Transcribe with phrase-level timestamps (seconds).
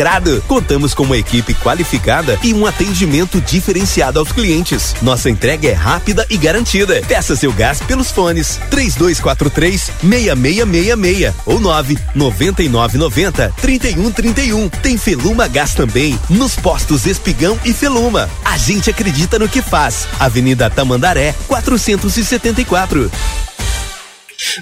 [0.00, 0.42] lacrado.
[0.48, 4.94] Contamos com uma equipe qualificada e um atendimento diferenciado aos clientes.
[5.02, 7.02] Nossa entrega é rápida e garantida.
[7.06, 14.68] Peça seu gás pelos fones 3243 6666 ou 9 9990 3131.
[14.68, 18.28] Tem Feluma Gás também nos postos Espigão e Feluma.
[18.44, 20.08] A gente acredita no que faz.
[20.18, 23.10] Avenida Tamandaré 474.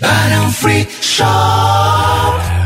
[0.00, 2.57] Barão Free Shop.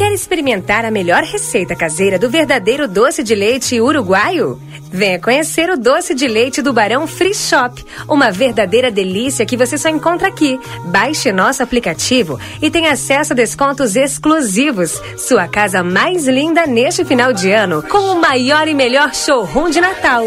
[0.00, 4.58] Quer experimentar a melhor receita caseira do verdadeiro doce de leite uruguaio?
[4.90, 9.76] Venha conhecer o doce de leite do Barão Free Shop, uma verdadeira delícia que você
[9.76, 10.58] só encontra aqui.
[10.86, 14.98] Baixe nosso aplicativo e tenha acesso a descontos exclusivos.
[15.18, 19.82] Sua casa mais linda neste final de ano com o maior e melhor showroom de
[19.82, 20.24] Natal.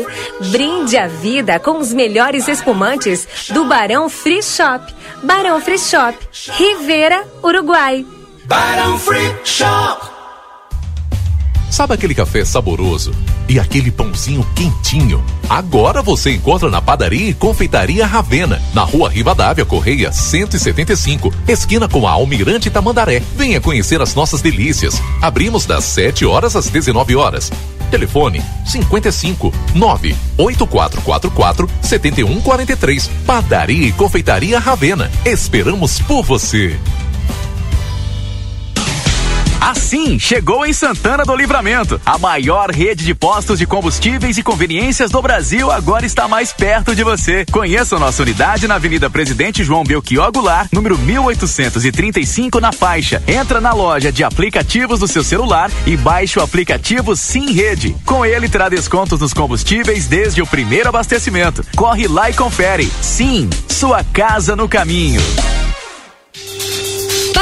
[0.51, 4.93] Brinde a vida com os melhores espumantes do Barão Free Shop.
[5.23, 6.15] Barão Free Shop,
[6.59, 8.05] Rivera, Uruguai.
[8.45, 10.05] Barão Free Shop.
[11.69, 13.11] Sabe aquele café saboroso
[13.47, 15.23] e aquele pãozinho quentinho?
[15.49, 22.05] Agora você encontra na padaria e confeitaria Ravena, na rua Rivadavia Correia 175, esquina com
[22.05, 23.23] a Almirante Tamandaré.
[23.35, 25.01] Venha conhecer as nossas delícias.
[25.21, 27.49] Abrimos das 7 horas às 19 horas.
[27.89, 33.09] Telefone 55 98444 7143.
[33.25, 35.09] Padaria e confeitaria Ravena.
[35.25, 36.77] Esperamos por você.
[39.63, 41.99] Assim, chegou em Santana do Livramento.
[42.05, 46.93] A maior rede de postos de combustíveis e conveniências do Brasil agora está mais perto
[46.93, 47.45] de você.
[47.49, 53.23] Conheça nossa unidade na Avenida Presidente João Belchior Goulart, número 1835 na faixa.
[53.25, 57.95] Entra na loja de aplicativos do seu celular e baixe o aplicativo Sim Rede.
[58.05, 61.65] Com ele terá descontos nos combustíveis desde o primeiro abastecimento.
[61.73, 62.91] Corre lá e confere.
[63.01, 65.21] Sim, sua casa no caminho.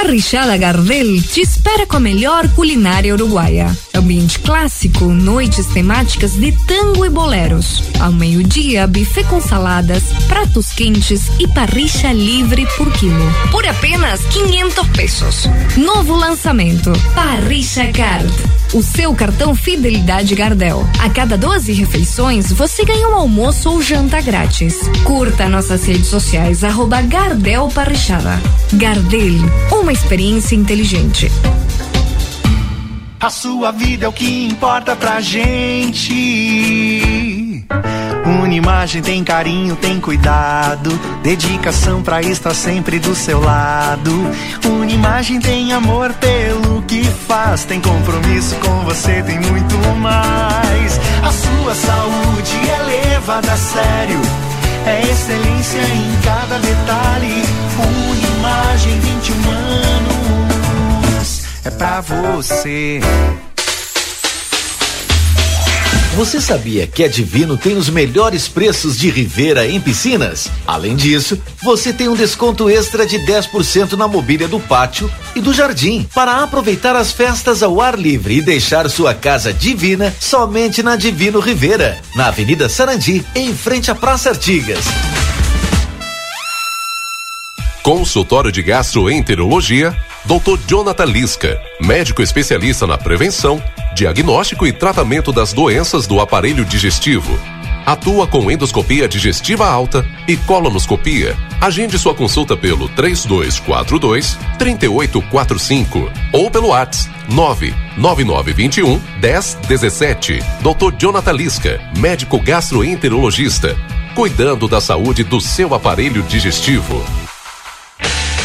[0.02, 3.69] Parrichada Gardel te espera com a melhor culinária uruguaia.
[3.94, 7.83] Ambiente clássico, noites temáticas de tango e boleros.
[7.99, 13.31] Ao meio-dia, buffet com saladas, pratos quentes e parricha livre por quilo.
[13.52, 15.49] Por apenas 500 pesos.
[15.77, 18.33] Novo lançamento: Parricha Card.
[18.73, 20.87] O seu cartão Fidelidade Gardel.
[20.99, 24.80] A cada 12 refeições, você ganha um almoço ou janta grátis.
[25.03, 28.42] Curta nossas redes sociais, arroba Gardel Parrichada.
[28.73, 29.36] Gardel,
[29.71, 31.31] uma experiência inteligente.
[33.19, 36.11] A sua vida é o que importa pra gente.
[38.25, 40.89] Unimagem tem carinho, tem cuidado,
[41.21, 44.11] dedicação pra estar sempre do seu lado.
[44.65, 50.99] Unimagem tem amor pelo que faz, tem compromisso com você, tem muito mais.
[51.23, 54.21] A sua saúde é levada a sério,
[54.85, 57.43] é excelência em cada detalhe.
[58.41, 62.99] Unimagem 21 anos, é pra você.
[66.15, 70.49] Você sabia que a Divino tem os melhores preços de Rivera em piscinas?
[70.65, 75.53] Além disso, você tem um desconto extra de 10% na mobília do pátio e do
[75.53, 80.95] jardim para aproveitar as festas ao ar livre e deixar sua casa divina somente na
[80.95, 84.85] Divino Rivera, na Avenida Sarandi, em frente à Praça Artigas.
[87.83, 90.59] Consultório de Gastroenterologia, Dr.
[90.67, 93.61] Jonathan Lisca, médico especialista na prevenção,
[93.95, 97.39] diagnóstico e tratamento das doenças do aparelho digestivo.
[97.83, 101.36] Atua com endoscopia digestiva alta e colonoscopia.
[101.59, 110.39] Agende sua consulta pelo 3242 3845 ou pelo WhatsApp 99921 1017.
[110.61, 110.95] Dr.
[110.99, 113.75] Jonathan Lisca, médico gastroenterologista,
[114.14, 117.03] cuidando da saúde do seu aparelho digestivo.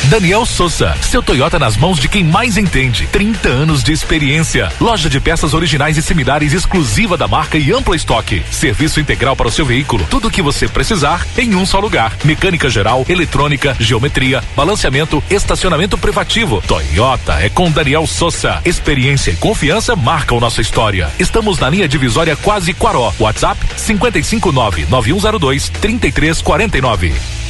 [0.09, 3.09] Daniel Souza, seu Toyota nas mãos de quem mais entende.
[3.09, 4.71] 30 anos de experiência.
[4.81, 8.41] Loja de peças originais e similares exclusiva da marca e amplo estoque.
[8.49, 10.07] Serviço integral para o seu veículo.
[10.09, 12.17] Tudo o que você precisar em um só lugar.
[12.25, 16.63] Mecânica geral, eletrônica, geometria, balanceamento, estacionamento privativo.
[16.69, 18.61] Toyota é com Daniel Souza.
[18.65, 21.11] Experiência e confiança marcam nossa história.
[21.19, 23.13] Estamos na linha divisória quase Quaró.
[23.19, 27.46] WhatsApp 559 9102 3349.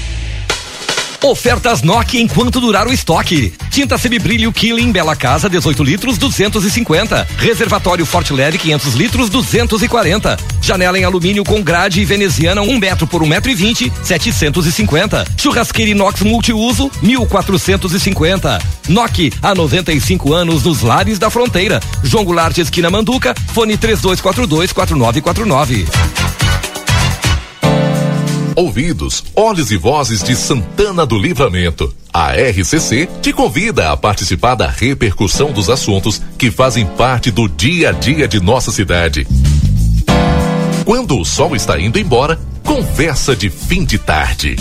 [1.22, 3.52] Ofertas Nokia enquanto durar o estoque.
[3.70, 7.26] Tinta semibrilho Killing Bela Casa 18 litros 250.
[7.38, 10.36] Reservatório Forte Leve 500 litros 240.
[10.60, 13.92] Janela em alumínio com grade veneziana 1 um metro por 1 um metro e 20
[14.02, 15.24] 750.
[15.36, 18.58] Churrasqueira inox multiuso 1450.
[18.88, 21.80] Nokia há 95 anos nos lares da fronteira.
[22.02, 23.34] João Goulart esquina Manduca.
[23.52, 26.45] Fone 3242 4949.
[28.56, 31.94] Ouvidos, olhos e vozes de Santana do Livramento.
[32.12, 37.90] A RCC te convida a participar da repercussão dos assuntos que fazem parte do dia
[37.90, 39.26] a dia de nossa cidade.
[40.86, 44.56] Quando o sol está indo embora, conversa de fim de tarde.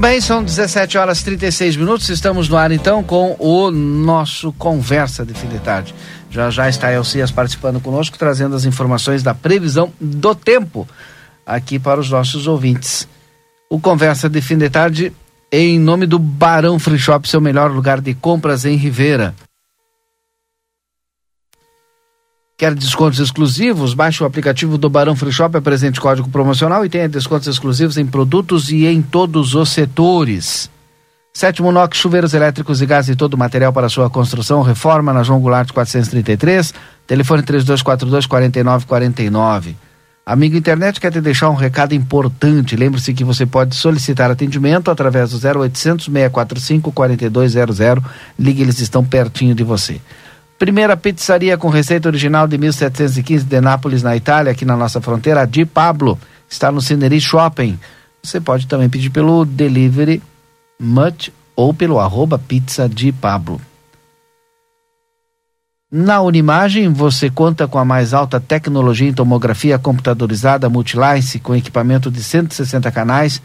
[0.00, 2.08] Bem, são 17 horas e 36 minutos.
[2.08, 5.94] Estamos no ar então com o nosso Conversa de Fim de Tarde.
[6.30, 10.88] Já já está a Elcias participando conosco, trazendo as informações da previsão do tempo
[11.44, 13.06] aqui para os nossos ouvintes.
[13.68, 15.12] O Conversa de Fim de Tarde
[15.52, 19.34] em nome do Barão Free Shop, seu melhor lugar de compras em Rivera.
[22.60, 23.94] Quer descontos exclusivos?
[23.94, 28.04] Baixe o aplicativo do Barão Free Shop, apresente código promocional e tenha descontos exclusivos em
[28.04, 30.70] produtos e em todos os setores.
[31.32, 35.22] Sétimo NOC, chuveiros elétricos e gás e todo o material para sua construção, reforma na
[35.22, 36.74] João Goulart 433,
[37.06, 39.74] telefone 3242 4949.
[40.26, 42.76] Amigo internet quer te deixar um recado importante.
[42.76, 47.78] Lembre-se que você pode solicitar atendimento através do 0800 645 4200.
[48.38, 49.98] Ligue, eles estão pertinho de você.
[50.60, 55.40] Primeira pizzaria com receita original de 1715 de Nápoles, na Itália, aqui na nossa fronteira,
[55.40, 56.18] a Di Pablo,
[56.50, 57.80] está no Cineri Shopping.
[58.22, 60.22] Você pode também pedir pelo delivery
[60.78, 63.58] much ou pelo arroba pizza de Pablo.
[65.90, 72.10] Na Unimagem, você conta com a mais alta tecnologia em tomografia computadorizada Multilice, com equipamento
[72.10, 73.40] de 160 canais,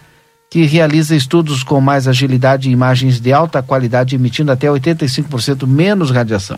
[0.50, 6.12] que realiza estudos com mais agilidade e imagens de alta qualidade, emitindo até 85% menos
[6.12, 6.58] radiação.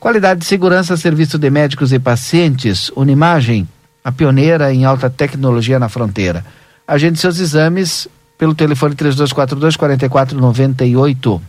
[0.00, 3.68] Qualidade de segurança, serviço de médicos e pacientes, Unimagem,
[4.02, 6.42] a pioneira em alta tecnologia na fronteira.
[6.88, 8.08] Agende seus exames
[8.38, 11.42] pelo telefone 3242 4498.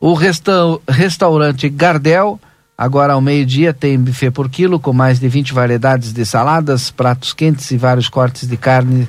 [0.00, 0.52] O resta
[0.88, 2.40] restaurante Gardel,
[2.78, 7.34] agora ao meio-dia, tem buffet por quilo com mais de 20 variedades de saladas, pratos
[7.34, 9.06] quentes e vários cortes de carne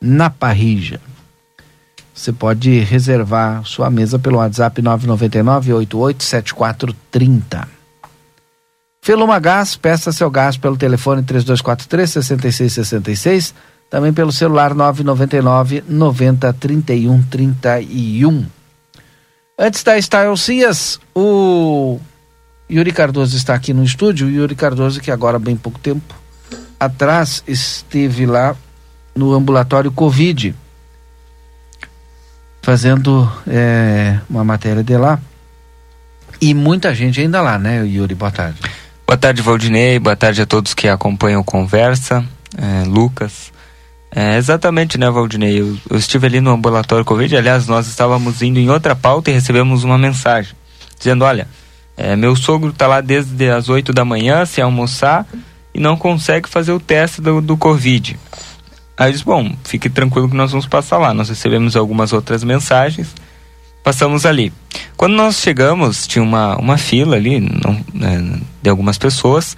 [0.00, 1.00] na parrilla.
[2.14, 7.66] Você pode reservar sua mesa pelo WhatsApp 999-887430.
[9.00, 13.54] Feluma Gás, peça seu gás pelo telefone 3243-6666,
[13.90, 18.46] também pelo celular 999 90 31 31.
[19.58, 21.98] Antes da Style Cias, o
[22.70, 24.28] Yuri Cardoso está aqui no estúdio.
[24.28, 26.14] O Yuri Cardoso, que agora, bem pouco tempo
[26.78, 28.54] atrás, esteve lá
[29.14, 30.54] no ambulatório Covid
[32.62, 35.20] fazendo é, uma matéria de lá.
[36.40, 38.14] E muita gente ainda lá, né, Yuri?
[38.14, 38.58] Boa tarde.
[39.06, 39.98] Boa tarde, Valdinei.
[39.98, 42.24] Boa tarde a todos que acompanham Conversa.
[42.56, 43.52] É, Lucas.
[44.14, 45.60] É, exatamente, né, Valdinei?
[45.60, 47.36] Eu, eu, estive ali no ambulatório Covid.
[47.36, 50.54] Aliás, nós estávamos indo em outra pauta e recebemos uma mensagem
[50.98, 51.48] dizendo: olha,
[51.96, 55.26] é, meu sogro está lá desde as 8 da manhã, se almoçar,
[55.74, 58.18] e não consegue fazer o teste do, do Covid.
[59.02, 61.12] Aí eu disse, bom, fique tranquilo que nós vamos passar lá.
[61.12, 63.12] Nós recebemos algumas outras mensagens,
[63.82, 64.52] passamos ali.
[64.96, 69.56] Quando nós chegamos, tinha uma, uma fila ali não, é, de algumas pessoas,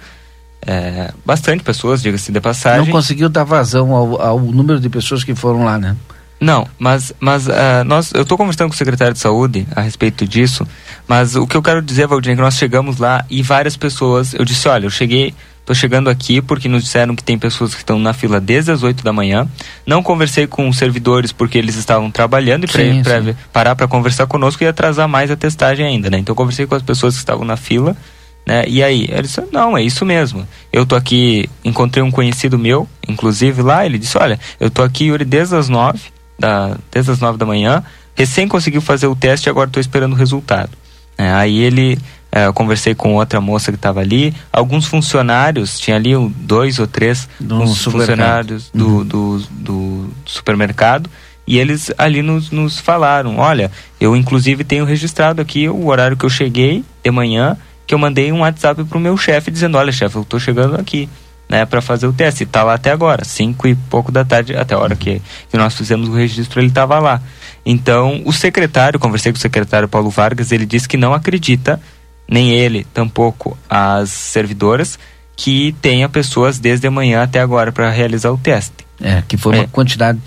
[0.65, 2.85] é, bastante pessoas, diga-se de passagem.
[2.85, 5.95] Não conseguiu dar vazão ao, ao, número de pessoas que foram lá, né?
[6.41, 10.27] Não, mas, mas uh, nós, eu estou conversando com o secretário de saúde a respeito
[10.27, 10.67] disso,
[11.07, 14.33] mas o que eu quero dizer, Valdir, é que nós chegamos lá e várias pessoas,
[14.33, 15.35] eu disse, olha, eu cheguei
[15.65, 18.83] Tô chegando aqui porque nos disseram que tem pessoas que estão na fila desde as
[18.83, 19.49] 8 da manhã.
[19.85, 24.63] Não conversei com os servidores porque eles estavam trabalhando e para parar para conversar conosco
[24.63, 26.19] ia atrasar mais a testagem ainda, né?
[26.19, 27.97] Então conversei com as pessoas que estavam na fila,
[28.45, 28.63] né?
[28.67, 30.47] E aí, eles não, é isso mesmo.
[30.71, 35.05] Eu tô aqui, encontrei um conhecido meu, inclusive lá, ele disse, olha, eu tô aqui,
[35.05, 35.99] Yuri, desde as 9
[36.37, 40.13] da, desde as 9 da manhã, recém conseguiu fazer o teste e agora estou esperando
[40.13, 40.69] o resultado.
[41.17, 41.97] É, aí ele,
[42.43, 47.29] eu conversei com outra moça que estava ali, alguns funcionários, tinha ali dois ou três
[47.39, 51.09] funcionários do, do, do supermercado,
[51.47, 56.25] e eles ali nos, nos falaram, olha, eu inclusive tenho registrado aqui o horário que
[56.25, 57.55] eu cheguei de manhã,
[57.87, 61.07] que eu mandei um WhatsApp pro meu chefe dizendo, olha chefe, eu tô chegando aqui,
[61.47, 64.55] né, para fazer o teste, e tá lá até agora, cinco e pouco da tarde,
[64.55, 67.21] até a hora que, que nós fizemos o registro, ele estava lá.
[67.65, 71.79] Então, o secretário, conversei com o secretário Paulo Vargas, ele disse que não acredita,
[72.27, 74.97] nem ele, tampouco as servidoras,
[75.35, 78.85] que tenha pessoas desde amanhã até agora para realizar o teste.
[79.01, 79.67] É, que foi uma É.
[79.67, 80.17] quantidade,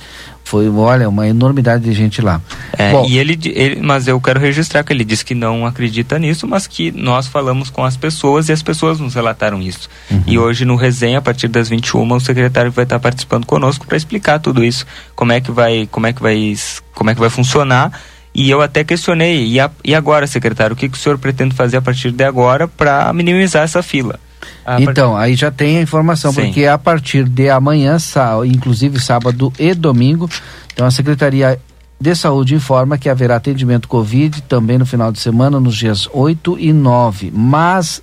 [0.45, 2.39] foi, olha, uma enormidade de gente lá.
[2.77, 6.19] É, Bom, e ele, ele, mas eu quero registrar que ele disse que não acredita
[6.19, 9.89] nisso, mas que nós falamos com as pessoas e as pessoas nos relataram isso.
[10.11, 10.23] Uhum.
[10.27, 13.97] E hoje no resenha, a partir das 21, o secretário vai estar participando conosco para
[13.97, 14.87] explicar tudo isso,
[15.17, 16.55] como é que vai, como é que vai,
[16.95, 17.91] como é que vai funcionar.
[18.35, 21.55] E eu até questionei, e, a- e agora, secretário, o que, que o senhor pretende
[21.55, 24.19] fazer a partir de agora para minimizar essa fila?
[24.65, 26.45] A Então, aí já tem a informação, Sim.
[26.45, 30.29] porque a partir de amanhã, sá- inclusive sábado e domingo,
[30.73, 31.59] então a Secretaria
[32.01, 36.57] de Saúde informa que haverá atendimento Covid também no final de semana, nos dias 8
[36.61, 37.33] e 9.
[37.35, 38.01] Mas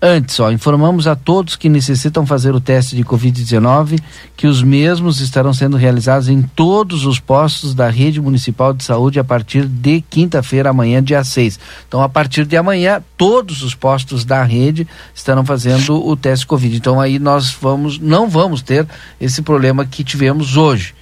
[0.00, 4.00] antes, ó, informamos a todos que necessitam fazer o teste de Covid-19
[4.36, 9.18] que os mesmos estarão sendo realizados em todos os postos da rede municipal de saúde
[9.18, 11.58] a partir de quinta-feira, amanhã, dia 6.
[11.86, 16.76] Então, a partir de amanhã, todos os postos da rede estarão fazendo o teste Covid.
[16.76, 18.86] Então, aí nós vamos, não vamos ter
[19.20, 20.97] esse problema que tivemos hoje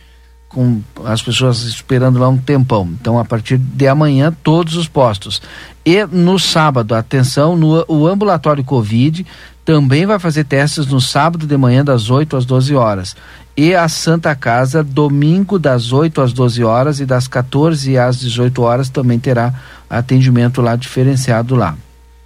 [0.57, 2.89] com as pessoas esperando lá um tempão.
[2.99, 5.43] Então, a partir de amanhã, todos os postos.
[5.85, 9.27] E no sábado, atenção, no o ambulatório Covid
[9.67, 13.15] também vai fazer testes no sábado de manhã, das 8 às 12 horas.
[13.55, 18.63] E a Santa Casa, domingo, das 8 às 12 horas e das 14 às 18
[18.63, 19.53] horas, também terá
[19.91, 21.77] atendimento lá diferenciado lá.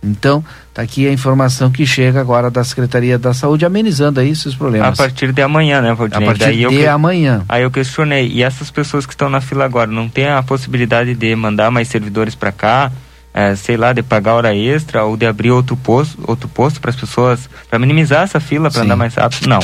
[0.00, 0.44] Então,
[0.80, 4.56] tá aqui a informação que chega agora da Secretaria da Saúde, amenizando aí esses A
[4.56, 4.96] problemas.
[4.96, 6.24] partir de amanhã, né, Valdinei?
[6.24, 7.44] A partir Daí de que- amanhã.
[7.48, 11.14] Aí eu questionei, e essas pessoas que estão na fila agora, não tem a possibilidade
[11.14, 12.90] de mandar mais servidores para cá,
[13.34, 16.90] eh, sei lá, de pagar hora extra ou de abrir outro posto, outro posto para
[16.90, 19.46] as pessoas, para minimizar essa fila, para andar mais rápido?
[19.48, 19.60] Não.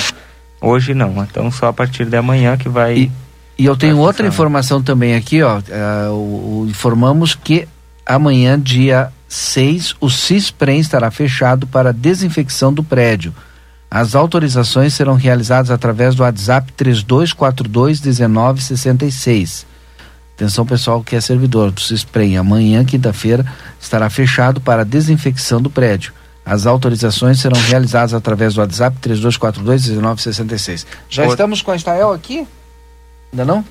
[0.61, 1.23] Hoje não.
[1.23, 2.95] Então só a partir de amanhã que vai.
[2.97, 3.13] E,
[3.59, 5.61] e eu tenho outra informação também aqui, ó.
[5.69, 6.13] eh, o-
[6.65, 7.67] o- informamos que
[8.05, 13.35] amanhã, dia 6, o CISPREM estará fechado para desinfecção do prédio.
[13.91, 19.67] As autorizações serão realizadas através do WhatsApp 3242 1966.
[20.35, 22.37] Atenção pessoal que é servidor do CISPREM.
[22.37, 23.45] Amanhã, quinta-feira,
[23.81, 26.13] estará fechado para desinfecção do prédio.
[26.45, 30.87] As autorizações serão realizadas através do WhatsApp 3242 1966.
[31.09, 32.47] Já Outra- estamos com a Estael aqui?
[33.33, 33.65] Ainda não?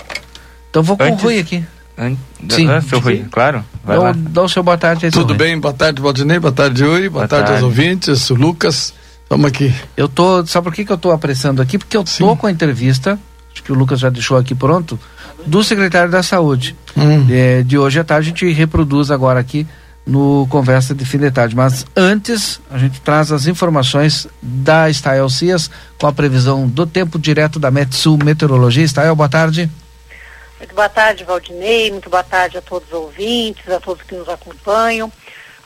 [0.70, 1.64] Então vou com Antes- o Rui aqui.
[1.98, 2.16] An-
[2.50, 2.70] Sim.
[2.70, 3.64] Ah, seu Rui, claro.
[3.84, 4.12] Vai Dá, lá.
[4.12, 5.38] o- dá o seu boa tarde aí, Tudo Rui.
[5.38, 5.60] bem?
[5.60, 6.40] Boa tarde, Valdinei.
[6.40, 7.08] Boa tarde, Yuri.
[7.10, 7.66] Boa, Boa tarde, aos tarde.
[7.66, 8.30] ouvintes.
[8.30, 8.94] O Lucas.
[9.24, 9.74] Estamos aqui.
[9.98, 10.46] Eu tô.
[10.46, 11.78] Sabe por que, que eu tô apressando aqui?
[11.78, 13.18] Porque eu tô com a entrevista,
[13.52, 15.00] acho que o Lucas já deixou aqui pronto,
[15.46, 16.76] do secretário da Saúde.
[16.96, 17.26] Hum.
[17.30, 19.66] É, de hoje à tarde a gente reproduz agora aqui
[20.06, 21.56] no Conversa de Fim de Tarde.
[21.56, 27.18] Mas antes, a gente traz as informações da Estael Cias com a previsão do tempo
[27.18, 28.84] direto da Metsul Meteorologia.
[28.84, 29.72] Estael, boa tarde.
[30.66, 31.92] Muito boa tarde, Valdinei.
[31.92, 35.12] Muito boa tarde a todos os ouvintes, a todos que nos acompanham.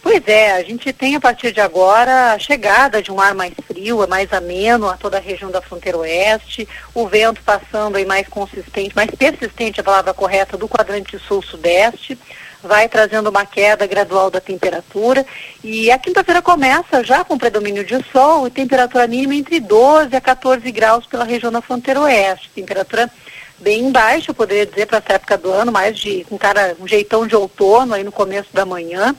[0.04, 3.54] Pois é, a gente tem a partir de agora a chegada de um ar mais
[3.66, 8.06] frio, é mais ameno a toda a região da fronteira oeste, o vento passando aí
[8.06, 12.20] mais consistente, mais persistente, a palavra correta, do quadrante sul-sudeste,
[12.62, 15.26] vai trazendo uma queda gradual da temperatura
[15.64, 20.20] e a quinta-feira começa já com predomínio de sol e temperatura mínima entre 12 a
[20.20, 23.10] 14 graus pela região da fronteira oeste, temperatura
[23.62, 26.88] bem baixa, eu poderia dizer, para essa época do ano, mais de um cara, um
[26.88, 29.16] jeitão de outono aí no começo da manhã.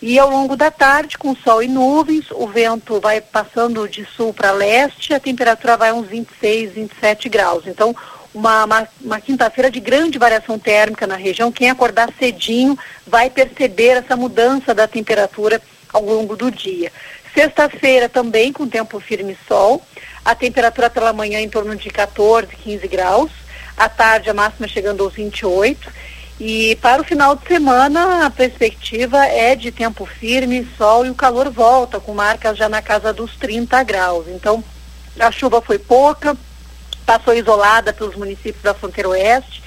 [0.00, 4.34] E ao longo da tarde, com sol e nuvens, o vento vai passando de sul
[4.34, 7.66] para leste, a temperatura vai uns 26, 27 graus.
[7.66, 7.94] Então,
[8.34, 11.52] uma, uma, uma quinta-feira de grande variação térmica na região.
[11.52, 15.60] Quem acordar cedinho vai perceber essa mudança da temperatura
[15.92, 16.90] ao longo do dia.
[17.34, 19.82] Sexta-feira também com tempo firme e sol.
[20.24, 23.30] A temperatura pela manhã em torno de 14, 15 graus.
[23.82, 25.90] À tarde a máxima chegando aos 28.
[26.38, 31.16] E para o final de semana, a perspectiva é de tempo firme, sol e o
[31.16, 34.26] calor volta, com marcas já na casa dos 30 graus.
[34.28, 34.62] Então,
[35.18, 36.36] a chuva foi pouca,
[37.04, 39.60] passou isolada pelos municípios da fronteira oeste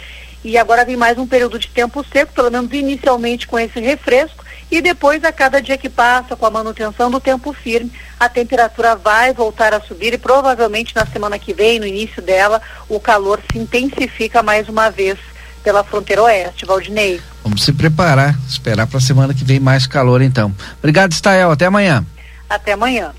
[0.46, 4.45] e agora vem mais um período de tempo seco, pelo menos inicialmente com esse refresco,
[4.72, 8.96] e depois, a cada dia que passa, com a manutenção do tempo firme, a temperatura
[8.96, 13.42] vai voltar a subir e provavelmente na semana que vem, no início dela, o calor
[13.52, 15.18] se intensifica mais uma vez
[15.64, 17.22] pela fronteira oeste, Valdinei.
[17.44, 20.54] Vamos se preparar, esperar para a semana que vem mais calor então.
[20.80, 22.06] Obrigado, Stael, até amanhã.
[22.50, 23.14] Até amanhã.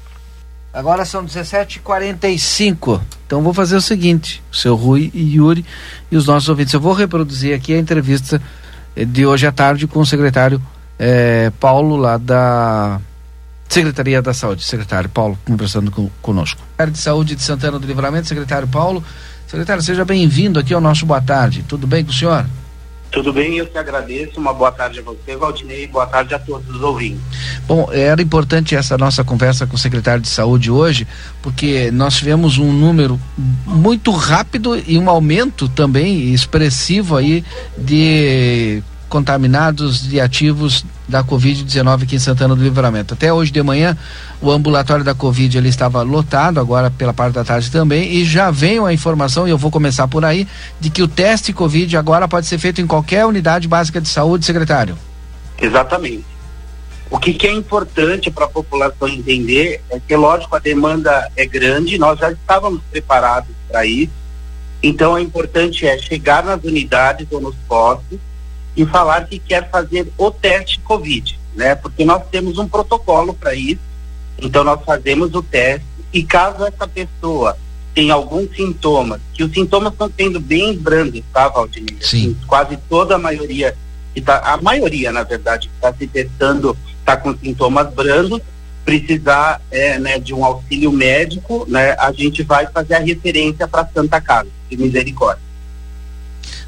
[0.72, 3.00] Agora são 17h45.
[3.26, 5.64] Então vou fazer o seguinte: o seu Rui e Yuri
[6.10, 6.74] e os nossos ouvintes.
[6.74, 8.40] Eu vou reproduzir aqui a entrevista
[8.94, 10.60] de hoje à tarde com o secretário
[10.98, 13.00] eh, Paulo, lá da
[13.68, 14.64] Secretaria da Saúde.
[14.64, 16.60] Secretário Paulo, conversando com, conosco.
[16.60, 19.02] Secretário de Saúde de Santana do Livramento, secretário Paulo.
[19.46, 21.64] Secretário, seja bem-vindo aqui ao nosso Boa Tarde.
[21.68, 22.46] Tudo bem com o senhor?
[23.10, 24.38] Tudo bem, eu que agradeço.
[24.38, 27.22] Uma boa tarde a você, Valdinei, boa tarde a todos os ouvintes.
[27.66, 31.06] Bom, era importante essa nossa conversa com o secretário de saúde hoje,
[31.40, 33.18] porque nós tivemos um número
[33.64, 37.44] muito rápido e um aumento também expressivo aí
[37.78, 43.14] de contaminados de ativos da Covid-19 aqui em Santana do Livramento.
[43.14, 43.96] Até hoje de manhã,
[44.40, 48.50] o ambulatório da Covid ele estava lotado, agora pela parte da tarde também, e já
[48.50, 50.46] veio a informação, e eu vou começar por aí,
[50.80, 54.44] de que o teste Covid agora pode ser feito em qualquer unidade básica de saúde,
[54.44, 54.98] secretário.
[55.60, 56.24] Exatamente.
[57.08, 61.46] O que, que é importante para a população entender é que, lógico, a demanda é
[61.46, 64.12] grande, nós já estávamos preparados para isso,
[64.82, 68.18] então é importante é chegar nas unidades ou nos postos
[68.76, 71.74] e falar que quer fazer o teste Covid, né?
[71.74, 73.80] Porque nós temos um protocolo para isso.
[74.38, 77.56] Então nós fazemos o teste e caso essa pessoa
[77.94, 81.96] tenha algum sintoma, que os sintomas estão sendo bem brandos, tá, Valdinei?
[82.02, 82.36] Sim.
[82.46, 83.74] Quase toda a maioria,
[84.14, 88.42] que tá, a maioria, na verdade, que está se testando, está com sintomas brandos,
[88.84, 93.88] precisar é, né, de um auxílio médico, né, a gente vai fazer a referência para
[93.92, 95.45] Santa Casa de Misericórdia.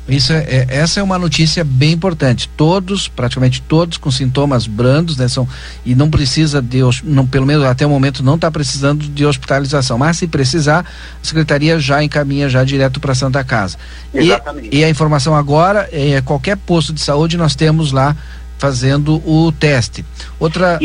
[0.08, 2.48] Isso é, é, essa é uma notícia bem importante.
[2.56, 5.28] Todos, praticamente todos, com sintomas brandos, né?
[5.28, 5.46] São,
[5.84, 9.98] e não precisa de, não, pelo menos até o momento, não está precisando de hospitalização.
[9.98, 10.84] Mas se precisar,
[11.22, 13.76] a secretaria já encaminha já direto para Santa Casa.
[14.14, 14.74] Exatamente.
[14.74, 18.16] E, e a informação agora é qualquer posto de saúde nós temos lá
[18.58, 20.04] fazendo o teste.
[20.40, 20.78] Outra.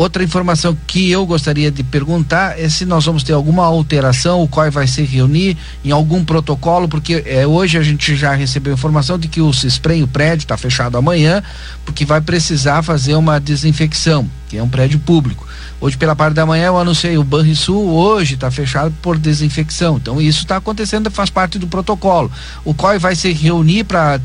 [0.00, 4.48] Outra informação que eu gostaria de perguntar é se nós vamos ter alguma alteração, o
[4.48, 9.18] qual vai se reunir em algum protocolo, porque é, hoje a gente já recebeu informação
[9.18, 11.42] de que o CISPREM, o prédio, está fechado amanhã,
[11.84, 15.46] porque vai precisar fazer uma desinfecção, que é um prédio público.
[15.78, 19.98] Hoje, pela parte da manhã, eu anunciei o Banrisul hoje está fechado por desinfecção.
[19.98, 22.32] Então, isso está acontecendo, faz parte do protocolo.
[22.64, 24.18] O qual vai se reunir para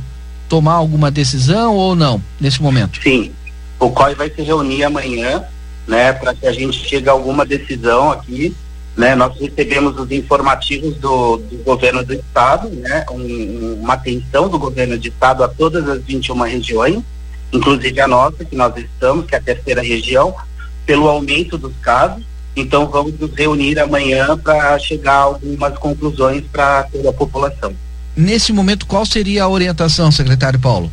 [0.47, 3.01] tomar alguma decisão ou não, nesse momento?
[3.03, 3.33] Sim.
[3.77, 5.43] O COI vai se reunir amanhã
[5.87, 8.55] né, para que a gente chegue a alguma decisão aqui.
[8.95, 14.57] Né, nós recebemos os informativos do, do governo do estado, né, um, uma atenção do
[14.57, 17.03] governo do estado a todas as 21 regiões,
[17.51, 20.33] inclusive a nossa, que nós estamos, que é a terceira região,
[20.85, 22.23] pelo aumento dos casos.
[22.55, 27.75] Então vamos nos reunir amanhã para chegar a algumas conclusões para toda a população.
[28.15, 30.89] Nesse momento, qual seria a orientação, secretário Paulo?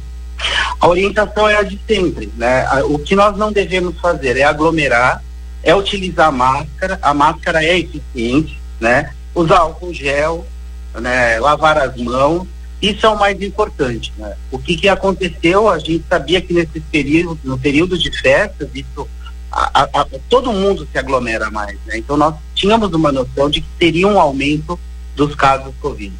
[0.81, 2.67] A orientação é a de sempre, né?
[2.85, 5.23] O que nós não devemos fazer é aglomerar,
[5.63, 9.13] é utilizar a máscara, a máscara é eficiente, né?
[9.35, 10.47] Usar álcool gel,
[10.95, 11.39] né?
[11.39, 12.47] Lavar as mãos,
[12.83, 14.35] isso é o mais importante, né?
[14.51, 19.09] O que que aconteceu, a gente sabia que nesse período, no período de festas, isso,
[19.53, 21.97] a, a, todo mundo se aglomera mais, né?
[21.97, 24.79] Então nós tínhamos uma noção de que teria um aumento
[25.15, 26.13] dos casos Covid.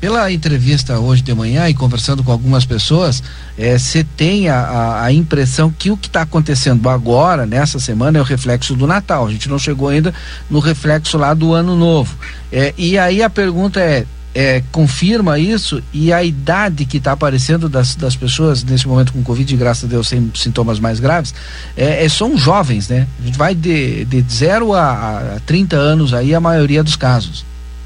[0.00, 3.22] Pela entrevista hoje de manhã e conversando com algumas pessoas,
[3.56, 8.18] você é, tem a, a, a, impressão que o que está acontecendo agora, nessa semana,
[8.18, 9.26] é o reflexo do Natal.
[9.26, 10.12] A gente não chegou ainda
[10.50, 12.16] no reflexo lá do Ano Novo.
[12.52, 17.68] É, e aí a pergunta é, é, confirma isso e a idade que está aparecendo
[17.68, 21.32] das, das pessoas nesse momento com Covid, graças a Deus, sem sintomas mais graves,
[21.76, 23.06] é, são jovens, né?
[23.22, 27.44] A gente vai de, de 0 a, a 30 anos aí a maioria dos casos.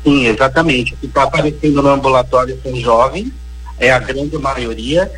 [0.08, 0.94] Sim, exatamente.
[0.94, 3.30] O que está aparecendo no ambulatório são jovens,
[3.78, 5.10] é a grande maioria.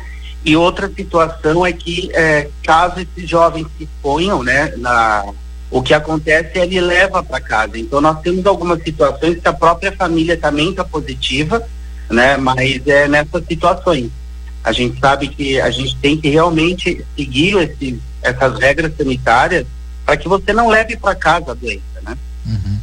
[0.43, 5.23] E outra situação é que, é, caso esses jovens se ponham, né, na,
[5.69, 7.77] o que acontece é ele leva para casa.
[7.77, 11.65] Então, nós temos algumas situações que a própria família também está positiva,
[12.09, 14.11] né, mas é nessas situações.
[14.63, 19.65] A gente sabe que a gente tem que realmente seguir esse, essas regras sanitárias
[20.05, 22.17] para que você não leve para casa a doença, né?
[22.45, 22.77] Uhum.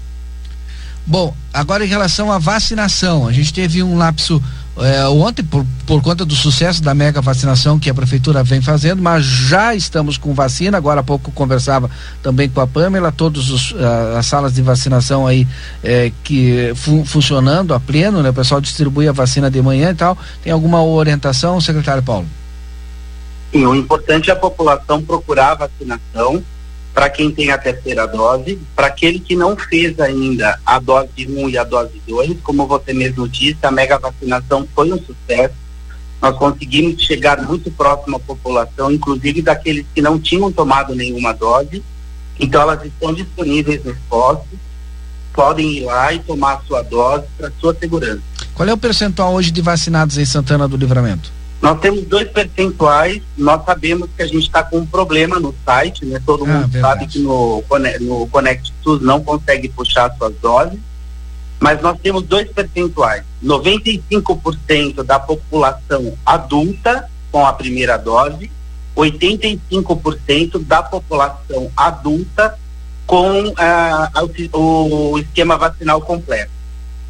[1.09, 4.43] Bom, agora em relação à vacinação, a gente teve um lapso
[4.77, 9.01] é, ontem por, por conta do sucesso da mega vacinação que a prefeitura vem fazendo,
[9.01, 10.77] mas já estamos com vacina.
[10.77, 11.91] Agora há pouco conversava
[12.23, 15.49] também com a Pamela, todas uh, as salas de vacinação aí
[15.83, 18.29] é, que fun funcionando a pleno, né?
[18.29, 20.17] O pessoal distribui a vacina de manhã e tal.
[20.45, 22.27] Tem alguma orientação, secretário Paulo?
[23.51, 26.45] Sim, o importante é a população procurar a vacinação
[26.99, 31.49] para quem tem a terceira dose, para aquele que não fez ainda a dose 1
[31.49, 35.55] e a dose 2, como você mesmo disse, a mega vacinação foi um sucesso.
[36.21, 41.85] Nós conseguimos chegar muito próximo à população, inclusive daqueles que não tinham tomado nenhuma dose.
[42.37, 44.59] Então elas estão disponíveis nos postos,
[45.33, 48.23] podem ir lá e tomar a sua dose para sua segurança.
[48.55, 51.38] Qual é o percentual hoje de vacinados em Santana do Livramento?
[51.61, 56.05] Nós temos dois percentuais, nós sabemos que a gente está com um problema no site,
[56.05, 56.23] né?
[56.25, 57.01] Todo ah, mundo verdade.
[57.01, 57.65] sabe que no,
[58.01, 60.79] no Connect SUS não consegue puxar suas doses,
[61.59, 63.25] mas nós temos dois percentuais.
[63.45, 68.51] 95% da população adulta com a primeira dose,
[68.97, 72.57] 85% da população adulta
[73.05, 74.11] com ah,
[74.53, 76.58] o, o esquema vacinal completo.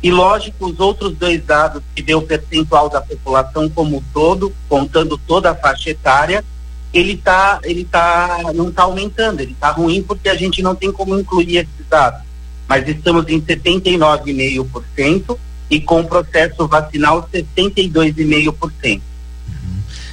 [0.03, 4.55] E lógico, os outros dois dados que deu o percentual da população como um todo,
[4.69, 6.45] contando toda a faixa etária,
[6.93, 10.93] ele tá, ele tá, não está aumentando, ele está ruim porque a gente não tem
[10.93, 12.23] como incluir esses dados.
[12.69, 15.37] Mas estamos em 79,5%
[15.71, 19.01] e com o processo vacinal 62,5%.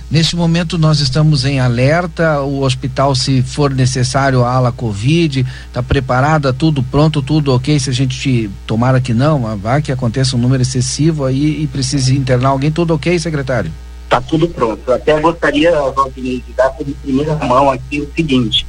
[0.10, 5.82] Neste momento nós estamos em alerta, o hospital, se for necessário, a ala Covid, está
[5.82, 7.80] preparada, tudo pronto, tudo ok.
[7.80, 12.16] Se a gente tomara que não, vá que aconteça um número excessivo aí e precise
[12.16, 13.72] internar alguém, tudo ok, secretário?
[14.04, 14.92] Está tudo pronto.
[14.92, 18.66] Até gostaria, Valdir, de dar por primeira mão aqui o seguinte.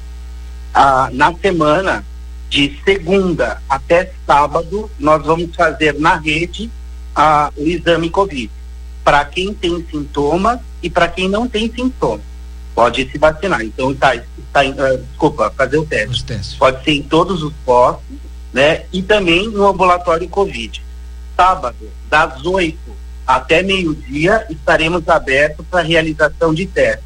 [0.72, 2.02] Ah, na semana
[2.48, 6.70] de segunda até sábado, nós vamos fazer na rede
[7.14, 8.50] ah, o exame Covid
[9.06, 12.26] para quem tem sintomas e para quem não tem sintomas.
[12.74, 13.62] Pode se vacinar.
[13.62, 14.20] Então, tá,
[14.52, 16.24] tá, uh, desculpa, fazer o teste.
[16.58, 18.16] Pode ser em todos os postos,
[18.52, 18.82] né?
[18.92, 20.82] E também no ambulatório Covid.
[21.36, 22.76] Sábado, das 8
[23.24, 27.04] até meio-dia, estaremos abertos para realização de testes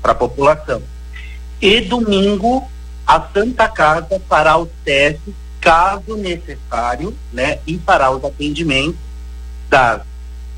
[0.00, 0.82] para a população.
[1.60, 2.66] E domingo,
[3.06, 7.58] a Santa Casa fará os testes, caso necessário, né?
[7.66, 8.96] E fará os atendimentos
[9.68, 10.00] das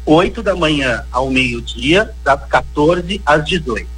[0.07, 3.95] 8 da manhã ao meio-dia, das 14 às 18.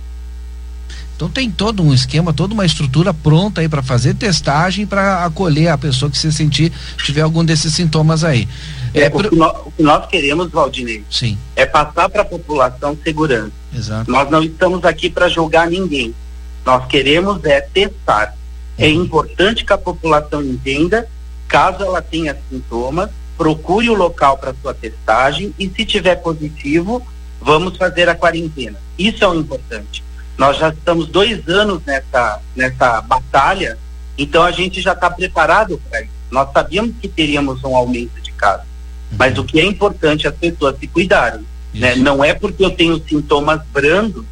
[1.16, 5.69] Então tem todo um esquema, toda uma estrutura pronta aí para fazer testagem para acolher
[5.69, 8.47] a pessoa que se sentir tiver algum desses sintomas aí.
[8.92, 9.27] É, é pro...
[9.27, 11.38] o, que nós, o, que nós, queremos, Valdinei, Sim.
[11.57, 13.53] é passar para a população segurança.
[13.75, 14.11] Exato.
[14.11, 16.14] Nós não estamos aqui para julgar ninguém.
[16.66, 18.37] Nós queremos é testar.
[18.77, 19.05] É uhum.
[19.05, 21.09] importante que a população entenda,
[21.49, 27.07] caso ela tenha sintomas, procure o local para sua testagem e se tiver positivo,
[27.40, 28.79] vamos fazer a quarentena.
[28.99, 30.03] Isso é o importante.
[30.38, 33.79] Nós já estamos dois anos nessa, nessa batalha,
[34.18, 36.11] então a gente já está preparado para isso.
[36.31, 38.66] Nós sabíamos que teríamos um aumento de casos,
[39.16, 41.46] mas o que é importante é as pessoas se cuidarem.
[41.72, 41.94] Né?
[41.94, 44.25] Não é porque eu tenho sintomas brandos,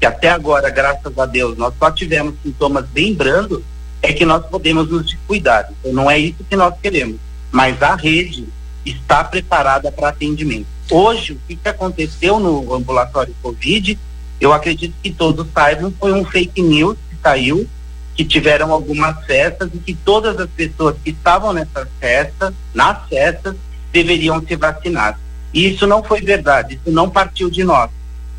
[0.00, 3.60] que até agora, graças a Deus, nós só tivemos sintomas bem brandos,
[4.00, 5.68] é que nós podemos nos descuidar.
[5.80, 7.18] Então não é isso que nós queremos
[7.52, 8.48] mas a rede
[8.84, 10.66] está preparada para atendimento.
[10.90, 13.98] Hoje, o que, que aconteceu no ambulatório Covid,
[14.40, 17.68] eu acredito que todos saibam, foi um fake news que saiu,
[18.14, 23.54] que tiveram algumas festas e que todas as pessoas que estavam nessas festas, nas festas,
[23.92, 25.18] deveriam se vacinar.
[25.54, 27.90] E isso não foi verdade, isso não partiu de nós,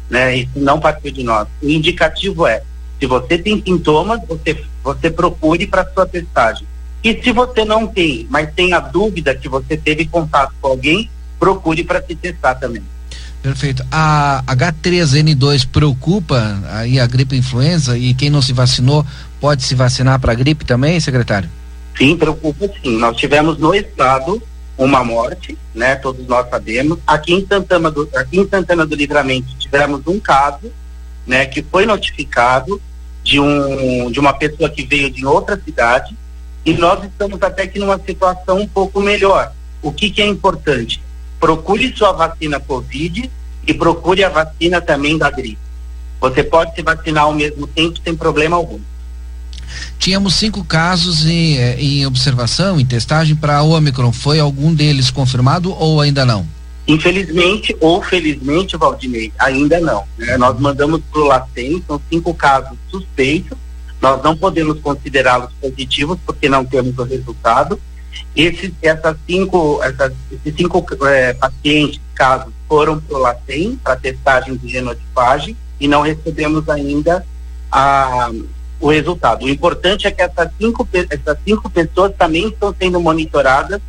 [0.10, 0.36] né?
[0.36, 1.48] Isso não partiu de nós.
[1.62, 2.64] O indicativo é,
[3.00, 6.68] se você tem sintomas, você, você procure para sua testagem.
[7.04, 11.10] E se você não tem, mas tem a dúvida que você teve contato com alguém,
[11.38, 12.82] procure para se testar também.
[13.42, 13.86] Perfeito.
[13.92, 19.06] A H3N2 preocupa aí a gripe influenza e quem não se vacinou
[19.42, 21.50] pode se vacinar para a gripe também, secretário?
[21.98, 22.98] Sim, preocupa sim.
[22.98, 24.42] Nós tivemos no estado
[24.78, 25.96] uma morte, né?
[25.96, 27.00] Todos nós sabemos.
[27.06, 30.72] Aqui em Santana do, aqui em Santana do Livramento tivemos um caso,
[31.28, 31.46] né?
[31.46, 32.82] Que foi notificado
[33.22, 36.16] de um de uma pessoa que veio de outra cidade
[36.66, 39.52] e nós estamos até que numa situação um pouco melhor.
[39.82, 41.02] O que, que é importante?
[41.40, 43.30] Procure sua vacina Covid
[43.68, 45.58] e procure a vacina também da gripe.
[46.22, 48.80] Você pode se vacinar ao mesmo tempo sem problema algum.
[50.00, 54.12] Tínhamos cinco casos em, eh, em observação, em testagem para a Omicron.
[54.12, 56.48] Foi algum deles confirmado ou ainda não?
[56.88, 60.04] Infelizmente ou felizmente, Valdinei, ainda não.
[60.18, 60.38] Né?
[60.38, 63.58] Nós mandamos para o LACEN, são cinco casos suspeitos,
[64.04, 67.80] nós não podemos considerá-los positivos porque não temos o resultado
[68.36, 74.58] Esses, essas cinco, essas, esses cinco eh, pacientes, casos, foram para o LACEN, para testagem
[74.58, 77.26] de genotipagem, e não recebemos ainda
[77.72, 78.30] a,
[78.80, 79.46] o resultado.
[79.46, 83.82] O importante é que essas cinco, essas cinco pessoas também estão sendo monitoradas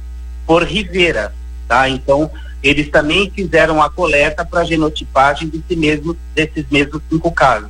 [0.46, 1.34] por Rivera,
[1.66, 1.88] tá?
[1.88, 2.30] Então,
[2.62, 7.68] eles também fizeram a coleta para genotipagem desse mesmo, desses mesmos cinco casos.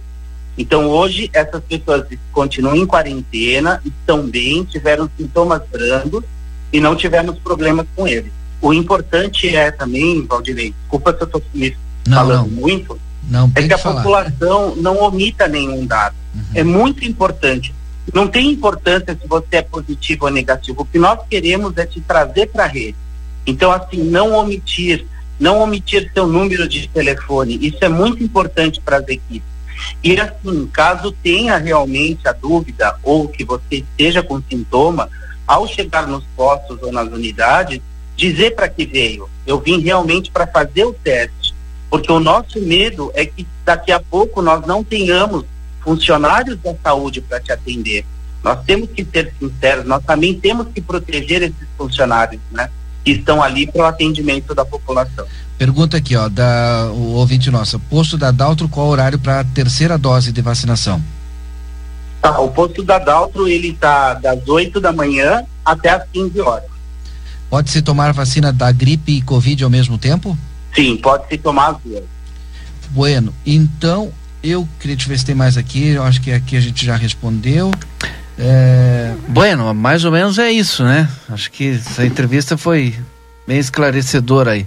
[0.57, 6.23] Então, hoje, essas pessoas continuam em quarentena, estão bem, tiveram sintomas brandos
[6.73, 8.33] e não tivemos problemas com eles.
[8.61, 11.43] O importante é também, Valdinei, desculpa se eu estou
[12.09, 13.97] falando muito, Não, é que a que falar.
[13.97, 16.15] população não omita nenhum dado.
[16.55, 17.75] É muito importante.
[18.13, 20.83] Não tem importância se você é positivo ou negativo.
[20.83, 22.97] O que nós queremos é te trazer para a rede.
[23.47, 25.07] Então, assim, não omitir,
[25.39, 27.59] não omitir seu número de telefone.
[27.61, 29.54] Isso é muito importante para as equipes.
[30.03, 35.09] E assim, caso tenha realmente a dúvida ou que você esteja com sintoma,
[35.47, 37.81] ao chegar nos postos ou nas unidades,
[38.17, 39.29] dizer para que veio.
[39.47, 41.55] Eu vim realmente para fazer o teste.
[41.91, 45.45] Porque o nosso medo é que daqui a pouco nós não tenhamos
[45.81, 48.05] funcionários da saúde para te atender.
[48.43, 52.71] Nós temos que ser sinceros, nós também temos que proteger esses funcionários, né?
[53.05, 55.27] Que estão ali para o atendimento da população.
[55.59, 57.79] Pergunta aqui, ó, da o ouvinte nossa.
[57.79, 61.03] Posto da Daltro, qual o horário para a terceira dose de vacinação?
[62.21, 66.71] Tá, o posto da Daltro, ele está das 8 da manhã até as 15 horas.
[67.49, 70.37] Pode-se tomar vacina da gripe e Covid ao mesmo tempo?
[70.75, 72.05] Sim, pode se tomar as duas.
[72.91, 74.13] Bueno, então
[74.43, 76.97] eu queria te ver se tem mais aqui, eu acho que aqui a gente já
[76.97, 77.71] respondeu.
[78.39, 81.09] É, bueno, mais ou menos é isso, né?
[81.29, 82.95] Acho que essa entrevista foi
[83.47, 84.67] bem esclarecedora aí.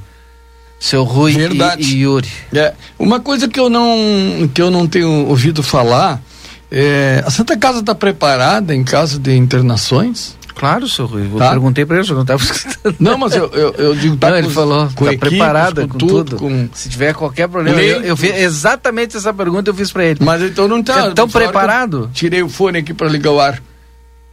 [0.79, 1.81] Seu Rui e, Verdade.
[1.81, 2.29] e Yuri.
[2.53, 6.21] É, uma coisa que eu não que eu não tenho ouvido falar
[6.69, 10.36] é, a Santa Casa está preparada em caso de internações?
[10.57, 11.29] Claro, seu Rui.
[11.31, 11.51] Eu Tá.
[11.51, 12.95] perguntei para ele, eu não estava escutando.
[12.99, 15.97] Não, mas eu, eu, eu digo tá Não, ele falou, com tá equipes, preparada com,
[15.97, 16.35] tudo.
[16.37, 20.19] com- Se tiver qualquer problema, eu, eu fiz exatamente essa pergunta eu fiz para ele.
[20.23, 21.07] Mas então não tá.
[21.07, 22.09] É tão preparado?
[22.13, 23.61] Tirei o fone aqui para ligar o ar.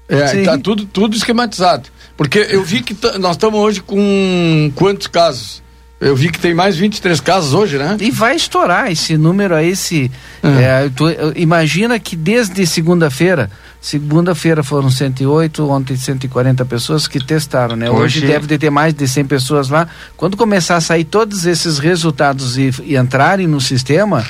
[0.08, 1.88] É, tá tudo, tudo esquematizado.
[2.16, 5.62] Porque eu vi que nós estamos hoje com quantos casos?
[6.04, 7.96] Eu vi que tem mais 23 casos hoje, né?
[7.98, 10.10] E vai estourar esse número aí, se
[10.42, 17.74] é, tu, eh, imagina que desde segunda-feira, segunda-feira foram 108, ontem 140 pessoas que testaram,
[17.74, 17.90] né?
[17.90, 19.88] Hoje, Hoje- deve de ter mais de 100 pessoas lá.
[20.16, 24.24] Quando começar a sair todos esses resultados e, e entrarem no sistema,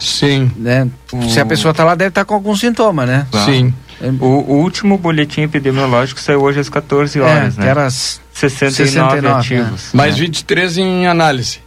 [0.00, 0.88] sim, né?
[1.32, 3.26] Se a pessoa tá lá deve estar com algum sintoma, né?
[3.30, 3.72] Claro.
[4.18, 7.68] O, o último boletim epidemiológico saiu hoje às 14 horas, É, né?
[7.68, 9.90] era às 69, 69, ativos.
[9.92, 10.20] Mais né?
[10.20, 11.60] 23 em análise.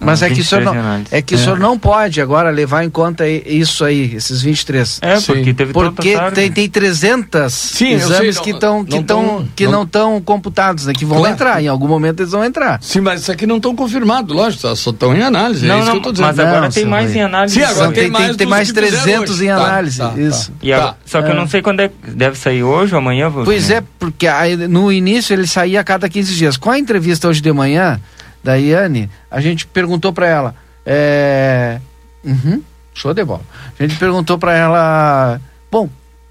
[0.00, 1.38] Mas é que, o senhor 23 não, é que o É.
[1.42, 5.00] senhor não pode agora levar em conta isso aí, esses 23.
[5.02, 8.84] É, porque teve Porque tem, tem 300 Sim, eu exames sei, que não- estão não
[8.84, 10.92] que tão, tão- que não- estão computados, né?
[10.92, 11.34] Que vão Claro.
[11.34, 12.78] entrar, em algum momento eles vão entrar.
[12.80, 15.66] Sim, mas isso aqui não estão confirmados, lógico, só- só estão em análise.
[15.66, 17.18] Não, é isso não, que eu mas agora Não, tem mais Rui.
[17.18, 17.54] em análise.
[17.54, 19.44] Sim, agora tem tem, mais tem, mais que fizeram 300 hoje.
[19.44, 19.98] em Tá, análise.
[19.98, 20.20] tá, tá.
[20.20, 20.52] isso.
[20.62, 21.36] E agora- só que eu É.
[21.36, 23.32] não sei quando é, deve sair hoje ou amanhã.
[23.32, 26.56] Pois é, porque aí, no início ele saía a cada 15 dias.
[26.56, 28.00] Com a entrevista hoje de manhã
[28.42, 30.54] da Iane, a gente perguntou para ela.
[30.84, 31.80] É...
[32.24, 32.62] Uhum,
[32.94, 33.42] show de bola.
[33.78, 35.40] A gente perguntou para ela.
[35.70, 35.88] Bom,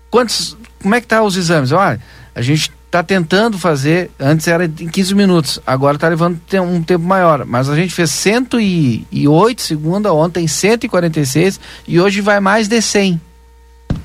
[0.09, 0.57] quantos.
[0.81, 1.71] Como é que tá os exames?
[1.71, 1.99] Olha,
[2.35, 4.11] a gente tá tentando fazer.
[4.19, 7.45] Antes era em 15 minutos, agora tá levando um tempo maior.
[7.45, 13.21] Mas a gente fez 108 segunda, ontem 146 e hoje vai mais de 100.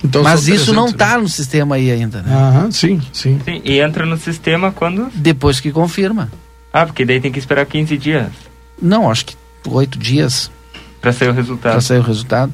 [0.04, 2.34] Então Mas isso não 300, tá no sistema aí ainda, né?
[2.34, 3.40] Aham, sim, sim.
[3.44, 5.10] Sim, e entra no sistema quando.
[5.14, 6.30] Depois que confirma.
[6.72, 8.28] Ah, porque daí tem que esperar 15 dias
[8.80, 9.36] Não, acho que
[9.68, 10.50] oito dias
[11.00, 11.72] pra sair o resultado.
[11.72, 12.52] para sair o resultado.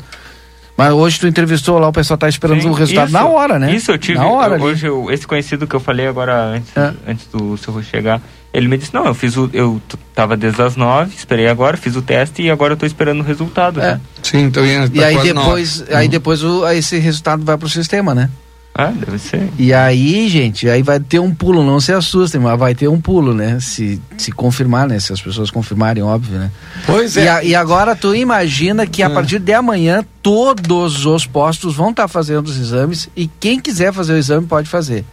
[0.77, 3.59] Mas hoje tu entrevistou lá, o pessoal tá esperando Sim, o resultado isso- na hora,
[3.59, 3.75] né?
[3.75, 4.17] Isso eu tive.
[4.19, 6.93] Na hora eu- hoje, eu- esse conhecido que eu falei agora antes, É.
[7.07, 8.23] antes do seu chegar,
[8.55, 9.51] ele me disse: Não, eu fiz o.
[9.53, 9.83] Eu
[10.15, 13.25] tava desde as nove, esperei agora, fiz o teste e agora eu tô esperando o
[13.25, 13.81] resultado.
[13.81, 13.95] É.
[13.95, 14.01] né?
[14.23, 15.35] Sim, então ia E tá aí na hora.
[15.47, 18.31] depois, aí depois o, aí esse resultado vai pro sistema, né?
[18.81, 19.49] Ah, deve ser.
[19.59, 23.01] E aí, gente, aí vai ter um pulo, não se assustem, mas vai ter um
[23.01, 23.59] pulo, né?
[23.61, 25.01] Se, se confirmar, né?
[25.01, 26.49] Se as pessoas confirmarem, óbvio, né?
[26.87, 27.29] Pois E, é.
[27.29, 29.09] a- e agora tu imagina que a É.
[29.09, 34.13] partir de amanhã todos os postos vão estar fazendo os exames e quem quiser fazer
[34.13, 35.05] o exame pode fazer.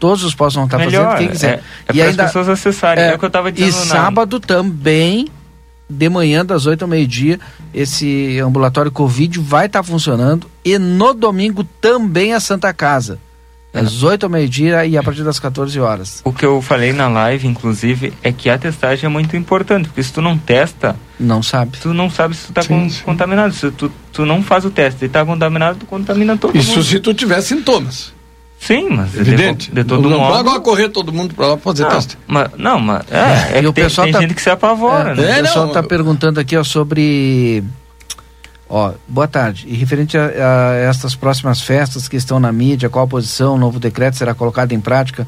[0.00, 1.48] Todos os postos vão estar Melhor, fazendo, quem quiser.
[1.48, 1.60] é, é
[1.92, 3.04] e para ainda, as pessoas acessarem.
[3.04, 5.28] É, o que eu tava dizendo E sábado também,
[5.88, 7.38] de manhã, das 8 ao meio-dia,
[7.74, 10.50] esse ambulatório Covid vai estar funcionando.
[10.64, 13.18] E no domingo também a Santa Casa.
[13.72, 16.20] Das 8 ao meio-dia e a partir das 14 horas.
[16.24, 20.02] O que eu falei na live, inclusive, é que a testagem é muito importante, porque
[20.02, 21.78] se tu não testa, Não sabe.
[21.80, 23.02] tu não sabe se tu tá Sim, con- sim.
[23.02, 23.54] contaminado.
[23.54, 26.82] Se tu, tu não faz o teste e tá contaminado, tu contamina todo Isso mundo.
[26.84, 28.12] se tu tiver sintomas.
[28.64, 29.70] Sim, mas Evidente.
[29.70, 30.30] de, de todo não modo.
[30.30, 32.16] vai agora correr todo mundo para lá pra fazer Não, teste.
[32.28, 35.10] mas, não, mas é, é que o tem, pessoal tem tá- gente que se apavora,
[35.12, 35.40] É, né?
[35.40, 37.64] o pessoal está perguntando aqui ó, sobre.
[38.68, 39.66] Ó, boa tarde.
[39.68, 40.30] E referente a,
[40.70, 44.32] a estas próximas festas que estão na mídia, qual a posição, o novo decreto será
[44.32, 45.26] colocado em prática?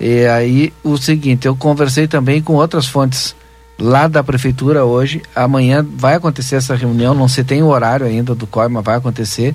[0.00, 3.34] E aí, o seguinte, eu conversei também com outras fontes
[3.78, 5.20] lá da prefeitura hoje.
[5.34, 8.96] Amanhã vai acontecer essa reunião, não se tem o horário ainda do COI, mas vai
[8.96, 9.54] acontecer.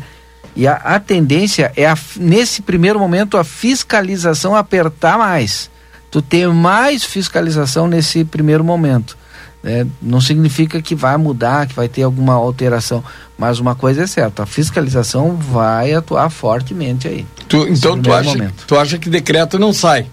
[0.56, 5.70] E a, a tendência é, a, nesse primeiro momento, a fiscalização apertar mais.
[6.10, 9.18] Tu ter mais fiscalização nesse primeiro momento.
[9.64, 9.88] né?
[10.02, 13.02] Não significa que vai mudar, que vai ter alguma alteração.
[13.38, 17.26] Mas uma coisa é certa, a fiscalização vai atuar fortemente aí.
[17.48, 18.30] Tu- então tu acha,
[18.68, 20.06] tu acha que decreto não sai?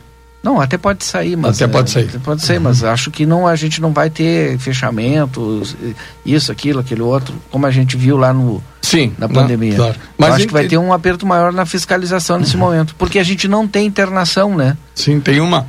[0.42, 2.08] Não, até pode sair, mas Até pode é, sair.
[2.08, 5.76] até Pode sair, mas acho que não a gente não vai ter fechamentos,
[6.24, 9.74] isso, aquilo, aquele outro, como a gente viu lá no Sim, na não, pandemia.
[9.74, 9.96] claro.
[10.16, 13.48] Mas acho que vai ter um aperto maior na fiscalização nesse momento, porque a gente
[13.48, 14.76] não tem internação, né?
[14.94, 15.66] Sim, tem uma.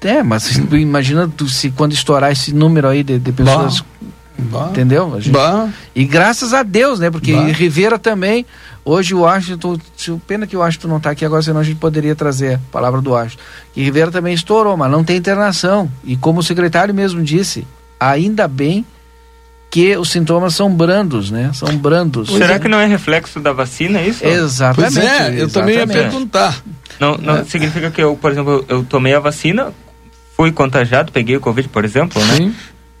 [0.00, 3.82] É, mas imagina se quando estourar esse número aí de, de pessoas,
[4.38, 4.68] Bah.
[4.70, 5.14] entendeu?
[5.14, 5.68] A gente- Bah.
[5.94, 7.10] E graças a Deus, né?
[7.10, 7.32] Porque.
[7.34, 8.44] Rivera também,
[8.84, 9.78] hoje o Washington,
[10.26, 13.00] pena que o Washington não está aqui agora, senão a gente poderia trazer a palavra
[13.00, 13.42] do Washington.
[13.72, 15.90] Que Rivera também estourou, mas não tem internação.
[16.04, 17.66] E como o secretário mesmo disse,
[17.98, 18.84] ainda bem
[19.70, 21.50] que os sintomas são brandos, né?
[21.52, 22.30] São brandos.
[22.30, 24.24] Será que não é reflexo da vacina isso?
[24.24, 24.94] Exatamente.
[24.94, 26.10] Pois é, eu também ia exatamente.
[26.10, 26.62] perguntar.
[27.00, 27.44] Não, não É.
[27.44, 29.72] significa que eu, por exemplo, eu tomei a vacina,
[30.36, 32.36] fui contagiado, peguei o Covid, por exemplo, né?
[32.36, 32.54] Sim.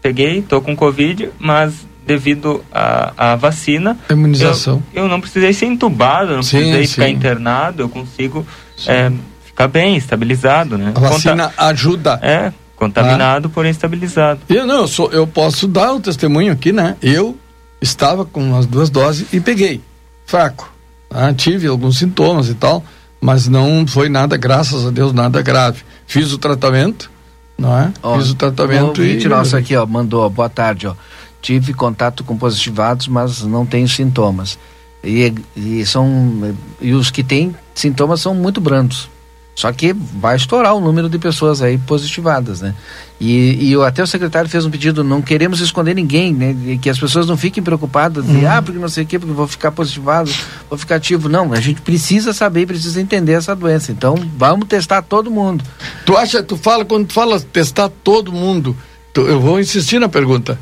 [0.06, 4.80] Peguei, tô com Covid, mas devido à à vacina, A imunização.
[4.94, 6.92] Eu, eu não precisei ser entubado, não Sim, precisei sim.
[6.92, 8.46] ficar internado, eu consigo
[8.86, 9.10] é,
[9.44, 10.92] ficar bem, estabilizado, né?
[10.94, 12.20] A vacina ajuda.
[12.22, 14.42] É, contaminado, porém estabilizado.
[14.48, 16.96] Eu não, eu, sou, eu posso dar o testemunho aqui, né?
[17.02, 17.36] Eu
[17.80, 19.80] estava com as duas doses e peguei.
[20.24, 20.72] Fraco.
[21.08, 21.34] tá?
[21.34, 22.84] tive alguns sintomas e tal,
[23.20, 25.82] mas não foi nada, graças a Deus, nada grave.
[26.06, 27.10] Fiz o tratamento,
[27.58, 27.92] não é?
[28.02, 29.26] Ó, Fiz o tratamento e.
[29.28, 30.94] nosso aqui, ó, mandou, ó, boa tarde, ó.
[31.40, 34.58] Tive contato com positivados, mas não tenho sintomas.
[35.02, 39.08] E, e são e os que têm sintomas são muito brandos.
[39.56, 42.74] Só que vai estourar o número de pessoas aí positivadas, né?
[43.18, 46.54] E, e até o secretário fez um pedido, não queremos esconder ninguém, né?
[46.80, 48.50] Que as pessoas não fiquem preocupadas, de, Uhum.
[48.50, 50.30] ah, porque não sei o quê, porque vou ficar positivado,
[50.68, 51.26] vou ficar ativo.
[51.30, 53.90] Não, a gente precisa saber, precisa entender essa doença.
[53.90, 55.64] Então, vamos testar todo mundo.
[56.04, 58.76] Tu acha, tu fala, quando tu fala testar todo mundo,
[59.14, 60.58] tu- eu vou insistir na pergunta.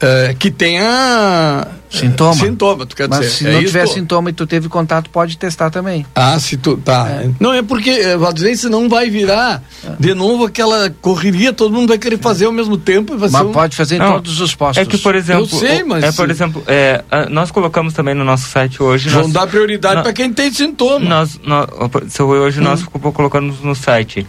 [0.00, 2.34] É, que tenha Sintoma.
[2.34, 3.30] Sintoma, tu quer Mas dizer.
[3.30, 6.04] se é não isso, tiver sintoma e tu teve contato, pode testar também.
[6.14, 6.76] Ah, se tu.
[6.76, 7.22] Tá.
[7.40, 9.62] Não, é porque, Valdir, senão vai virar
[9.98, 13.16] de novo aquela correria, todo mundo vai querer fazer ao mesmo tempo.
[13.16, 14.82] Vai Mas ser um- pode fazer em Não, todos os postos.
[14.82, 18.14] É que, por exemplo, Eu sei, mas é, por se- exemplo, é, nós colocamos também
[18.14, 19.08] no nosso site hoje.
[19.08, 21.04] Vão nós- dar prioridade para quem tem sintoma.
[21.08, 21.66] Nós, nós,
[22.08, 22.86] se hoje nós Hum.
[22.92, 24.26] co- colocamos no site,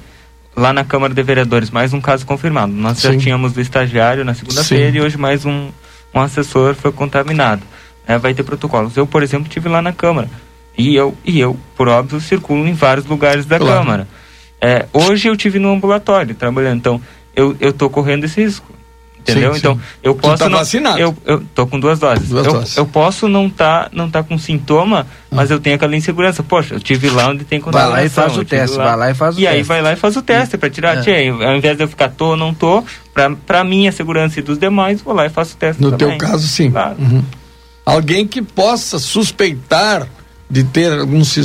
[0.58, 2.74] lá na Câmara de Vereadores, mais um caso confirmado.
[2.74, 3.20] Nós já Sim.
[3.20, 5.70] tínhamos do estagiário na segunda-feira e hoje mais um,
[6.14, 7.62] um assessor foi contaminado.
[8.08, 8.98] É, vai ter protocolos.
[8.98, 10.28] Eu, por exemplo, tive lá na Câmara.
[10.76, 13.80] E eu, e eu, por óbvio, circulo em vários lugares da Claro.
[13.80, 14.08] Câmara.
[14.60, 17.02] É, hoje eu tive no ambulatório trabalhando, então
[17.36, 18.74] eu, tô correndo esse risco.
[19.32, 19.50] Entendeu?
[19.54, 19.60] Sim, sim.
[19.60, 21.00] Então, eu Tu posso tá não, vacinado?
[21.00, 22.30] Eu, eu tô com duas doses.
[22.30, 22.78] Duas eu, doses.
[22.78, 26.42] eu posso não tá, não tá com sintoma, mas eu tenho aquela insegurança.
[26.44, 28.24] Poxa, eu tive lá onde tem Vai lá e contaminação.
[28.24, 29.68] faz o teste, vai lá e faz o E aí teste.
[29.68, 30.98] vai lá e faz o teste pra tirar.
[30.98, 31.02] É.
[31.02, 34.42] Tchê, ao invés de eu ficar tô ou não tô, pra, pra minha segurança e
[34.44, 36.18] dos demais, vou lá e faço o teste No também.
[36.18, 36.72] teu caso, sim.
[36.72, 36.96] Claro.
[37.00, 37.24] Uhum.
[37.86, 40.08] Alguém que possa suspeitar
[40.50, 41.44] de ter algum si-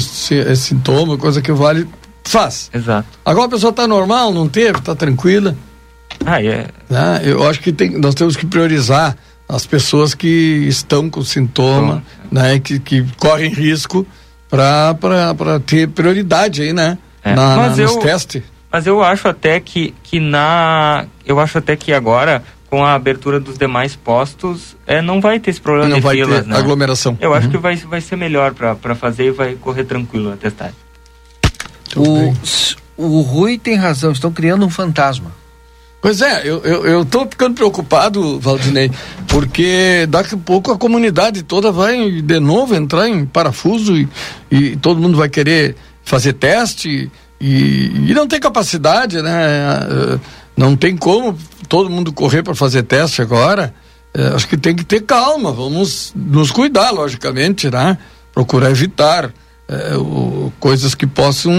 [0.56, 1.88] sintoma, coisa que vale,
[2.24, 2.70] faz.
[2.72, 3.08] Exato.
[3.24, 5.56] Agora a pessoa está normal, não teve, está tranquila.
[6.26, 6.66] Ah, é.
[6.88, 7.20] né?
[7.24, 9.16] Eu acho que tem, nós temos que priorizar
[9.48, 10.26] as pessoas que
[10.68, 12.58] estão com sintoma, né?
[12.58, 14.06] Que, que correm risco
[14.48, 14.94] para
[15.66, 16.98] ter prioridade aí, né?
[17.24, 18.42] É, Na, mas na- nos eu- testes.
[18.70, 21.04] Mas eu acho até que, que na.
[21.26, 25.50] Eu acho até que agora, com a abertura dos demais postos, é, não vai ter
[25.50, 26.56] esse problema Não de vai filas, ter né?
[26.56, 27.18] aglomeração.
[27.20, 27.52] Eu acho Uhum.
[27.52, 30.74] que vai, vai ser melhor pra fazer e vai correr tranquilo a testagem.
[31.94, 32.32] O,
[32.96, 35.30] o Rui tem razão, estão criando um fantasma.
[36.02, 38.90] Pois é, eu, eu, eu tô ficando preocupado, Valdinei,
[39.28, 44.08] porque daqui a pouco a comunidade toda vai de novo entrar em parafuso e,
[44.50, 47.08] e todo mundo vai querer fazer teste
[47.40, 49.78] e, e não tem capacidade, né?
[50.14, 50.18] Eh,
[50.56, 51.38] Não tem como
[51.68, 53.72] todo mundo correr para fazer teste agora.
[54.12, 57.96] Eh, Acho que tem que ter calma, vamos nos cuidar, logicamente, né?
[58.34, 59.32] Procurar evitar
[59.96, 61.52] o- coisas que possam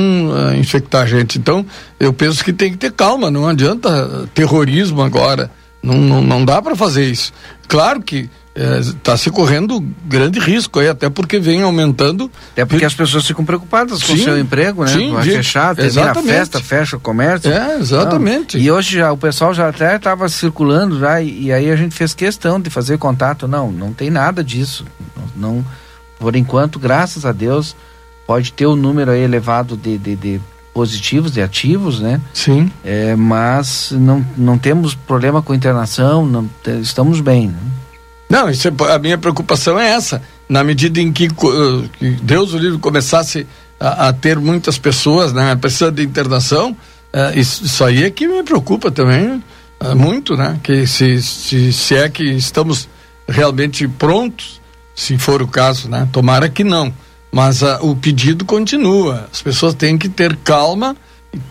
[0.52, 1.38] eh, infectar a gente.
[1.38, 1.66] Então,
[2.00, 5.50] eu penso que tem que ter calma, não adianta terrorismo agora.
[5.82, 7.34] Não, não, não dá para fazer isso.
[7.68, 12.30] Claro que está se correndo grande risco aí, até porque vem aumentando.
[12.52, 14.92] Até porque as pessoas ficam preocupadas com o seu emprego, né?
[14.92, 17.52] sim, Vai fechar, termina a festa, fecha o comércio.
[17.52, 18.58] É, exatamente.
[18.58, 18.64] Não.
[18.64, 21.96] E hoje já o pessoal já até estava circulando já e, e aí a gente
[21.96, 23.48] fez questão de fazer contato.
[23.48, 24.86] Não, não tem nada disso.
[25.36, 25.66] Não, não-
[26.20, 27.76] por enquanto, graças a Deus,
[28.26, 30.42] pode ter o número elevado de, de, de
[30.74, 32.20] positivos, de ativos, né?
[32.34, 32.72] Sim.
[32.84, 36.50] É, mas não, não temos problema com internação, não,
[36.82, 37.50] estamos bem.
[37.50, 37.58] Né?
[38.30, 40.22] Não, é- a minha preocupação é essa.
[40.50, 43.46] Na medida em que, eh, que Deus o livre começasse
[43.80, 46.76] a, a ter muitas pessoas, né, precisando de internação,
[47.12, 49.44] eh, isso, isso aí é que me preocupa também
[49.80, 50.60] eh, muito, né?
[50.64, 52.90] Que se, se, se é que estamos
[53.28, 54.60] realmente prontos,
[54.96, 56.08] se for o caso, né?
[56.12, 56.92] Tomara que não.
[57.34, 59.28] Mas ah, o pedido continua.
[59.34, 60.96] As pessoas têm que ter calma,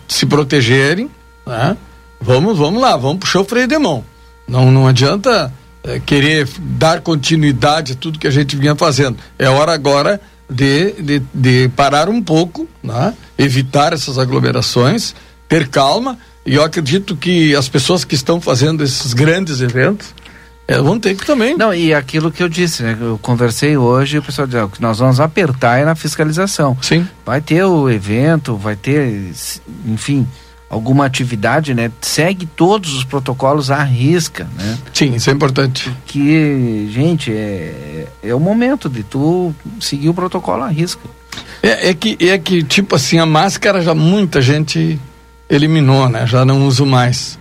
[0.07, 1.11] se protegerem,
[1.45, 1.75] né?
[2.21, 4.01] Vamos, vamos lá, vamos puxar o freio de mão.
[4.47, 5.53] Não, não adianta
[5.83, 9.17] eh, querer dar continuidade a tudo que a gente vinha fazendo.
[9.37, 13.13] É hora agora de, de, de parar um pouco, né?
[13.37, 15.13] evitar essas aglomerações,
[15.49, 16.17] ter calma.
[16.45, 20.15] E eu acredito que as pessoas que estão fazendo esses grandes eventos
[20.67, 21.57] eh, vão ter que também.
[21.57, 22.97] Não, e aquilo que eu disse, né?
[22.99, 26.77] Eu conversei hoje o pessoal disse, "Ah, que nós vamos apertar é na fiscalização.
[26.81, 27.07] Sim.
[27.25, 29.31] Vai ter o evento, vai ter,
[29.85, 30.27] enfim,
[30.69, 31.91] alguma atividade, né?
[32.01, 34.77] Segue todos os protocolos à risca, né?
[34.93, 35.91] Sim, isso é importante.
[36.05, 41.01] Que, gente, é, é o momento de tu seguir o protocolo à risca.
[41.61, 44.99] É, é que, é que, tipo assim, a máscara já muita gente
[45.49, 46.25] eliminou, né?
[46.25, 47.37] Já não uso mais.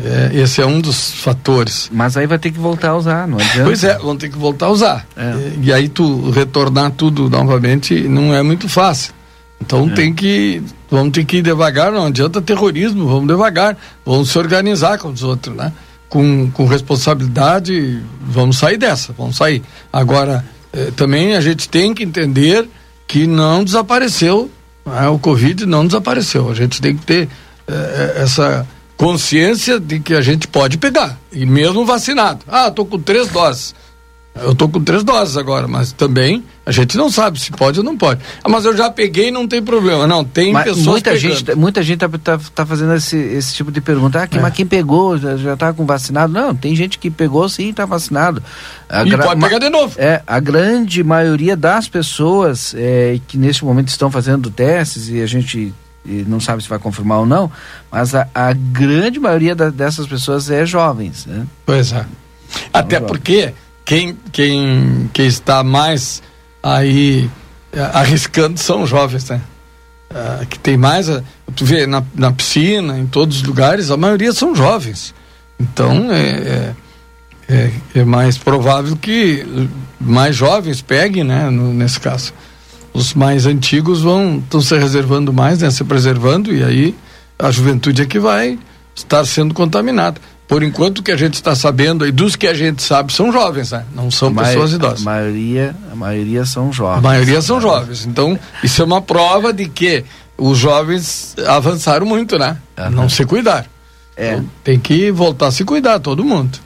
[0.00, 1.90] É, esse é um dos fatores.
[1.92, 3.64] Mas aí vai ter que voltar a usar, não adianta.
[3.64, 5.06] Pois é, vão ter que voltar a usar.
[5.16, 9.12] E, e aí tu retornar tudo novamente não é muito fácil.
[9.60, 10.62] Então tem que.
[10.90, 13.76] Vamos ter que ir devagar, não adianta terrorismo, vamos devagar,
[14.06, 15.72] vamos se organizar com os outros, né?
[16.08, 19.62] Com, com responsabilidade, vamos sair dessa, vamos sair.
[19.92, 22.66] Agora, eh, também a gente tem que entender
[23.06, 24.50] que não desapareceu,
[24.86, 25.08] né?
[25.08, 26.50] o Covid não desapareceu.
[26.50, 27.28] A gente tem que ter
[27.66, 28.66] eh, essa
[28.98, 32.40] consciência de que a gente pode pegar, e mesmo vacinado.
[32.48, 33.74] Ah, tô com três doses.
[34.40, 37.84] Eu tô com três doses agora, mas também a gente não sabe se pode ou
[37.84, 38.20] não pode.
[38.44, 40.06] Ah, mas eu já peguei não tem problema.
[40.06, 41.34] Não, tem Mas pessoas muita pegando.
[41.34, 44.22] gente, muita gente tá, tá, tá fazendo esse, esse tipo de pergunta.
[44.22, 44.40] Ah, que, É.
[44.40, 46.32] mas quem pegou já, já tá com vacinado?
[46.32, 48.40] Não, tem gente que pegou sim, tá vacinado.
[48.88, 49.94] A E pode pegar de novo.
[49.98, 55.26] É, a grande maioria das pessoas é, que neste momento estão fazendo testes e a
[55.26, 55.74] gente
[56.04, 57.50] e não sabe se vai confirmar ou não,
[57.90, 61.46] mas a, a grande maioria da- dessas pessoas é jovens, né?
[61.66, 62.06] Pois é.
[62.72, 63.52] Até porque
[63.84, 66.22] quem, quem, quem está mais
[66.62, 67.28] aí
[67.72, 69.40] eh, arriscando são os jovens, né?
[70.10, 71.10] Ah, que tem mais.
[71.10, 71.22] ah,
[71.54, 75.14] tu vê na, na piscina, em todos os lugares, a maioria são jovens.
[75.60, 76.74] Então é, é,
[77.48, 79.44] é, é mais provável que
[80.00, 81.50] mais jovens peguem, né?
[81.50, 82.32] no- nesse caso.
[82.98, 85.70] Os mais antigos vão estão se reservando mais, né?
[85.70, 86.94] Se preservando, e aí
[87.38, 88.58] a juventude é que vai
[88.94, 90.20] estar sendo contaminada.
[90.46, 93.30] Por enquanto, o que a gente está sabendo e dos que a gente sabe são
[93.30, 93.84] jovens, né?
[93.94, 95.02] Não são Ma- pessoas idosas.
[95.02, 96.98] A maioria, a maioria são jovens.
[96.98, 98.06] A maioria são jovens.
[98.06, 100.04] Então, isso é uma prova de que
[100.38, 102.56] os jovens avançaram muito, né?
[102.90, 103.66] Não se cuidar.
[104.16, 104.32] É.
[104.32, 106.58] Então, tem que voltar a se cuidar, todo mundo.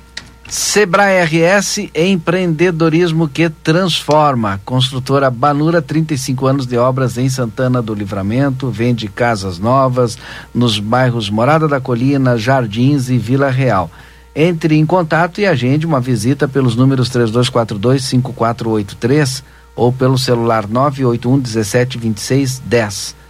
[0.52, 4.60] Sebrae RS, empreendedorismo que transforma.
[4.66, 10.18] Construtora Banura, 35 anos de obras em Santana do Livramento, vende casas novas
[10.54, 13.90] nos bairros Morada da Colina, Jardins e Vila Real.
[14.36, 19.42] Entre em contato e agende uma visita pelos números 3242-5483
[19.74, 23.21] ou pelo celular 981 17 26 10.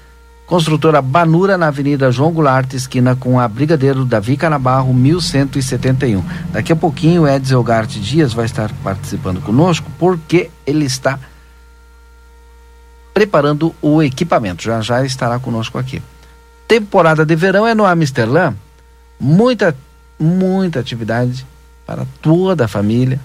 [0.47, 6.23] Construtora Banura na Avenida João Goulart, esquina com a Brigadeiro Davi Canabarro, 1171.
[6.53, 11.19] Daqui a pouquinho o Edson Gart Dias vai estar participando conosco porque ele está
[13.15, 14.63] preparando o equipamento.
[14.63, 16.03] Já já estará conosco aqui.
[16.67, 18.53] Temporada de verão é no Amsterdã.
[19.19, 19.75] Muita,
[20.19, 21.47] muita atividade
[21.87, 23.21] para toda a família.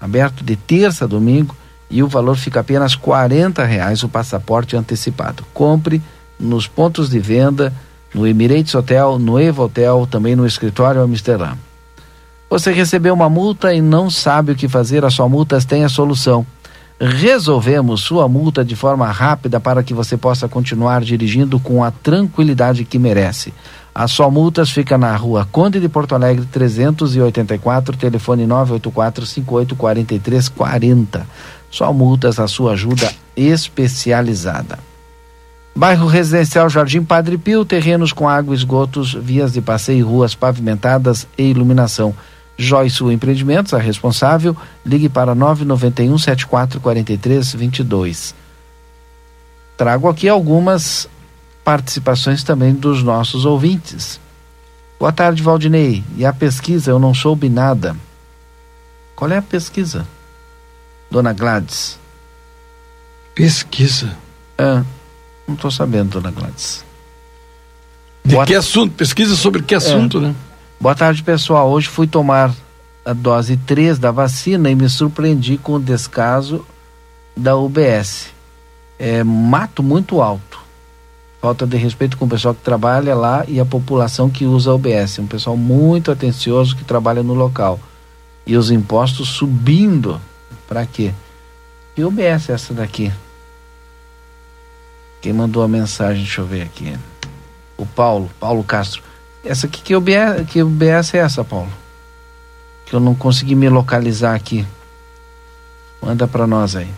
[0.00, 1.54] Aberto de terça a domingo
[1.90, 5.44] e o valor fica apenas R$ reais o passaporte antecipado.
[5.52, 6.00] Compre
[6.40, 7.72] nos pontos de venda,
[8.14, 11.52] no Emirates Hotel, no Eva Hotel, também no escritório Amsterdã.
[12.48, 15.88] Você recebeu uma multa e não sabe o que fazer, a sua multas tem a
[15.88, 16.44] solução.
[16.98, 22.84] Resolvemos sua multa de forma rápida para que você possa continuar dirigindo com a tranquilidade
[22.84, 23.54] que merece.
[23.94, 31.26] A sua multas fica na rua Conde de Porto Alegre 384, telefone 984 5843 40.
[31.70, 34.89] Só multas, a sua ajuda especializada.
[35.74, 41.44] Bairro Residencial Jardim Padre Pio, terrenos com água, esgotos, vias de passeio, ruas pavimentadas e
[41.44, 42.14] iluminação.
[42.56, 44.54] Joyce Empreendimentos, a responsável,
[44.84, 48.34] ligue para 991 7443 22.
[49.78, 51.08] Trago aqui algumas
[51.64, 54.20] participações também dos nossos ouvintes.
[54.98, 56.04] Boa tarde, Valdinei.
[56.18, 57.96] E a pesquisa, eu não soube nada.
[59.16, 60.06] Qual é a pesquisa?
[61.10, 61.98] Dona Gladys.
[63.34, 64.14] Pesquisa?
[64.58, 64.84] Ah,
[65.50, 66.84] não estou sabendo, Dona Gladys.
[68.24, 68.46] De Boa...
[68.46, 68.94] que assunto?
[68.94, 70.20] Pesquisa sobre que assunto, é.
[70.22, 70.34] né?
[70.80, 71.70] Boa tarde, pessoal.
[71.70, 72.54] Hoje fui tomar
[73.04, 76.64] a dose 3 da vacina e me surpreendi com o descaso
[77.36, 78.28] da UBS.
[78.98, 80.60] É mato muito alto.
[81.40, 84.74] Falta de respeito com o pessoal que trabalha lá e a população que usa a
[84.74, 85.18] UBS.
[85.18, 87.80] Um pessoal muito atencioso que trabalha no local.
[88.46, 90.20] E os impostos subindo.
[90.68, 91.12] Para quê?
[91.94, 93.10] Que UBS é essa daqui?
[95.20, 96.22] Quem mandou a mensagem?
[96.22, 96.96] Deixa eu ver aqui.
[97.76, 99.02] O Paulo, Paulo Castro.
[99.44, 101.70] Essa aqui que UBS, que UBS é essa, Paulo?
[102.86, 104.66] Que eu não consegui me localizar aqui.
[106.02, 106.90] Manda para nós aí.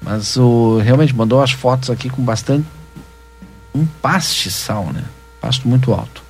[0.00, 2.66] Mas o realmente mandou as fotos aqui com bastante
[3.74, 3.86] um
[4.50, 5.04] sal, né?
[5.40, 6.22] Pasto muito alto.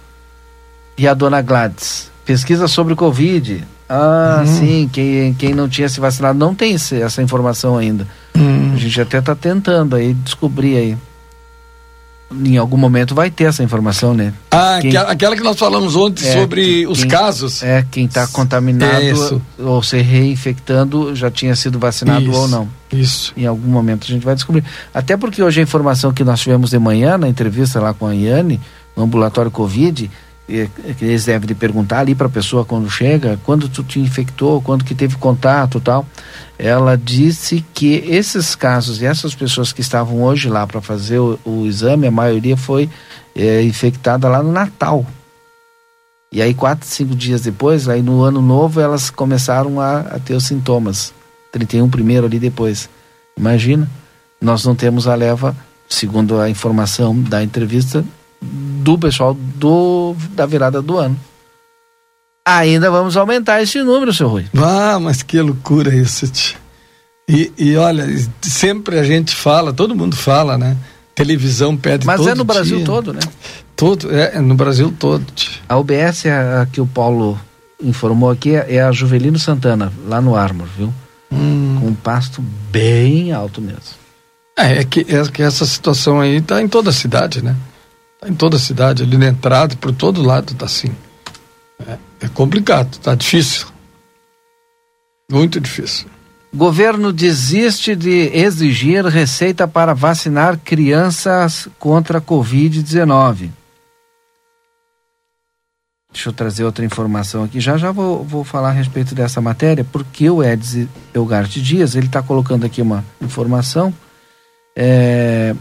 [0.97, 3.65] E a dona Gladys, pesquisa sobre o Covid.
[3.89, 4.47] Ah, uhum.
[4.47, 8.07] sim, quem, quem não tinha se vacinado não tem essa informação ainda.
[8.39, 8.73] Uhum.
[8.75, 10.97] A gente até está tentando aí descobrir aí
[12.31, 14.35] em algum momento vai ter essa informação, né?
[14.51, 17.63] Ah, quem, aquela que nós falamos ontem é, sobre os casos.
[17.63, 22.69] É, quem está contaminado é ou se reinfectando já tinha sido vacinado isso, ou não.
[22.93, 23.33] Isso.
[23.37, 24.63] Em algum momento a gente vai descobrir.
[24.93, 28.15] Até porque hoje a informação que nós tivemos de manhã na entrevista lá com a
[28.15, 28.61] Iane,
[28.95, 30.11] no ambulatório Covid,
[30.49, 34.95] eles devem perguntar ali para a pessoa quando chega, quando tu te infectou, quando que
[34.95, 36.07] teve contato tal.
[36.59, 41.39] Ela disse que esses casos e essas pessoas que estavam hoje lá para fazer o,
[41.45, 42.89] o, exame, a maioria foi
[43.37, 45.05] é, infectada lá no Natal.
[46.33, 50.35] E aí, quatro, cinco dias depois, aí no ano novo, elas começaram a, a ter
[50.35, 51.13] os sintomas.
[51.53, 52.89] 31 primeiro ali depois.
[53.37, 53.89] Imagina,
[54.41, 55.57] nós não temos a leva,
[55.89, 58.05] segundo a informação da entrevista,
[58.41, 61.19] do pessoal do, da virada do ano.
[62.47, 64.47] Ainda vamos aumentar esse número, seu Rui.
[64.57, 66.59] Ah, mas que loucura isso, tio.
[67.29, 68.07] E, e olha,
[68.41, 70.75] sempre a gente fala, todo mundo fala, né?
[71.15, 72.45] Televisão pede Mas é no dia.
[72.45, 73.21] Brasil todo, né?
[73.77, 75.27] Todo, é, é no Brasil todo.
[75.35, 75.61] Tio.
[75.69, 77.39] A UBS, a, a, que o Paulo
[77.83, 80.93] informou aqui, é, é a Juvelino Santana, lá no Armor, viu?
[81.31, 81.77] Hum.
[81.81, 83.99] Com um pasto bem alto mesmo.
[84.57, 87.55] É, é que, é que essa situação aí tá em toda a cidade, né?
[88.21, 90.91] Tá em toda a cidade, ali na entrada, por todo lado tá assim.
[91.87, 93.69] É, é complicado, tá difícil.
[95.31, 96.09] Muito difícil.
[96.53, 103.51] Governo desiste de exigir receita para vacinar crianças contra a Covid-19.
[106.11, 107.61] Deixa eu trazer outra informação aqui.
[107.61, 112.07] Já já vou, vou falar a respeito dessa matéria, porque o Edson Elgarte Dias, ele
[112.07, 113.93] está colocando aqui uma informação.
[114.75, 115.55] É,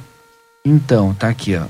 [0.66, 1.66] então, tá aqui, ó.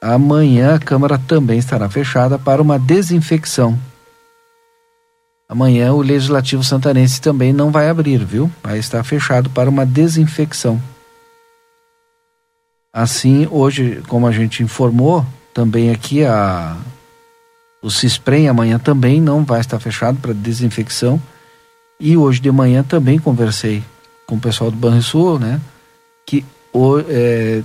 [0.00, 3.78] Amanhã a Câmara também estará fechada para uma desinfecção.
[5.48, 8.50] Amanhã o Legislativo Santanense também não vai abrir, viu?
[8.62, 10.80] Vai estar fechado para uma desinfecção.
[12.92, 16.76] Assim, hoje, como a gente informou, também aqui a
[17.80, 21.20] o Cisprem amanhã também não vai estar fechado para desinfecção.
[22.00, 23.82] E hoje de manhã também conversei
[24.26, 25.60] com o pessoal do Banrisul, né?
[26.26, 27.62] Que o, é,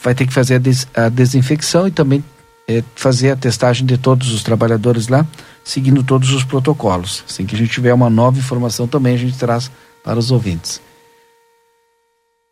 [0.00, 2.22] vai ter que fazer a, des, a desinfecção e também
[2.68, 5.26] é, fazer a testagem de todos os trabalhadores lá,
[5.64, 7.24] seguindo todos os protocolos.
[7.28, 9.70] Assim que a gente tiver uma nova informação também a gente traz
[10.04, 10.80] para os ouvintes.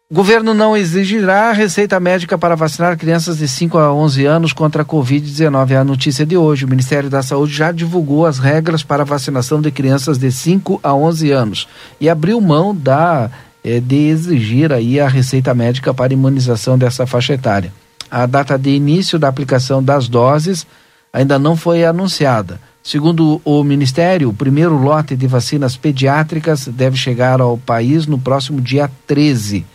[0.08, 4.82] O governo não exigirá receita médica para vacinar crianças de 5 a 11 anos contra
[4.82, 5.72] a Covid-19.
[5.72, 6.64] É a notícia de hoje.
[6.64, 10.78] O Ministério da Saúde já divulgou as regras para a vacinação de crianças de 5
[10.80, 11.68] a 11 anos
[12.00, 13.28] e abriu mão da
[13.66, 17.72] é, de exigir aí a receita médica para imunização dessa faixa etária.
[18.08, 20.64] A data de início da aplicação das doses
[21.12, 22.60] ainda não foi anunciada.
[22.80, 28.60] Segundo o Ministério, o primeiro lote de vacinas pediátricas deve chegar ao país no próximo
[28.60, 29.66] dia 13.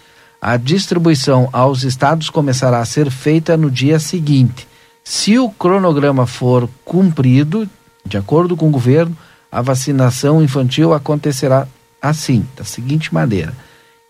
[0.41, 4.65] A distribuição aos estados começará a ser feita no dia seguinte.
[5.03, 7.69] Se o cronograma for cumprido,
[8.05, 9.17] de acordo com o governo,
[9.51, 11.67] a vacinação infantil acontecerá
[12.01, 13.53] assim, da seguinte maneira: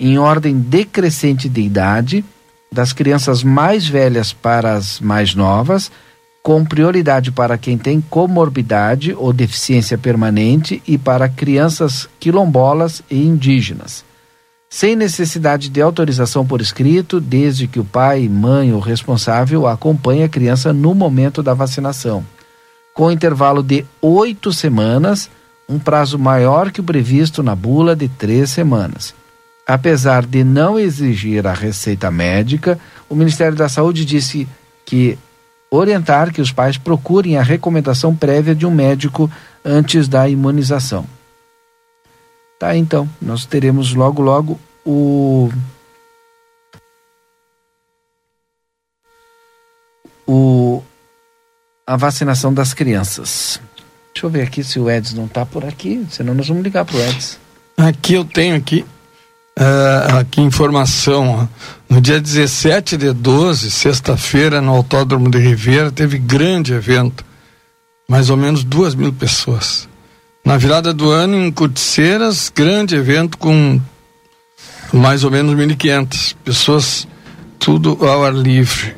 [0.03, 2.25] em ordem decrescente de idade,
[2.73, 5.91] das crianças mais velhas para as mais novas,
[6.41, 14.03] com prioridade para quem tem comorbidade ou deficiência permanente e para crianças quilombolas e indígenas.
[14.67, 20.29] Sem necessidade de autorização por escrito, desde que o pai, mãe ou responsável acompanhe a
[20.29, 22.25] criança no momento da vacinação.
[22.95, 25.29] Com intervalo de oito semanas,
[25.69, 29.20] um prazo maior que o previsto na bula de três semanas.
[29.67, 34.47] Apesar de não exigir a receita médica, o Ministério da Saúde disse
[34.85, 35.17] que
[35.69, 39.31] orientar que os pais procurem a recomendação prévia de um médico
[39.63, 41.05] antes da imunização.
[42.59, 45.49] Tá, então, nós teremos logo logo o
[50.27, 50.83] o
[51.87, 53.59] a vacinação das crianças.
[54.13, 56.85] Deixa eu ver aqui se o Edson não está por aqui, senão nós vamos ligar
[56.85, 57.37] para o Edson.
[57.77, 58.85] Aqui eu tenho aqui,
[59.59, 61.47] uh, aqui informação.
[61.89, 67.25] No dia 17 de 12, sexta-feira, no Autódromo de Ribeira, teve grande evento.
[68.09, 69.87] Mais ou menos duas mil pessoas.
[70.43, 73.79] Na virada do ano, em Curticeiras, grande evento com
[74.91, 77.07] mais ou menos 1.500 pessoas,
[77.57, 78.95] tudo ao ar livre.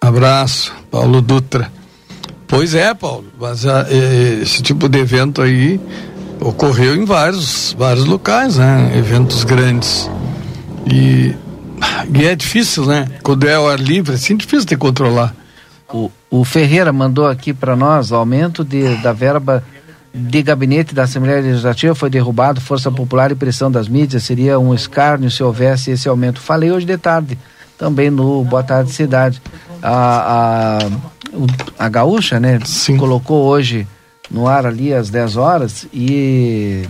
[0.00, 1.70] Abraço, Paulo Dutra.
[2.48, 3.86] Pois é, Paulo, mas a,
[4.42, 5.78] esse tipo de evento aí
[6.40, 8.92] ocorreu em vários, vários locais, né?
[8.96, 10.10] Eventos grandes.
[10.90, 11.34] E,
[12.14, 13.06] e é difícil, né?
[13.22, 15.34] Quando é ao ar livre, é assim difícil de controlar.
[15.92, 19.62] O, o Ferreira mandou aqui para nós o aumento de, da verba
[20.12, 24.74] de gabinete da Assembleia Legislativa foi derrubado, força popular e pressão das mídias seria um
[24.74, 26.40] escárnio se houvesse esse aumento.
[26.40, 27.38] Falei hoje de tarde,
[27.78, 29.40] também no Boa Tarde Cidade.
[29.82, 30.78] A,
[31.78, 32.96] a, a Gaúcha, né, Sim.
[32.96, 33.86] colocou hoje
[34.30, 36.84] no ar ali às 10 horas e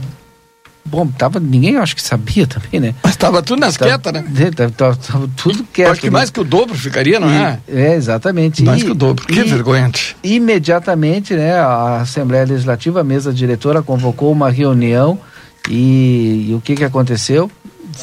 [0.84, 2.94] Bom, tava, ninguém acho que sabia também, né?
[3.02, 4.24] Mas tava tudo nas quietas, né?
[4.56, 5.92] Tava, tava, tava, tudo quieto.
[5.92, 7.60] Acho que mais que o dobro ficaria, não e, é?
[7.68, 8.64] É, exatamente.
[8.64, 9.24] Mais e, que o dobro.
[9.26, 9.92] Que vergonha.
[10.22, 15.20] Imediatamente, né, a Assembleia Legislativa, a mesa diretora, convocou uma reunião
[15.68, 17.48] e, e o que que aconteceu?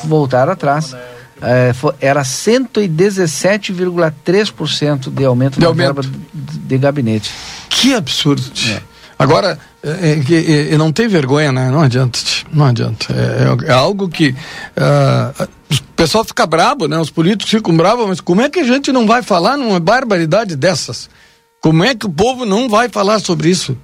[0.06, 0.96] Voltaram atrás.
[1.42, 6.02] É, foi, era 117,3% de aumento de da aumento.
[6.02, 7.34] verba de, de gabinete.
[7.70, 8.42] Que absurdo.
[8.70, 8.82] É.
[9.20, 11.72] Agora, é, é, é, não tem vergonha, né?
[11.72, 12.20] Não adianta,
[12.54, 13.08] não adianta.
[13.14, 17.00] É, é algo que uh, o pessoal fica bravo, né?
[17.00, 20.56] Os políticos ficam bravos, mas como é que a gente não vai falar numa barbaridade
[20.56, 21.10] dessas?
[21.60, 23.76] Como é que o povo não vai falar sobre isso?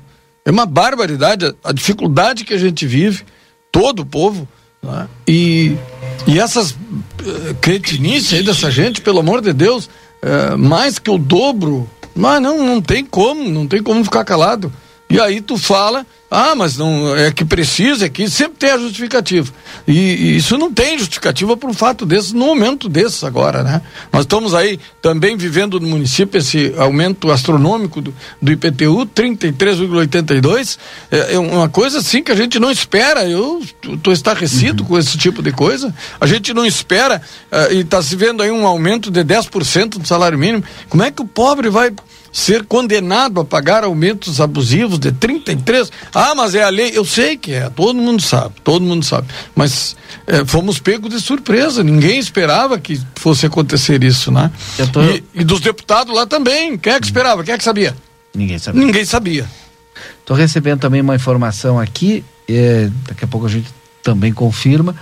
[0.46, 3.24] É uma barbaridade a, a dificuldade que a gente vive,
[3.72, 4.48] todo o povo,
[4.84, 5.08] né?
[5.28, 5.76] e,
[6.28, 9.90] e essas uh, cretinices aí dessa gente, pelo amor de Deus,
[10.22, 14.72] uh, mais que o dobro, mas não, não tem como, não tem como ficar calado.
[15.14, 18.80] E aí tu fala, ah, mas não é que precisa, é que sempre tem a
[18.80, 19.54] justificativa.
[19.88, 23.84] E, e isso não tem justificativa por um fato desse, no momento desses agora, né?
[24.12, 28.12] Nós estamos aí também vivendo no município esse aumento astronômico do,
[28.42, 30.80] do IPTU, 33,82.
[31.12, 33.24] É, é, uma coisa assim que a gente não espera.
[33.30, 34.90] Eu estou estarrecido uhum.
[34.90, 35.94] com esse tipo de coisa.
[36.20, 40.08] A gente não espera, uh, e está se vendo aí um aumento de 10% do
[40.08, 40.64] salário mínimo.
[40.90, 41.92] Como é que o pobre vai
[42.34, 45.92] ser condenado a pagar aumentos abusivos de 33.
[46.12, 46.92] Ah, mas é a lei.
[46.96, 49.28] Eu sei que é, todo mundo sabe, todo mundo sabe.
[49.56, 51.84] Mas é, fomos pegos de surpresa.
[51.84, 54.52] Ninguém esperava que fosse acontecer isso, né?
[54.92, 55.04] Tô...
[55.04, 56.76] E, e, dos deputados lá também.
[56.76, 57.44] Quem é que esperava?
[57.44, 57.96] Quem é que sabia?
[58.34, 58.84] Ninguém sabia.
[58.84, 59.48] Ninguém sabia.
[60.20, 63.70] Estou recebendo também uma informação aqui, é, daqui a pouco a gente
[64.02, 64.96] também confirma,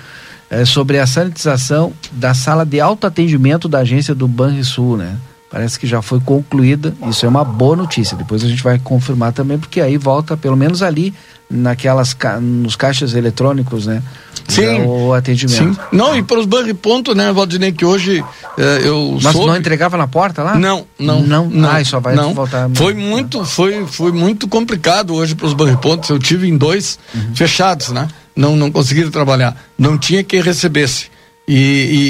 [0.49, 5.15] é, sobre a sanitização da sala de autoatendimento da agência do Banrisul, né?
[5.51, 6.95] Parece que já foi concluída.
[7.07, 8.15] Isso é uma boa notícia.
[8.15, 11.13] Depois a gente vai confirmar também, porque aí volta, pelo menos ali,
[11.49, 14.01] naquelas nos caixas eletrônicos, né?
[14.47, 14.83] Sim.
[14.85, 15.75] O atendimento.
[15.75, 15.77] Sim.
[15.91, 18.23] Não, e para os banri ponto, né, Valdinei, que hoje
[18.57, 19.47] eh, eu Mas soube...
[19.47, 20.55] não entregava na porta lá?
[20.55, 21.21] Não, não.
[21.21, 21.69] Não, não.
[21.69, 22.33] Ah, só vai não.
[22.33, 22.69] voltar.
[22.73, 26.09] Foi muito, foi, foi muito complicado hoje para os banri pontos.
[26.09, 27.35] Eu tive em dois uhum.
[27.35, 28.07] fechados, né?
[28.33, 29.55] Não, não conseguiram trabalhar.
[29.77, 31.10] Não tinha quem recebesse.
[31.53, 31.55] E,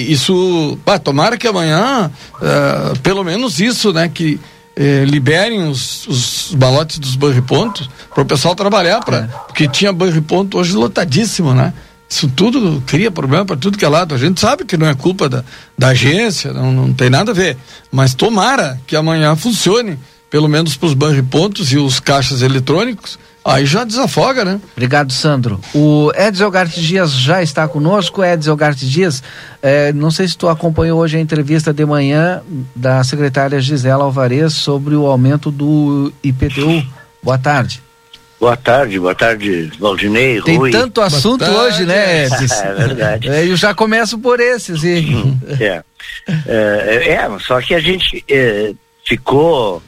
[0.07, 4.39] e isso, tomara que amanhã, uh, pelo menos isso, né, que
[4.75, 9.27] eh, liberem os, os balotes dos banripontos para o pessoal trabalhar, pra, é.
[9.47, 11.73] porque tinha banriponto hoje lotadíssimo, né?
[12.07, 14.13] Isso tudo cria problema para tudo que é lado.
[14.13, 15.43] A gente sabe que não é culpa da,
[15.75, 17.57] da agência, não, não tem nada a ver.
[17.91, 19.97] Mas tomara que amanhã funcione,
[20.29, 24.59] pelo menos para os banripontos e os caixas eletrônicos, Aí já desafoga, né?
[24.73, 25.59] Obrigado, Sandro.
[25.73, 28.23] O Edson Garte Dias já está conosco.
[28.23, 29.23] Edson Garte Dias,
[29.63, 32.41] eh, não sei se tu acompanhou hoje a entrevista de manhã
[32.75, 36.85] da secretária Gisela Alvarez sobre o aumento do IPTU.
[37.23, 37.81] Boa tarde.
[38.39, 40.71] Boa tarde, boa tarde, Valdinei, Tem Rui.
[40.71, 42.55] tanto assunto hoje, né, Edson?
[42.63, 43.29] é verdade.
[43.29, 44.83] É, eu já começo por esses.
[44.83, 45.05] E...
[45.59, 45.83] É.
[46.47, 47.09] é.
[47.13, 48.73] É, só que a gente é,
[49.05, 49.81] ficou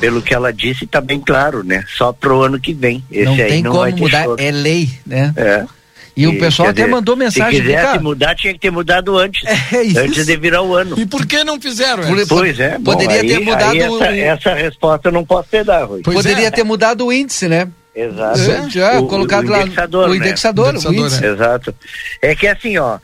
[0.00, 1.84] pelo que ela disse, está bem claro, né?
[1.96, 3.02] Só pro ano que vem.
[3.10, 5.32] Esse não aí tem não como vai mudar, é lei, né?
[5.36, 5.64] É.
[6.16, 7.58] E, e o pessoal até dizer, mandou mensagem.
[7.58, 9.42] Se quisesse cara, mudar, tinha que ter mudado antes.
[9.74, 9.98] É isso.
[9.98, 10.98] Antes de virar o ano.
[10.98, 12.04] E por que não fizeram?
[12.04, 12.78] Por- Pois é.
[12.78, 15.84] bom, Poderia aí- ter mudado aí essa, o- essa resposta eu não posso ter dar,
[15.84, 16.02] Rui.
[16.04, 16.50] Pois Poderia é.
[16.52, 17.68] ter mudado o índice, né?
[17.96, 18.40] Exato.
[18.40, 20.16] É, já, colocado lá, indexador, o né?
[20.18, 21.24] indexador, o índice.
[21.24, 21.74] Exato.
[22.22, 22.98] É que assim, ó,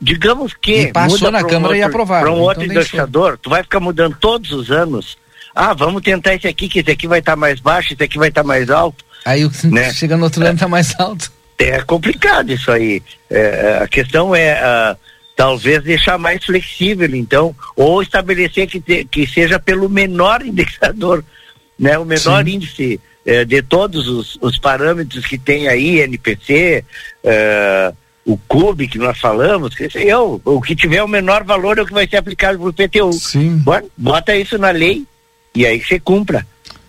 [0.00, 2.44] digamos que E passou muda na pra um Câmara e outro- aprovaram, Para um então
[2.46, 2.80] outro deixou.
[2.80, 5.16] indexador, tu vai ficar mudando todos os anos.
[5.56, 8.28] Ah, vamos tentar esse aqui, que esse aqui vai estar mais baixo, esse aqui vai
[8.28, 9.02] estar mais alto.
[9.24, 9.90] Aí o Né?
[9.94, 11.32] chega no outro ano tá mais alto.
[11.58, 13.02] É complicado isso aí.
[13.30, 14.94] É, é, a questão é ah,
[15.34, 21.24] talvez deixar mais flexível, então, ou estabelecer que, te- que seja pelo menor indexador,
[21.78, 21.96] né?
[21.98, 22.50] O menor Sim.
[22.52, 26.84] índice eh, de todos os, os parâmetros que tem aí, NPC,
[27.24, 27.92] eh,
[28.26, 31.82] o CUB que nós falamos, que sei eu, o que tiver o menor valor é
[31.82, 33.12] o que vai ser aplicado por PTU.
[33.14, 33.56] Sim.
[33.58, 35.06] Bota, bota isso na lei
[35.56, 36.46] e aí você cumpra.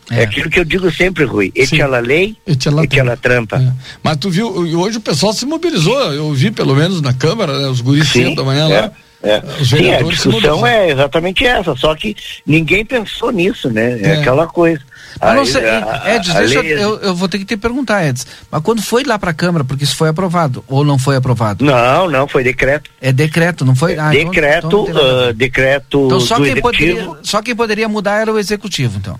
[0.09, 0.23] É.
[0.23, 1.51] aquilo que eu digo sempre, Rui.
[1.53, 3.61] Ete ela lei, ete ela trampa.
[4.01, 4.47] Mas tu viu,
[4.79, 8.33] hoje o pessoal se mobilizou, eu vi pelo menos na Câmara, né, os guris Sim,
[8.33, 8.91] da manhã é, lá.
[9.21, 9.43] é.
[9.59, 12.15] Os Sim, a discussão é exatamente essa, só que
[12.45, 13.99] ninguém pensou nisso, né?
[14.01, 14.19] É, É.
[14.21, 14.81] aquela coisa.
[15.21, 17.45] Eu não sei, a- a- Edson, a deixa eu, lei- eu, eu vou ter que
[17.45, 18.25] te perguntar, Edson.
[18.51, 21.63] Mas quando foi lá pra Câmara, porque isso foi aprovado, ou não foi aprovado?
[21.65, 22.89] Não, não, foi decreto.
[23.01, 23.97] É decreto, não foi?
[23.97, 25.29] Ah, então- decreto, então não tem nada a ver.
[25.29, 26.95] ah, decreto Então só do quem, executivo.
[27.05, 29.19] poderia, só quem poderia mudar era o executivo, então.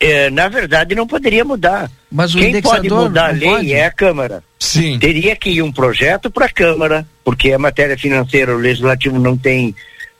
[0.00, 1.90] É, na verdade, não poderia mudar.
[2.10, 3.72] Mas o Quem pode mudar a lei pode?
[3.74, 4.42] é a Câmara.
[4.58, 4.98] Sim.
[4.98, 9.36] Teria que ir um projeto para a Câmara, porque a matéria financeira, o Legislativo não
[9.36, 9.74] tem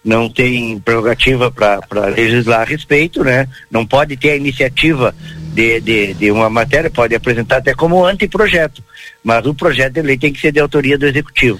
[0.06, 3.48] não tem prerrogativa para legislar a respeito, né?
[3.68, 5.12] Não pode ter a iniciativa
[5.52, 8.84] de, de, de uma matéria, pode apresentar até como anteprojeto,
[9.24, 11.58] mas o projeto de lei tem que ser de autoria do Executivo.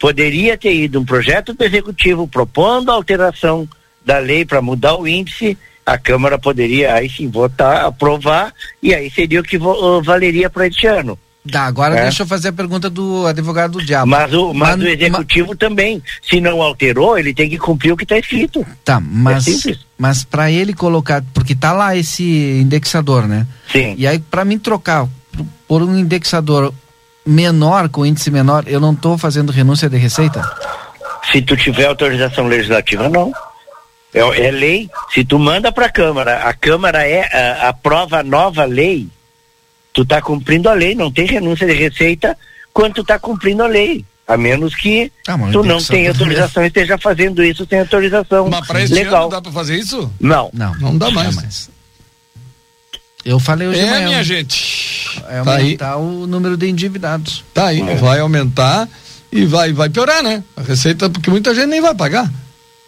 [0.00, 3.68] Poderia ter ido um projeto do Executivo propondo a alteração
[4.02, 9.10] da lei para mudar o índice, a Câmara poderia aí sim votar, aprovar, e aí
[9.10, 9.58] seria o que
[10.02, 11.18] valeria para este ano.
[11.50, 12.02] Tá, agora É.
[12.02, 14.06] deixa eu fazer a pergunta do advogado do diabo.
[14.08, 17.96] Mas o, mas Mas- o executivo também, se não alterou, ele tem que cumprir o
[17.96, 18.64] que está escrito.
[18.84, 22.22] Tá, mas, É mas para ele colocar, porque tá lá esse
[22.62, 23.44] indexador, né?
[23.72, 23.94] Sim.
[23.98, 25.08] E aí para mim trocar
[25.66, 26.72] por- um indexador
[27.26, 30.42] menor, com índice menor, eu não tô fazendo renúncia de receita?
[31.32, 33.32] Se tu tiver autorização legislativa, não.
[34.14, 34.90] É, é lei.
[35.12, 37.22] Se tu manda para a Câmara, a Câmara é
[37.62, 39.08] a, aprova a nova lei,
[39.92, 42.36] tu está cumprindo a lei, não tem renúncia de receita
[42.72, 44.04] quando tu está cumprindo a lei.
[44.26, 48.48] A menos que Ah, mas tu não tenha autorização e esteja fazendo isso sem autorização
[48.48, 49.22] Mas para esse legal.
[49.22, 50.10] ano dá para fazer isso?
[50.20, 50.48] Não.
[50.54, 50.72] Não.
[50.76, 51.68] Não dá mais.
[53.24, 54.06] Eu falei hoje de É, manhã.
[54.06, 55.20] minha gente.
[55.28, 55.62] É Tá aí.
[55.64, 57.44] aumentar o número de endividados.
[57.52, 58.88] Tá aí, vai aumentar
[59.30, 60.42] e vai, vai piorar, né?
[60.56, 62.30] A receita, porque muita gente nem vai pagar.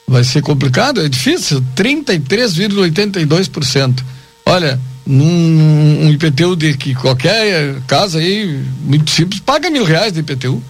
[0.06, 1.62] Vai ser complicado, é difícil.
[1.74, 4.02] 33,82%.
[4.46, 10.20] Olha, num um IPTU de que qualquer casa aí, muito simples, paga mil reais de
[10.20, 10.62] IPTU.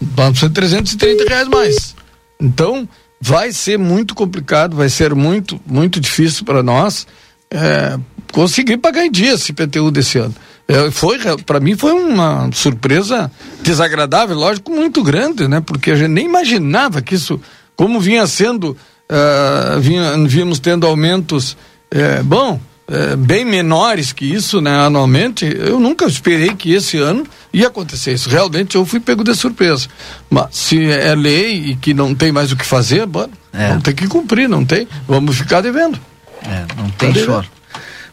[0.00, 1.94] Vamos ser 330 reais mais.
[2.40, 2.88] Então,
[3.20, 7.06] vai ser muito complicado, vai ser muito, muito difícil para nós
[7.50, 7.98] é,
[8.32, 10.34] conseguir pagar em dia esse IPTU desse ano.
[10.66, 13.30] É, foi, para mim, foi uma surpresa
[13.62, 15.60] desagradável, lógico, muito grande, né?
[15.60, 17.40] Porque a gente nem imaginava que isso,
[17.76, 18.76] como vinha sendo,
[19.08, 21.56] ah, vinha, vínhamos tendo aumentos,
[21.90, 22.58] é, bom,
[22.92, 28.12] é, bem menores que isso, né, anualmente, eu nunca esperei que esse ano ia acontecer
[28.12, 28.28] isso.
[28.28, 29.88] Realmente eu fui pego de surpresa.
[30.28, 33.94] Mas se é lei e que não tem mais o que fazer, bom, vamos ter
[33.94, 34.86] que cumprir, não tem?
[35.08, 35.98] Vamos ficar devendo.
[36.44, 37.46] É, não tem choro.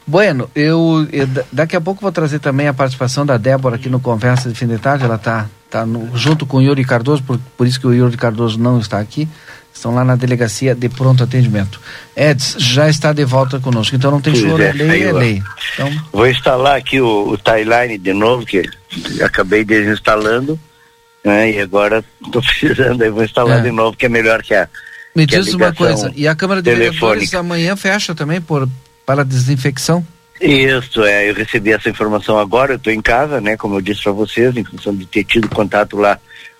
[0.05, 3.89] Bueno, eu, eu da- daqui a pouco vou trazer também a participação da Débora aqui
[3.89, 5.03] no Conversa de Fim de Tarde.
[5.05, 8.17] Ela está tá no- junto com o Yuri Cardoso, por, por isso que o Yuri
[8.17, 9.27] Cardoso não está aqui.
[9.79, 11.79] Estão lá na delegacia de pronto atendimento.
[12.13, 15.11] Eds já está de volta conosco, então não tem Pois choro, é, é, lei, é
[15.13, 15.43] lei.
[15.73, 18.61] Então, Vou instalar aqui o, o timeline de novo, que
[19.23, 20.59] acabei desinstalando,
[21.23, 21.51] né?
[21.51, 23.61] E agora estou precisando, aí vou instalar É.
[23.61, 24.67] de novo, que é melhor que a.
[25.15, 28.41] me que a diz uma ligação coisa, e a Câmara de Vereadores amanhã fecha também
[28.41, 28.67] por,
[29.05, 30.05] para desinfecção?
[30.41, 34.03] Isso, é, eu recebi essa informação agora, eu estou em casa, né, como eu disse
[34.03, 36.19] para vocês, em função de ter tido contato lá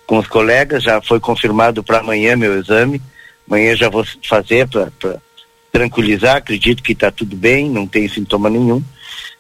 [0.10, 3.00] com os colegas, já foi confirmado para amanhã meu exame,
[3.48, 5.22] amanhã já vou fazer para
[5.72, 8.84] tranquilizar, acredito que está tudo bem, não tem sintoma nenhum,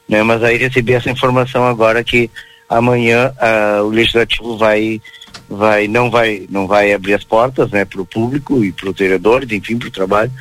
[0.08, 2.30] né, mas aí recebi essa informação agora que
[2.70, 5.02] amanhã ah, o legislativo vai
[5.50, 8.96] vai não vai não vai abrir as portas né para o público e para os
[8.96, 10.32] vereadores enfim para o trabalho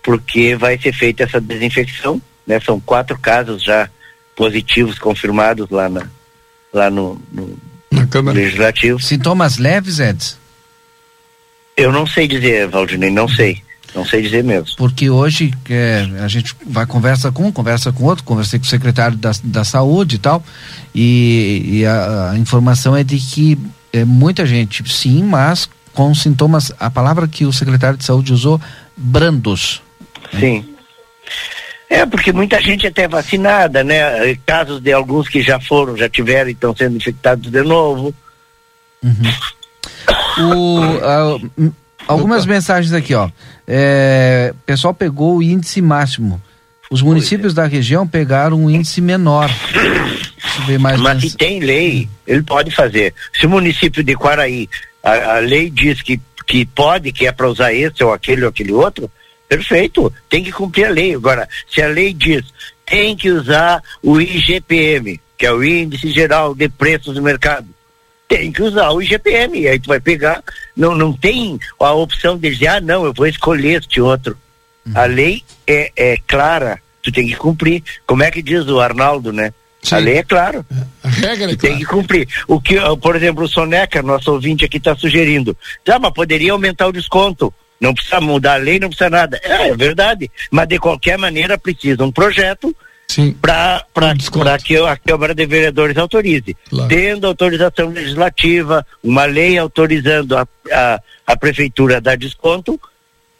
[0.00, 2.60] porque vai ser feita essa desinfecção né?
[2.60, 3.90] São quatro casos já
[4.36, 6.06] positivos confirmados lá na
[6.72, 7.58] lá no, no
[8.20, 10.38] legislativo Sintomas leves, Eds?
[11.76, 13.62] eu não sei dizer Valdinei não sei
[13.94, 18.04] não sei dizer mesmo Porque hoje é, a gente vai conversa com um, conversa com
[18.04, 20.42] outro, conversei com o secretário da, da saúde e tal,
[20.94, 23.58] e, e a, a informação é de que
[23.92, 28.60] é, muita gente, sim, mas com sintomas, a palavra que o secretário de saúde usou,
[28.96, 29.82] brandos.
[30.38, 30.64] Sim.
[31.92, 34.34] É, porque muita gente até vacinada, né?
[34.46, 38.14] Casos de alguns que já foram, já tiveram e estão sendo infectados de novo.
[40.38, 41.70] O, ah, hum,
[42.08, 43.28] algumas mensagens aqui, ó.
[43.68, 46.40] É, o pessoal pegou o índice máximo.
[46.90, 49.50] Os municípios da região pegaram um índice menor.
[50.98, 53.12] Mas se tem lei, ele pode fazer.
[53.38, 54.66] Se o município de Quaraí,
[55.02, 58.48] a, a lei diz que, que pode, que é para usar esse ou aquele ou
[58.48, 59.10] aquele outro,
[59.56, 61.14] perfeito, tem que cumprir a lei.
[61.14, 62.42] Agora, se a lei diz
[62.86, 67.66] tem que usar o IGPM, que é o Índice Geral de Preços do Mercado,
[68.28, 69.60] tem que usar o IGPM.
[69.60, 70.42] E aí tu vai pegar,
[70.76, 74.36] não, não tem a opção de dizer, ah, não, eu vou escolher este outro.
[74.94, 77.82] A lei é, é clara, tu tem que cumprir.
[78.06, 79.52] Como é que diz o Arnaldo, né?
[79.90, 80.64] A lei é clara.
[81.02, 82.28] A regra é Tem que cumprir.
[82.46, 85.56] O que, por exemplo, o Soneca, nosso ouvinte aqui está sugerindo.
[85.88, 87.52] Ah, mas poderia aumentar o desconto.
[87.82, 89.40] Não precisa mudar a lei, não precisa nada.
[89.42, 90.30] É, é verdade.
[90.52, 92.74] Mas de qualquer maneira precisa um projeto
[93.42, 96.56] para que a Câmara de Vereadores autorize.
[96.88, 102.80] Tendo autorização legislativa, uma lei autorizando a, a, a prefeitura a dar desconto,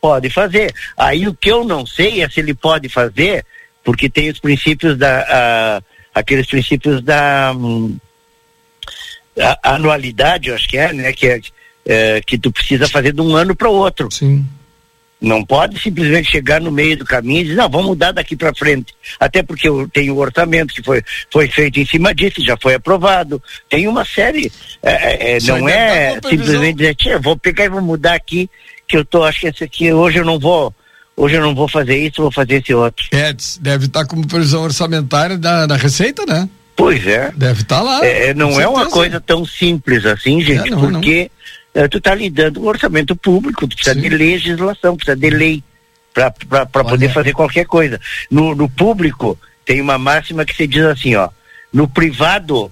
[0.00, 0.74] pode fazer.
[0.96, 3.46] Aí o que eu não sei é se ele pode fazer,
[3.84, 5.20] porque tem os princípios da.
[5.78, 5.82] a-
[6.14, 7.96] aqueles princípios da hum,
[9.62, 11.12] anualidade, eu acho que é, né?
[11.12, 11.40] Que, é,
[11.86, 14.10] é, que tu precisa fazer de um ano para o outro.
[14.10, 14.46] Sim.
[15.20, 18.52] Não pode simplesmente chegar no meio do caminho e dizer, não, vamos mudar daqui para
[18.52, 18.92] frente.
[19.20, 22.74] Até porque eu tenho o orçamento que foi, foi feito em cima disso, já foi
[22.74, 23.40] aprovado.
[23.70, 24.50] Tem uma série.
[24.82, 28.50] é, é, Isso não é simplesmente dizer, tia, vou pegar e vou mudar aqui,
[28.88, 30.74] que eu tô, acho que esse aqui, hoje eu não vou,
[31.16, 33.06] hoje eu não vou fazer isso, vou fazer esse outro.
[33.12, 36.48] Eds, deve estar como previsão orçamentária da, da Receita, né?
[36.74, 37.30] Pois é.
[37.36, 38.04] Deve estar lá.
[38.04, 41.00] É, é, não é uma coisa tão simples assim, gente, não, não.
[41.74, 45.62] Eh, tu tá lidando com orçamento público, tu precisa de legislação, precisa de lei
[46.12, 48.00] para poder fazer qualquer coisa.
[48.30, 51.28] No, no público tem uma máxima que se diz assim, ó,
[51.72, 52.70] no privado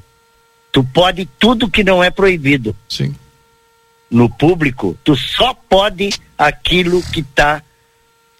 [0.73, 2.77] tu pode tudo que não é proibido.
[2.89, 3.15] Sim.
[4.11, 7.63] No público tu só pode aquilo que está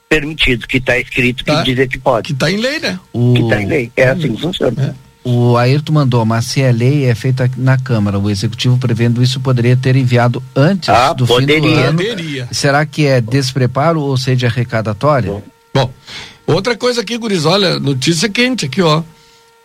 [0.09, 1.63] permitido, que está escrito, que Tá.
[1.63, 2.27] dizer que pode.
[2.27, 2.99] Que está em lei, né?
[3.13, 3.33] O...
[3.35, 3.93] Que está em lei.
[3.97, 4.97] É assim que funciona.
[5.23, 8.19] O Ayrton mandou, mas se é lei, é feita na Câmara.
[8.19, 11.89] O Executivo prevendo isso poderia ter enviado antes Ah, do fim do poderia.
[11.89, 11.99] ano.
[11.99, 12.49] Poderia.
[12.51, 15.43] Será que é despreparo ou seja arrecadatória?
[15.75, 15.93] Bom,
[16.47, 19.03] outra coisa aqui, Guris, olha, notícia quente aqui, ó.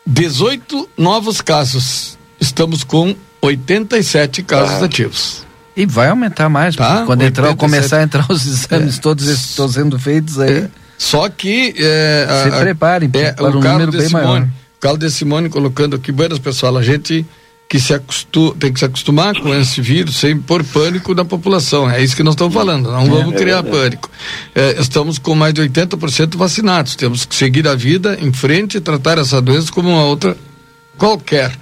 [0.05, 2.17] 18 novos casos.
[2.39, 4.85] Estamos com 87 casos Ah.
[4.85, 5.45] ativos.
[5.75, 7.57] E vai aumentar mais, Tá, porque quando entrar, 87.
[7.59, 9.01] começar a entrar os exames, É.
[9.01, 10.67] todos esses estão sendo feitos aí.
[10.97, 11.73] Só que.
[11.77, 14.47] É, Se preparem é, para o um número bem Simone, maior.
[14.93, 17.25] De Simone colocando aqui, buenas pessoal, a gente
[17.67, 21.89] que se acostu, tem que se acostumar com esse vírus sem pôr pânico na população.
[21.89, 24.09] É isso que nós estamos falando, não vamos É criar pânico.
[24.53, 26.95] É, estamos com mais de 80% vacinados.
[26.95, 30.37] Temos que seguir a vida em frente e tratar essa doença como uma outra
[30.97, 31.57] qualquer.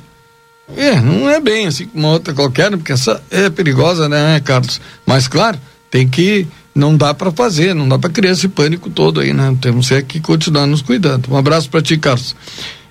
[0.75, 4.81] É, não é bem assim como uma outra qualquer, porque essa é perigosa, né, Carlos?
[5.05, 5.57] Mas claro,
[5.89, 9.55] tem que não dá para fazer, não dá para criar esse pânico todo aí, né?
[9.61, 11.31] Temos é que continuar nos cuidando.
[11.31, 12.35] Um abraço para ti, Carlos.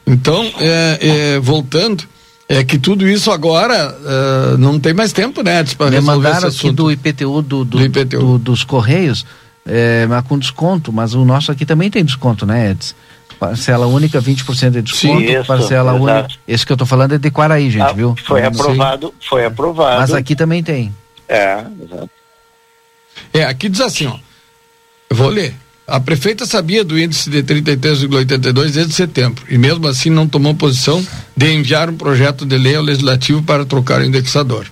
[0.07, 2.05] Então, é, é, voltando,
[2.49, 6.35] é que tudo isso agora é, não tem mais tempo, né, para Me resolver esse
[6.35, 9.25] mandaram aqui do IPTU, do, do, do- dos Correios,
[9.65, 12.95] é, mas com desconto, mas o nosso aqui também tem desconto, né, Edson?
[13.39, 16.29] Parcela única, 20% de desconto, Sim, isso, parcela única.
[16.47, 18.15] Esse que eu tô falando é de Quaraí, gente, Ah, viu?
[18.25, 20.01] Foi Não- aprovado, foi aprovado.
[20.01, 20.95] Mas aqui também tem.
[21.29, 22.11] É, exato.
[23.35, 24.17] É, aqui diz assim, ó.
[25.11, 25.57] Eu vou ler.
[25.93, 31.07] A prefeita sabia do índice de 33,82 desde setembro e mesmo assim não tomou posição
[31.37, 34.67] de enviar um projeto de lei ao legislativo para trocar o indexador.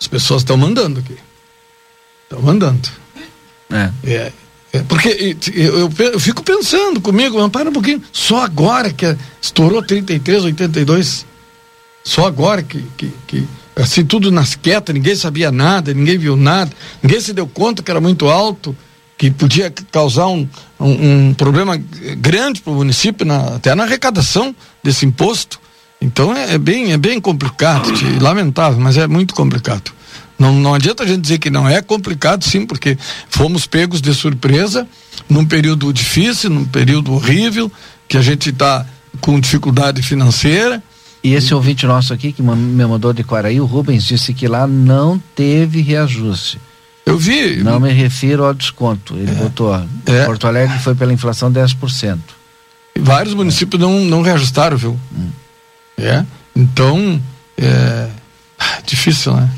[0.00, 1.16] As pessoas estão mandando aqui.
[2.22, 2.88] Estão mandando.
[3.68, 3.90] É.
[4.04, 4.32] É,
[4.72, 9.16] é, porque eu, eu eu fico pensando comigo, mas para um pouquinho, só agora que
[9.40, 11.26] estourou 33, 82,
[12.04, 16.70] só agora que, que, que assim, tudo nas quietas, ninguém sabia nada, ninguém viu nada,
[17.02, 18.76] ninguém se deu conta que era muito alto,
[19.18, 20.48] que podia causar um,
[20.80, 21.76] um, um problema
[22.18, 25.60] grande para o município, na- até na arrecadação desse imposto.
[26.00, 27.88] Então é, é bem, é bem complicado,
[28.20, 29.92] lamentável, mas é muito complicado.
[30.38, 32.98] Não, não adianta a gente dizer que não é complicado, sim, porque
[33.28, 34.88] fomos pegos de surpresa
[35.28, 37.70] num período difícil, num período horrível,
[38.08, 38.84] que a gente está
[39.20, 40.82] com dificuldade financeira.
[41.22, 44.66] E esse ouvinte nosso aqui, que me mandou de Quaraí, o Rubens, disse que lá
[44.66, 46.58] não teve reajuste.
[47.04, 47.56] Eu vi.
[47.56, 49.14] Não me refiro ao desconto.
[49.16, 50.24] Ele botou, ó, É.
[50.24, 52.18] Porto Alegre foi pela inflação 10%.
[52.94, 54.98] E vários municípios não, não reajustaram, viu?
[55.98, 56.24] É.
[56.54, 57.20] Então,
[57.56, 58.08] é.
[58.58, 59.50] ah, Difícil, né?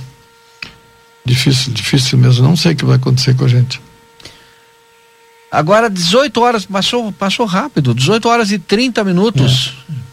[1.24, 2.47] Difícil, difícil mesmo.
[2.47, 3.80] Não sei o que vai acontecer com a gente.
[5.51, 9.74] Agora 18 horas, passou, passou rápido, 18 horas e 30 minutos.
[9.90, 10.03] É.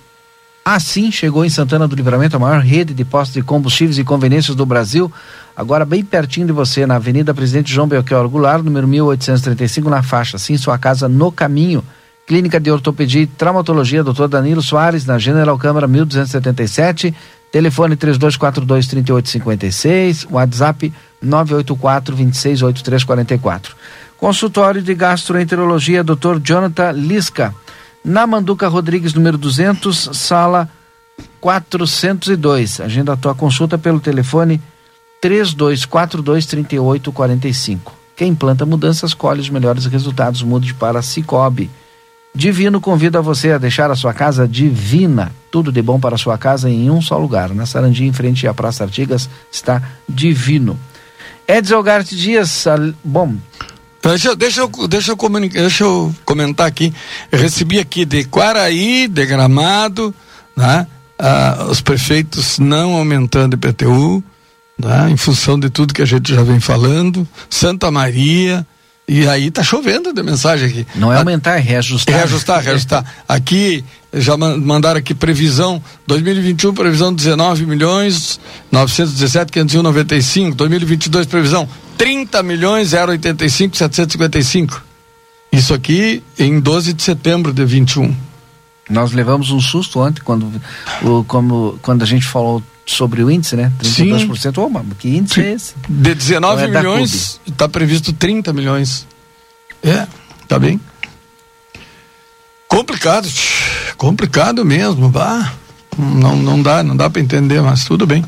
[0.63, 4.55] Assim chegou em Santana do Livramento a maior rede de postos de combustíveis e conveniências
[4.55, 5.11] do Brasil,
[5.55, 10.37] agora bem pertinho de você, na Avenida Presidente João Belchior Goulart, número 1835, na faixa,
[10.37, 11.83] sim, sua casa no caminho.
[12.27, 14.27] Clínica de Ortopedia e Traumatologia, Dr.
[14.27, 17.13] Danilo Soares, na General Câmara 1277,
[17.51, 23.75] telefone 3242 3856, WhatsApp 984 268344.
[24.15, 26.37] Consultório de Gastroenterologia, Dr.
[26.43, 27.53] Jonathan Lisca,
[28.03, 30.69] na Manduca Rodrigues, número 200, sala
[31.39, 32.81] 402.
[32.81, 34.61] Agenda a tua consulta pelo telefone
[35.21, 37.93] 3242 3845.
[38.15, 40.43] Quem planta mudanças colhe os melhores resultados.
[40.43, 41.69] Mude para Cicobi.
[42.33, 45.31] Divino convida você a deixar a sua casa divina.
[45.51, 47.53] Tudo de bom para a sua casa em um só lugar.
[47.53, 50.79] Na Sarandi, em frente à Praça Artigas, está Divino.
[51.47, 52.65] Edson Algarte Dias,
[53.03, 53.35] bom,
[54.01, 56.93] Deixa, deixa, eu, deixa, eu deixa eu comentar aqui.
[57.31, 60.13] Eu recebi aqui de Quaraí, de Gramado,
[60.55, 60.87] né?
[61.19, 64.23] Ah, os prefeitos não aumentando IPTU,
[64.77, 65.09] né?
[65.11, 67.27] em função de tudo que a gente já vem falando.
[67.47, 68.65] Santa Maria,
[69.07, 70.87] e aí tá chovendo de mensagem aqui.
[70.95, 72.15] Não é aumentar, é reajustar.
[72.15, 73.05] Reajustar, reajustar.
[73.27, 73.83] Aqui,
[74.13, 78.39] já mandaram aqui previsão, 2021 previsão 19 milhões
[78.71, 84.83] 917 501 95, 2022 previsão 30 milhões 085 755.
[85.51, 88.15] Isso aqui em 12 de setembro de 21.
[88.89, 90.51] Nós levamos um susto ontem quando
[91.03, 93.71] o, como, quando a gente falou sobre o índice, né?
[93.81, 94.37] 32%.
[94.37, 94.51] Sim.
[94.57, 95.41] Oh, mas que índice Sim.
[95.41, 95.73] é esse?
[95.87, 99.07] De 19 é milhões, está previsto 30 milhões.
[99.83, 100.07] É,
[100.47, 100.79] tá bem.
[102.67, 103.27] Complicado,
[103.97, 105.53] complicado mesmo, vá.
[105.97, 108.23] Não, não dá, não dá para entender, mas tudo bem.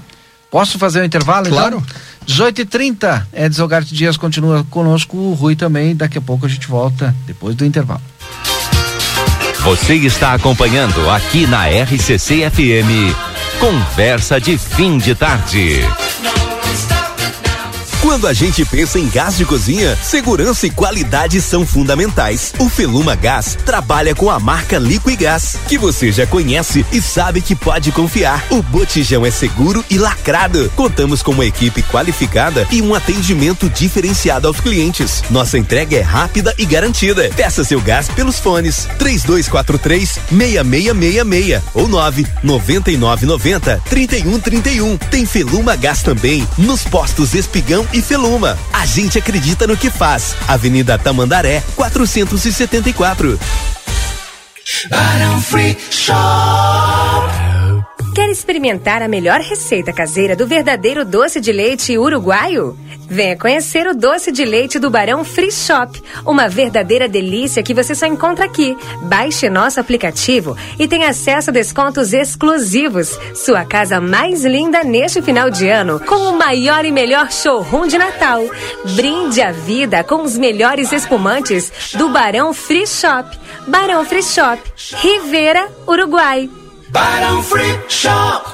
[0.51, 1.49] Posso fazer um intervalo?
[1.49, 1.83] Claro.
[1.83, 2.01] Então?
[2.25, 5.95] 18 e 30 Edson Garte Dias continua conosco, o Rui também.
[5.95, 8.01] Daqui a pouco a gente volta depois do intervalo.
[9.63, 13.15] Você está acompanhando aqui na RCC FM.
[13.59, 15.79] Conversa de fim de tarde.
[18.03, 22.53] Quando a gente pensa em gás de cozinha, segurança e qualidade são fundamentais.
[22.59, 27.55] O Feluma Gás trabalha com a marca Liquigás, que você já conhece e sabe que
[27.55, 28.45] pode confiar.
[28.49, 30.69] O botijão é seguro e lacrado.
[30.75, 35.23] Contamos com uma equipe qualificada e um atendimento diferenciado aos clientes.
[35.29, 37.31] Nossa entrega é rápida e garantida.
[37.33, 44.97] Peça seu gás pelos fones 3243 6666 ou 9 9990 3131.
[44.97, 48.57] Tem Feluma Gás também nos postos Espigão e Feluma.
[48.71, 50.35] A gente acredita no que faz.
[50.47, 53.39] Avenida Tamandaré, 474.
[54.89, 57.42] Barão Free Shop.
[58.13, 62.77] Quer experimentar a melhor receita caseira do verdadeiro doce de leite uruguaio?
[63.09, 67.95] Venha conhecer o doce de leite do Barão Free Shop, uma verdadeira delícia que você
[67.95, 68.77] só encontra aqui.
[69.01, 73.17] Baixe nosso aplicativo e tenha acesso a descontos exclusivos.
[73.33, 77.97] Sua casa mais linda neste final de ano, com o maior e melhor showroom de
[77.97, 78.43] Natal.
[78.95, 83.27] Brinde a vida com os melhores espumantes do Barão Free Shop.
[83.67, 84.61] Barão Free Shop,
[85.01, 86.47] Rivera, Uruguai.
[86.93, 88.53] Barão Free Shop.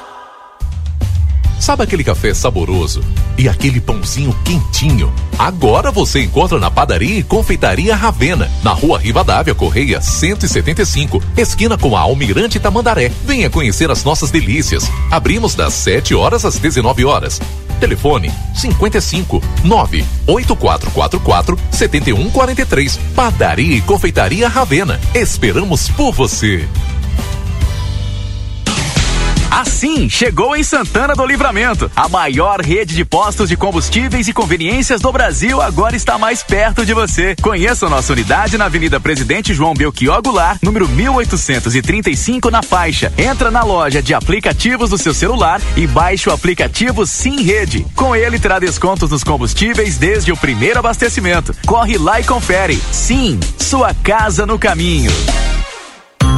[1.60, 3.04] Sabe aquele café saboroso
[3.38, 5.14] e aquele pãozinho quentinho?
[5.38, 11.98] Agora você encontra na padaria e confeitaria Ravena, na rua Rivadavia Correia 175, esquina com
[11.98, 13.12] a Almirante Tamandaré.
[13.26, 14.90] Venha conhecer as nossas delícias.
[15.12, 17.42] Abrimos das 7 horas às 19 horas.
[17.82, 23.00] Telefone 55 98444 7143.
[23.14, 24.98] Padaria e confeitaria Ravena.
[25.14, 26.66] Esperamos por você.
[29.52, 31.92] Assim, chegou em Santana do Livramento.
[31.96, 36.86] A maior rede de postos de combustíveis e conveniências do Brasil agora está mais perto
[36.86, 37.36] de você.
[37.42, 43.12] Conheça nossa unidade na Avenida Presidente João Belchior Goulart, número 1835 na faixa.
[43.18, 47.86] Entra na loja de aplicativos do seu celular e baixe o aplicativo Sim Rede.
[47.96, 51.56] Com ele terá descontos nos combustíveis desde o primeiro abastecimento.
[51.66, 52.80] Corre lá e confere.
[52.92, 55.12] Sim, sua casa no caminho.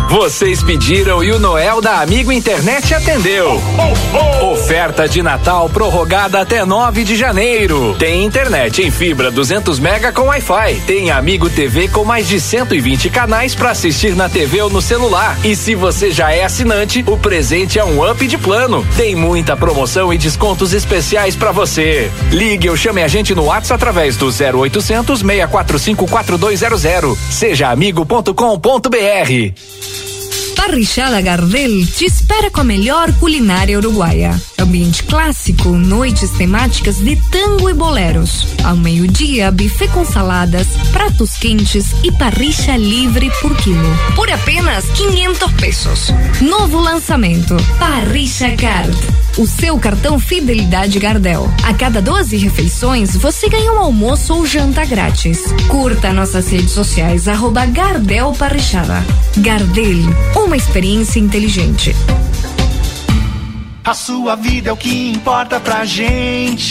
[0.09, 3.61] Vocês pediram e o Noel da Amigo Internet atendeu.
[4.51, 7.95] Oferta de Natal prorrogada até 9 de janeiro.
[7.97, 10.81] Tem internet em fibra 200 mega com Wi-Fi.
[10.85, 15.37] Tem Amigo TV com mais de 120 canais para assistir na TV ou no celular.
[15.43, 18.85] E se você já é assinante, o presente é um up de plano.
[18.97, 22.11] Tem muita promoção e descontos especiais para você.
[22.31, 27.17] Ligue ou chame a gente no WhatsApp através do 0800 645 4200.
[27.29, 28.31] Seja amigo.com.br.
[30.63, 34.39] Parrichada Gardel te espera com a melhor culinária uruguaia.
[34.59, 38.47] Ambiente clássico, noites temáticas de tango e boleros.
[38.63, 43.97] Ao meio-dia, buffet com saladas, pratos quentes e parricha livre por quilo.
[44.15, 46.13] Por apenas 500 pesos.
[46.39, 48.95] Novo lançamento: Parricha Card.
[49.37, 51.49] O seu cartão Fidelidade Gardel.
[51.63, 55.41] A cada 12 refeições, você ganha um almoço ou janta grátis.
[55.69, 59.03] Curta nossas redes sociais, arroba Gardel Parrichada.
[59.37, 60.03] Gardel,
[60.51, 61.95] uma experiência inteligente.
[63.85, 66.67] A sua vida é o que importa pra gente.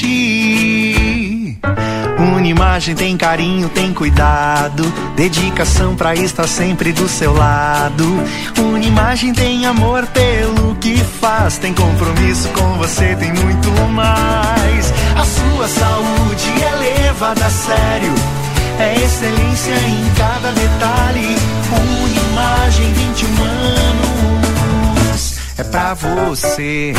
[2.36, 4.82] Unimagem tem carinho, tem cuidado,
[5.16, 8.04] dedicação pra estar sempre do seu lado.
[8.58, 14.92] Unimagem tem amor pelo que faz, tem compromisso com você, tem muito mais.
[15.16, 16.70] A sua saúde é
[17.04, 18.12] levada a sério,
[18.78, 20.99] é excelência em cada detalhe.
[25.60, 26.92] É pra você.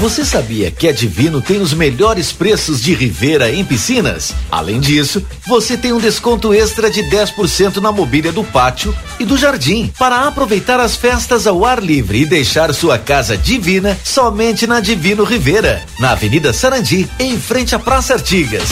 [0.00, 4.32] Você sabia que a Divino tem os melhores preços de Rivera em piscinas?
[4.48, 9.36] Além disso, você tem um desconto extra de 10% na mobília do pátio e do
[9.36, 14.78] jardim para aproveitar as festas ao ar livre e deixar sua casa divina somente na
[14.78, 18.68] Divino Rivera, na Avenida Sarandi, em frente à Praça Artigas.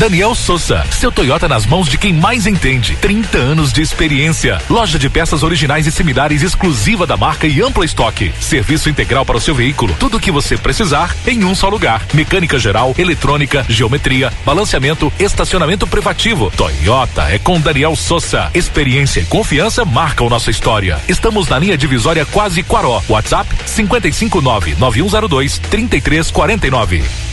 [0.00, 2.96] Daniel Souza, seu Toyota nas mãos de quem mais entende.
[3.02, 4.58] 30 anos de experiência.
[4.70, 8.32] Loja de peças originais e similares exclusiva da marca e amplo estoque.
[8.40, 9.94] Serviço integral para o seu veículo.
[10.00, 12.00] Tudo o que você precisar em um só lugar.
[12.14, 16.50] Mecânica geral, eletrônica, geometria, balanceamento, estacionamento privativo.
[16.56, 18.50] Toyota é com Daniel Souza.
[18.54, 20.98] Experiência e confiança marcam nossa história.
[21.10, 23.02] Estamos na linha divisória Quase Quaró.
[23.06, 27.29] WhatsApp 559 9102 3349.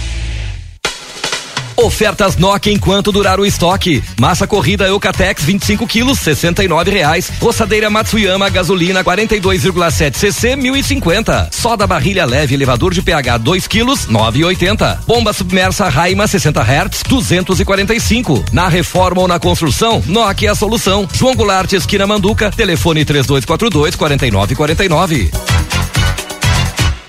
[1.78, 4.04] Ofertas Nokia enquanto durar o estoque.
[4.20, 7.32] Massa corrida Eucatex 25 quilos, 69 reais.
[7.40, 11.50] Roçadeira Matsuyama gasolina 42,7 cc 1050.
[11.52, 15.06] Soda barrilha leve elevador de pH 2 quilos 9,80.
[15.06, 18.46] Bomba submersa Raima 60 Hz 245.
[18.52, 21.08] Na reforma ou na construção, Nokia é a solução.
[21.14, 25.32] João Goulart esquina Manduca, telefone 3242 4949.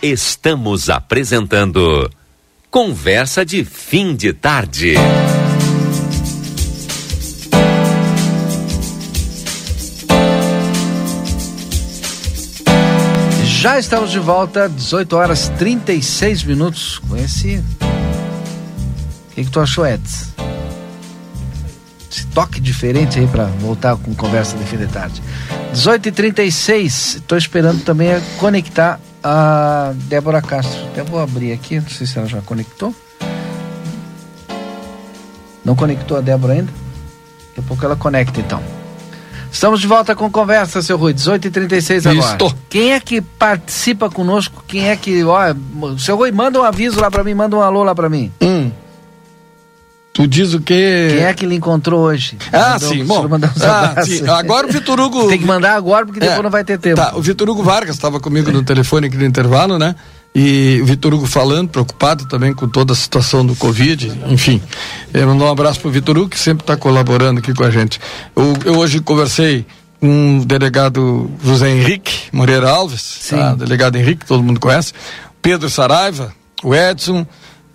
[0.02, 2.08] Estamos apresentando
[2.70, 4.92] Conversa de fim de tarde.
[13.42, 17.56] Já estamos de volta, 18 horas 36 minutos esse.
[17.56, 20.34] O que, que tu achou, Eds?
[22.12, 25.22] Esse toque diferente aí para voltar com conversa de fim de tarde.
[25.72, 30.78] 18 e 36 estou esperando também conectar a Débora Castro.
[30.86, 32.94] Até vou abrir aqui, não sei se ela já conectou.
[35.64, 36.72] Não conectou a Débora ainda?
[37.48, 38.62] Daqui a pouco ela conecta então.
[39.50, 41.14] Estamos de volta com conversa, seu Rui.
[41.14, 42.32] 18h36 agora.
[42.32, 42.54] Estou.
[42.68, 44.62] Quem é que participa conosco?
[44.66, 45.24] Quem é que.
[45.24, 45.38] Ó,
[45.98, 48.30] seu Rui, manda um aviso lá pra mim, manda um alô lá pra mim.
[48.40, 48.70] Hum.
[50.18, 51.10] Tu diz o quê?
[51.14, 52.36] Quem é que ele encontrou hoje?
[52.52, 53.28] Ah, Mandou- sim, bom.
[53.62, 54.28] Ah, sim.
[54.28, 55.28] Agora o Vitor Hugo.
[55.28, 56.42] Tem que mandar agora porque depois É.
[56.42, 56.96] não vai ter tempo.
[56.96, 59.94] Tá, o Vitor Hugo Vargas estava comigo no telefone aqui no intervalo, né?
[60.34, 64.60] E o Vitor Hugo falando, preocupado também com toda a situação do Covid, enfim.
[65.14, 68.00] Eu mandar um abraço pro Vitor Hugo, que sempre está colaborando aqui com a gente.
[68.34, 69.64] Eu, eu hoje conversei
[70.00, 73.54] com o delegado José Henrique Moreira Alves, tá?
[73.54, 74.92] delegado Henrique, todo mundo conhece,
[75.40, 76.32] Pedro Saraiva,
[76.64, 77.24] o Edson,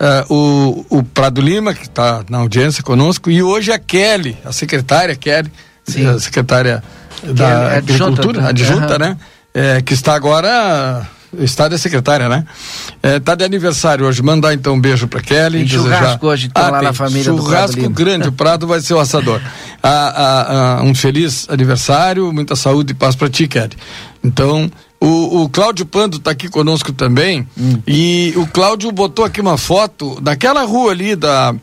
[0.04, 4.52] eh, o, o Prado Lima, que está na audiência conosco, e hoje a Kelly, a
[4.52, 5.50] secretária Kelly,
[6.14, 6.82] a secretária
[7.22, 8.48] da é adjunta, Agricultura, né?
[8.48, 9.16] adjunta, né?
[9.54, 11.08] É, que está agora.
[11.36, 12.44] Está de secretária, né?
[13.02, 14.22] Está de aniversário hoje.
[14.22, 15.58] Mandar então um beijo para Kelly.
[15.58, 17.92] Tem desejar- churrasco hoje, então, lá tem na família do Prado Churrasco Lima.
[17.92, 19.40] grande, o Prado vai ser o assador.
[19.82, 23.72] Ah, ah, ah, um feliz aniversário, muita saúde e paz para ti, Kelly.
[24.22, 24.70] Então,
[25.00, 27.46] o, o Cláudio Pando está aqui conosco também.
[27.58, 27.80] Hum.
[27.86, 31.54] E o Cláudio botou aqui uma foto daquela rua ali da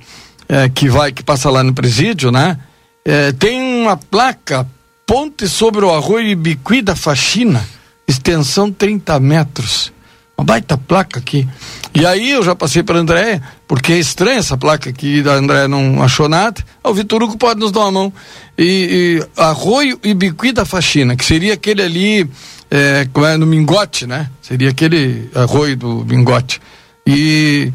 [0.47, 2.57] eh, que vai que passa lá no presídio, né?
[3.05, 4.67] Eh, tem uma placa
[5.05, 7.67] Ponte sobre o Arroio Ibiqui da Faxina,
[8.07, 9.91] extensão 30 metros.
[10.37, 11.47] Uma baita placa aqui.
[11.93, 15.67] E aí eu já passei para André, porque é estranha essa placa aqui, da André
[15.67, 16.63] não achou nada.
[16.81, 18.13] Ah, O Vitor Hugo pode nos dar uma mão.
[18.57, 22.29] E, e Arroio Ibiqui da Faxina, que seria aquele ali,
[22.71, 24.29] é, é, no Mingote, né?
[24.41, 26.59] Seria aquele arroio do Mingote.
[27.05, 27.71] E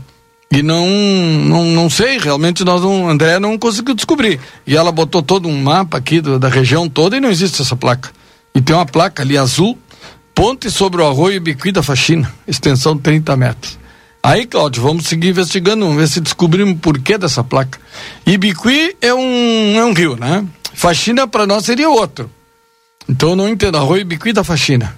[0.50, 4.38] e não, não, não sei, realmente nós não, André não conseguiu descobrir.
[4.66, 7.74] E ela botou todo um mapa aqui do- da região toda e não existe essa
[7.76, 8.10] placa.
[8.54, 9.76] E tem uma placa ali azul,
[10.34, 13.76] ponte sobre o arroio Biqui da Faxina, extensão 30 metros.
[14.22, 17.78] Aí, Cláudio, vamos seguir investigando, vamos ver se descobrimos o porquê dessa placa.
[18.24, 20.44] Ibiqui é um, é um rio, né?
[20.74, 22.30] Faxina para nós seria outro.
[23.08, 23.76] Então eu não entendo.
[23.76, 24.96] Arroio Ibiqui da faxina.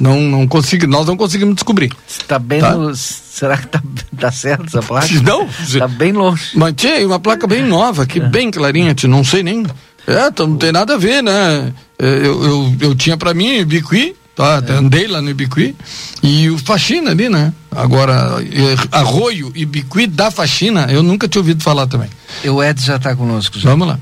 [0.00, 1.92] Não, não consigo, nós não conseguimos descobrir.
[2.26, 2.72] Tá bem Tá.
[2.74, 3.80] no- será que tá,
[4.18, 5.06] tá certo essa placa?
[5.22, 5.46] Não.
[5.78, 6.50] Tá bem longe.
[6.54, 9.64] Mas tinha uma placa bem nova aqui, bem clarinha, tia, não sei nem.
[10.06, 11.72] É, então não tem nada a ver, né?
[11.98, 14.56] É, Eu, eu, eu tinha pra mim Ibiqui, tá?
[14.58, 15.76] Até andei lá no Ibiqui.
[16.22, 17.52] E o faxina ali, né?
[17.70, 22.08] Agora, é, arroio Ibiqui da faxina, eu nunca tinha ouvido falar também.
[22.42, 23.58] E o Ed já tá conosco.
[23.58, 23.70] Já.
[23.70, 24.00] Vamos lá.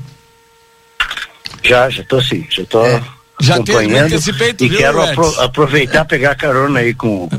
[1.63, 3.03] Já, já tô sim, já tô É.
[3.41, 7.29] Já te- acompanhando tu e viu, quero apro- aproveitar pegar carona aí com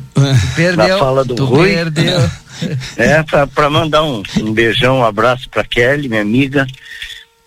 [0.57, 1.75] Perdeu, na fala do Rui.
[1.75, 2.31] perdeu.
[2.97, 3.23] É,
[3.55, 6.67] pra mandar um, um beijão, um abraço pra Kelly, minha amiga,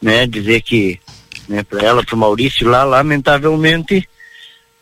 [0.02, 1.00] né, dizer que,
[1.48, 4.08] né, pra ela, pro Maurício lá, lamentavelmente,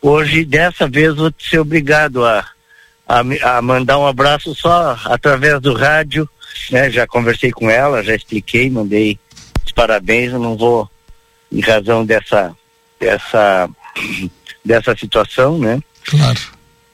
[0.02, 2.44] hoje, dessa vez, vou ser obrigado a,
[3.06, 3.20] a,
[3.58, 6.28] a mandar um abraço só através do rádio,
[6.70, 9.18] né, já conversei com ela, já expliquei, mandei
[9.64, 10.88] os parabéns, eu não vou,
[11.52, 12.52] em razão dessa,
[13.00, 13.68] dessa,
[14.64, 16.38] dessa situação, né, Claro.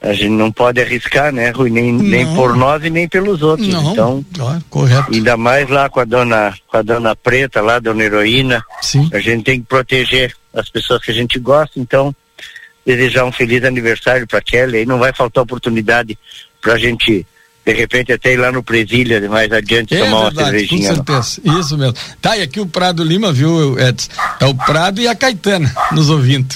[0.01, 3.67] a gente não pode arriscar, né, Rui, nem, nem por nós e nem pelos outros.
[3.67, 5.13] Não, Então, claro, correto.
[5.13, 8.63] ainda mais lá com a dona, com a dona Preta, lá, dona Heroína.
[8.81, 9.09] Sim.
[9.13, 12.13] A gente tem que proteger as pessoas que a gente gosta, então
[12.85, 16.17] desejar um feliz aniversário para Kelly, aí não vai faltar oportunidade
[16.59, 17.25] pra gente
[17.65, 20.89] de repente até ir lá no Presília mais adiante É tomar uma verdade, com cervejinha.
[20.89, 21.23] lá.
[21.23, 21.59] certeza.
[21.59, 21.95] Isso mesmo.
[22.21, 24.09] Tá, e aqui o Prado Lima, viu, Edson?
[24.39, 26.55] É o Prado e a Caetana nos ouvindo.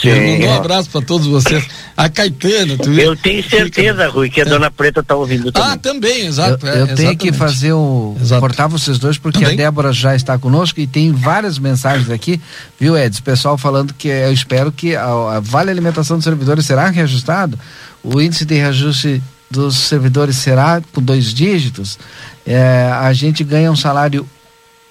[0.00, 0.44] Sim.
[0.44, 1.66] Um abraço pra todos vocês.
[1.96, 3.02] A Caetana, tu viu?
[3.02, 5.70] Eu tenho certeza, Rui, que a dona Preta tá ouvindo também.
[5.70, 6.66] Ah, também, exato.
[6.66, 8.14] Eu, é, eu tenho que fazer o.
[8.38, 9.54] cortar vocês dois, porque Também.
[9.54, 12.38] a Débora já está conosco e tem várias mensagens aqui,
[12.78, 13.22] viu, Edson?
[13.22, 15.04] Pessoal falando que eu espero que a,
[15.36, 17.58] a Vale Alimentação dos servidores será reajustado.
[18.04, 21.98] O índice de reajuste dos servidores será com dois dígitos.
[22.44, 24.28] É, a gente ganha um salário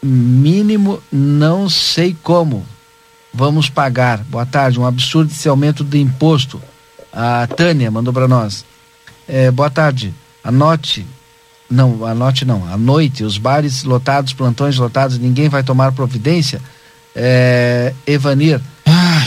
[0.01, 2.65] mínimo, não sei como.
[3.33, 4.19] Vamos pagar.
[4.19, 4.79] Boa tarde.
[4.79, 6.61] Um absurdo esse aumento do imposto.
[7.11, 8.65] A Tânia mandou para nós.
[9.27, 10.13] É, boa tarde.
[10.43, 11.05] Anote.
[11.69, 12.65] Não, anote não.
[12.71, 16.61] À noite, os bares lotados, plantões lotados, ninguém vai tomar providência.
[17.15, 18.61] É, Evanir.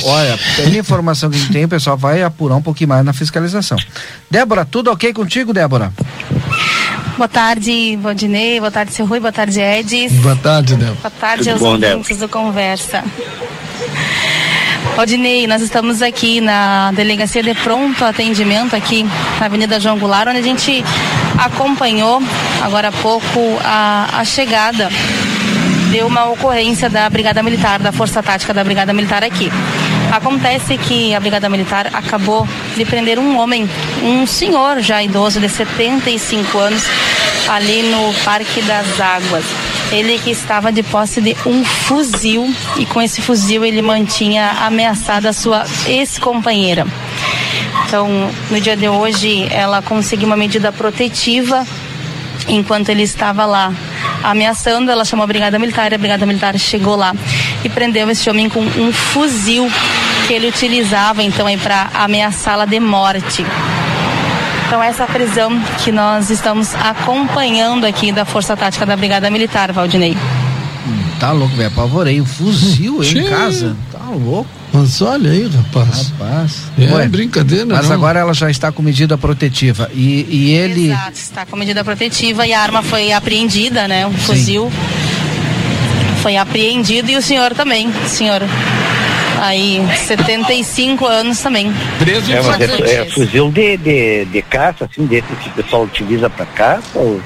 [0.05, 3.13] Olha, pela informação que a gente tem, o pessoal vai apurar um pouquinho mais na
[3.13, 3.77] fiscalização.
[4.31, 5.93] Débora, tudo ok contigo, Débora?
[7.17, 8.61] Boa tarde, Valdinei.
[8.61, 9.19] Boa tarde, seu Rui.
[9.19, 10.13] Boa tarde, Edis.
[10.13, 10.97] Boa tarde, Débora.
[11.03, 13.03] Boa tarde Tudo aos bom, ouvintes do Conversa.
[14.95, 19.05] Valdinei, nós estamos aqui na Delegacia de Pronto Atendimento, aqui
[19.39, 20.85] na Avenida João Goulart, onde a gente
[21.39, 22.23] acompanhou
[22.63, 24.89] agora há pouco a, a chegada
[25.91, 29.51] de uma ocorrência da Brigada Militar, da Força Tática da Brigada Militar aqui.
[30.13, 32.47] Acontece que a Brigada Militar acabou
[32.77, 33.69] de prender um homem,
[34.03, 36.83] um senhor já idoso de 75 anos,
[37.49, 39.45] ali no Parque das Águas.
[39.91, 45.31] Ele que estava de posse de um fuzil e com esse fuzil ele mantinha ameaçada
[45.31, 46.87] a sua ex-companheira.
[47.87, 51.67] Então, no dia de hoje, ela conseguiu uma medida protetiva
[52.47, 53.73] enquanto ele estava lá
[54.23, 57.15] ameaçando, ela chamou a Brigada Militar, a Brigada Militar chegou lá
[57.65, 59.71] e prendeu esse homem com um fuzil
[60.27, 63.45] que ele utilizava então aí para ameaçá-la de morte.
[64.67, 69.31] Então essa é a prisão que nós estamos acompanhando aqui da Força Tática da Brigada
[69.31, 70.17] Militar, Valdinei.
[71.19, 71.69] Tá louco, velho.
[71.69, 72.21] Apavorei.
[72.21, 73.25] Um fuzil em Sim.
[73.29, 73.77] casa.
[73.91, 74.58] Tá louco.
[74.73, 76.13] Mas olha aí, rapaz.
[76.19, 76.63] Rapaz.
[76.79, 77.95] É Ué, brincadeira, Mas não.
[77.95, 79.91] agora ela já está com medida protetiva.
[79.95, 80.89] E, e ele.
[80.89, 84.07] Exato, está com medida protetiva e a arma foi apreendida, né?
[84.07, 84.71] Um fuzil
[86.23, 88.43] foi apreendido e o senhor também, senhor.
[89.41, 91.73] Aí, 75 anos também.
[91.99, 95.85] Preso É, mas é, é fuzil de, de, de caça, assim, desse que o pessoal
[95.85, 96.83] utiliza pra caça?
[96.97, 97.21] Ou...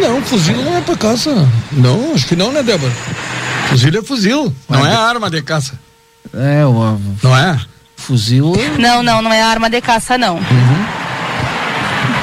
[0.00, 1.48] Não, fuzil não é pra caça.
[1.72, 2.92] Não, acho que não, né, Débora?
[3.70, 5.78] Fuzil é fuzil, não é arma de caça.
[6.36, 6.98] É, o.
[7.22, 7.58] Não é?
[7.96, 8.52] Fuzil.
[8.78, 10.38] Não, não, não é arma de caça, não.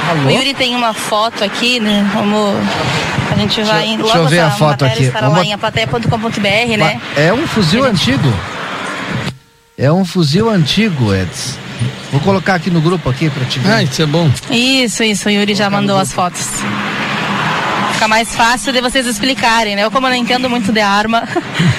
[0.09, 0.27] Alô?
[0.27, 2.07] O Yuri tem uma foto aqui, né?
[2.13, 2.55] Vamos.
[3.31, 5.03] A gente vai Deixa- indo deixa eu logo ver essa a foto aqui.
[5.03, 7.01] estará Vamos lá em aplateia.com.br, né?
[7.15, 8.31] É um fuzil antigo.
[9.77, 11.57] É um fuzil antigo, Eds.
[12.11, 13.71] Vou colocar aqui no grupo aqui pra te ver.
[13.71, 14.29] Ah, isso é bom.
[14.51, 16.45] Isso, isso, o Yuri já mandou as fotos.
[18.01, 19.83] Fica mais fácil de vocês explicarem, né?
[19.83, 21.21] Eu, como eu não entendo muito de arma,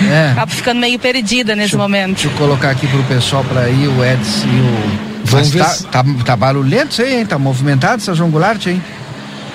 [0.08, 0.30] É.
[0.30, 2.12] acabo ficando meio perdida nesse momento.
[2.12, 5.24] Deixa eu colocar aqui pro pessoal pra ir, o Eds e o.
[5.24, 7.26] Vamos ver tá, se- tá, tá barulhento isso aí, hein?
[7.26, 8.80] Tá movimentado essa João Goulart, hein?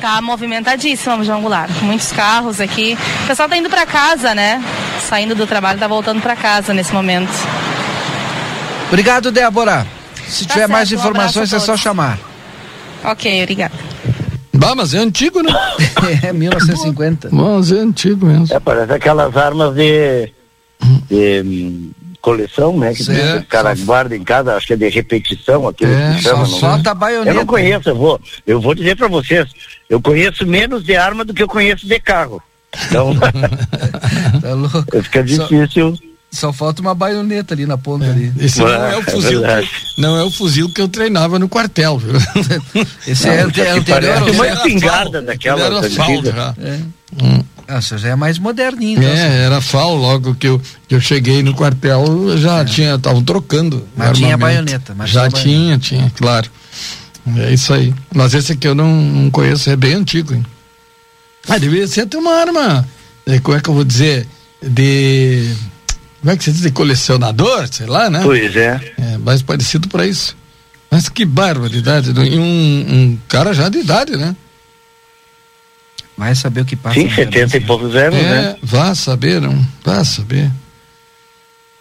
[0.02, 1.72] Tá movimentadíssima o João Goulart.
[1.84, 2.98] Muitos carros aqui.
[3.24, 4.62] O pessoal tá indo pra casa, né?
[5.08, 7.32] Saindo do trabalho, tá voltando pra casa nesse momento.
[8.90, 9.88] Obrigado, Débora.
[10.28, 12.20] Se Tá tiver certo, mais um informações, a é só chamar.
[13.06, 13.74] Ok, obrigada.
[14.58, 15.52] Bah, mas é antigo, né?
[16.24, 17.30] é 1950.
[17.32, 18.48] Mas é antigo mesmo.
[18.56, 20.32] É, parece aquelas armas de,
[21.10, 22.94] de hum, coleção, né?
[22.94, 23.44] Que Certo.
[23.44, 26.46] o cara guarda em casa, acho que é de repetição, aquilo É, que chama.
[26.46, 26.90] só não é?
[26.90, 27.30] a baioneta.
[27.32, 29.48] Eu não conheço, eu vou, eu vou dizer pra vocês,
[29.90, 32.42] eu conheço menos de arma do que eu conheço de carro.
[32.90, 33.14] Então,
[34.42, 35.04] Tá louco.
[35.04, 35.96] fica difícil.
[35.96, 36.07] Só
[36.54, 38.32] falta uma baioneta ali na ponta ali.
[38.40, 41.98] Esse não é o fuzil, que, não é o fuzil que eu treinava no quartel,
[41.98, 42.14] viu?
[43.08, 46.32] Esse é ante- anterior ao- uma espingarda daquela Era FAL antiga.
[46.32, 46.56] já.
[46.62, 46.80] É.
[47.70, 49.00] Ah, você já é mais moderninho.
[49.02, 52.96] então, É, era FAL, logo que eu, que eu cheguei no quartel, eu já tinha,
[52.96, 53.78] estavam trocando.
[53.78, 53.82] É.
[54.08, 56.50] Mas tinha baioneta, mas já tinha tinha, tinha, claro.
[57.38, 57.94] É isso aí.
[58.14, 60.46] Mas esse aqui eu não, não conheço, é bem antigo, hein?
[61.50, 62.88] Ah, deveria ser até uma arma,
[63.26, 64.26] é, como é que eu vou dizer,
[64.62, 65.54] de.
[66.28, 66.70] Como é que se diz?
[66.72, 68.20] Colecionador, sei lá, né?
[68.22, 68.82] Pois é.
[68.98, 70.36] É, mais parecido para isso.
[70.92, 72.12] Mas que barbaridade.
[72.12, 72.28] né?
[72.28, 74.36] E um, um cara já de idade, né?
[76.18, 77.00] Vai saber o que passa.
[77.00, 77.66] Sim, na 70 e cabeça.
[77.66, 78.56] poucos anos, É, né?
[78.62, 79.66] vá saber, não?
[79.86, 80.52] Vá saber.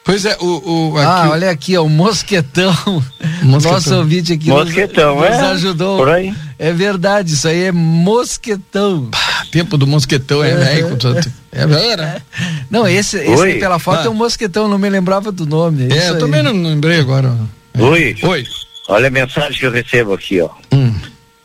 [0.05, 0.93] Pois é, o.
[0.93, 2.73] o Ah, aqui- olha aqui, ó, o Mosquetão.
[3.43, 3.73] Mosquetão.
[3.73, 5.97] Nosso ouvinte aqui Mosquetão, nos, nos é, ajudou.
[5.99, 6.33] por aí.
[6.57, 9.11] É verdade, isso aí é Mosquetão.
[9.51, 11.31] Tempo do mosquetão é velho, portanto.
[11.53, 12.23] É velho, né?
[12.71, 14.07] Não, esse, esse pela foto Ah.
[14.07, 15.85] é um Mosquetão, não me lembrava do nome.
[15.85, 16.21] É, isso eu aí.
[16.21, 17.33] também não lembrei agora.
[17.79, 18.17] Oi.
[18.23, 18.45] Oi.
[18.89, 20.51] Olha a mensagem que eu recebo aqui, ó.
[20.73, 20.95] Hum.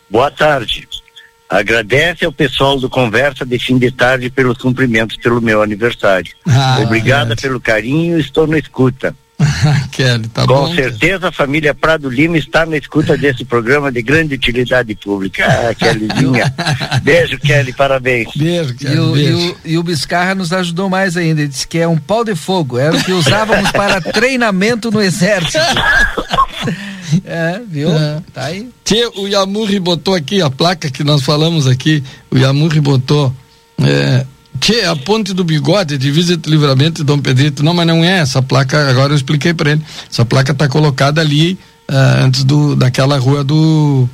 [0.09, 0.87] Boa tarde.
[1.49, 6.31] Agradece ao pessoal do Conversa de Fim de Tarde pelos cumprimentos pelo meu aniversário.
[6.47, 9.13] Ah, Obrigada pelo carinho, estou na escuta.
[9.91, 10.75] Kelly, tá Com bom.
[10.75, 15.45] certeza a família Prado Lima está na escuta desse programa de grande utilidade pública.
[15.45, 16.53] Ah, Kellyzinha.
[17.03, 18.29] Beijo, Kelly, parabéns.
[18.35, 21.41] Beijo, E o, e, o, e o Biscarra nos ajudou mais ainda.
[21.41, 22.77] Ele disse que é um pau de fogo.
[22.77, 25.57] Era o que usávamos para treinamento no exército.
[27.25, 27.89] É, viu?
[27.91, 28.21] É.
[28.33, 28.69] Tá aí.
[28.85, 32.03] Tchê, o Yamurri botou aqui a placa que nós falamos aqui.
[32.29, 33.33] O Yamurri botou.
[33.83, 34.25] É,
[34.61, 37.63] Tchê, a ponte do bigode, divisa entre livramento e Dom Pedrito.
[37.63, 39.81] Não, mas não é essa placa, agora eu expliquei para ele.
[40.09, 41.57] Essa placa tá colocada ali
[41.87, 44.07] ah, antes do, daquela rua do,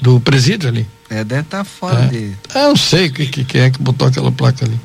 [0.00, 0.86] do presídio ali.
[1.08, 2.06] É, deve estar fora É.
[2.08, 2.32] de.
[2.54, 4.78] Eu não sei que, que, quem é que botou aquela placa ali.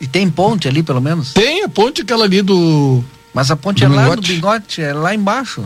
[0.00, 1.32] E tem ponte ali, pelo menos?
[1.32, 3.04] Tem a ponte aquela ali do.
[3.34, 4.32] Mas a ponte do é lá Mingote.
[4.34, 5.64] bigode, é lá embaixo.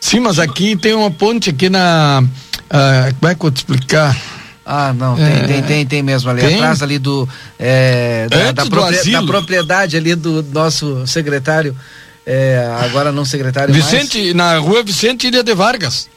[0.00, 2.22] Sim, mas aqui tem uma ponte aqui na.
[2.70, 4.16] ah, como é que eu vou te explicar?
[4.64, 5.30] Ah, não, É.
[5.40, 6.40] tem, tem, tem, tem mesmo ali.
[6.42, 6.56] Tem?
[6.56, 7.28] Atrás ali do.
[7.58, 11.74] é, da, da, propria- da propriedade ali do nosso secretário.
[12.26, 16.08] é, agora não secretário Vicente, na rua Vicente Ilha de Vargas.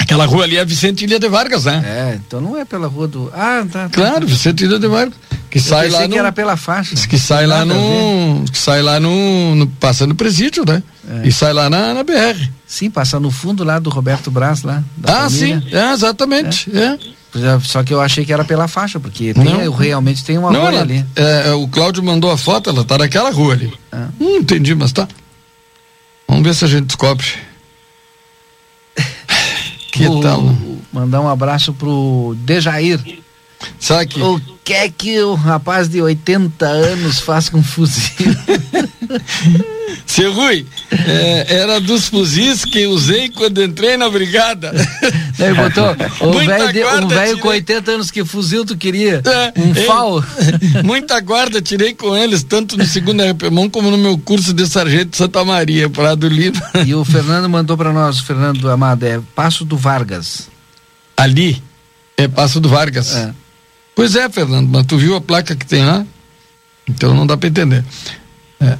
[0.00, 1.82] Aquela rua ali é Vicente Ilha de Vargas, né?
[1.84, 3.30] É, então não é pela rua do.
[3.34, 3.82] Ah, tá.
[3.84, 4.26] tá, Claro, tá.
[4.26, 5.14] Vicente Ilha de Vargas.
[5.50, 6.16] Que Eu sai lá que no.
[6.16, 6.94] era pela faixa.
[7.08, 8.44] Que sai lá no.
[8.50, 9.54] Que sai lá no.
[9.54, 10.82] no passando o presídio, né?
[11.22, 11.28] É.
[11.28, 12.48] E sai lá na, na BR.
[12.66, 14.82] Sim, passa no fundo lá do Roberto Braz lá.
[15.04, 15.60] Ah, família.
[15.60, 16.70] sim, é, exatamente.
[16.76, 16.96] É.
[17.62, 19.72] Só que eu achei que era pela faixa, porque tem, Não.
[19.72, 21.04] realmente tem uma Não, rua ela- ali.
[21.14, 23.72] é, o Cláudio mandou a foto, ela tá naquela rua ali.
[23.92, 24.06] Ah.
[24.18, 25.06] Não entendi, mas tá.
[26.28, 27.26] Vamos ver se a gente descobre.
[29.90, 30.42] Que O- tal?
[30.92, 33.00] Mandar um abraço pro Dejair.
[33.78, 34.20] Sabe que.
[34.22, 38.34] O que é que o rapaz de 80 anos faz com fuzil?
[40.06, 44.72] Seu Rui, é, era dos fuzis que usei quando entrei na brigada.
[45.38, 45.96] Ele botou
[46.28, 46.32] o
[47.08, 49.22] velho um com 80 anos que fuzil tu queria?
[49.24, 50.24] É, um ei, FAL?
[50.84, 55.10] Muita guarda tirei com eles, tanto no segundo RPMão como no meu curso de sargento
[55.10, 56.60] de Santa Maria, Prado Lima.
[56.86, 60.48] E o Fernando mandou pra nós, Fernando Amado, é Passo do Vargas.
[61.16, 61.62] Ali
[62.16, 63.14] é Passo do Vargas.
[63.14, 63.32] É.
[63.94, 66.04] Pois é, Fernando, mas tu viu a placa que tem lá?
[66.88, 67.84] Então não dá para entender.
[68.60, 68.76] É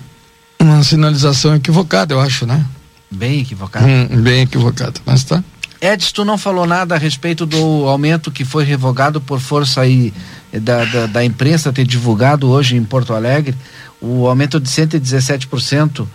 [0.60, 2.64] uma sinalização equivocada, eu acho, né?
[3.10, 3.86] Bem equivocado.
[3.86, 5.42] Hum, bem equivocada, mas tá.
[5.80, 10.12] Edson, tu não falou nada a respeito do aumento que foi revogado por força aí
[10.52, 13.56] da, da, da imprensa ter divulgado hoje em Porto Alegre,
[14.00, 16.06] o aumento de 117%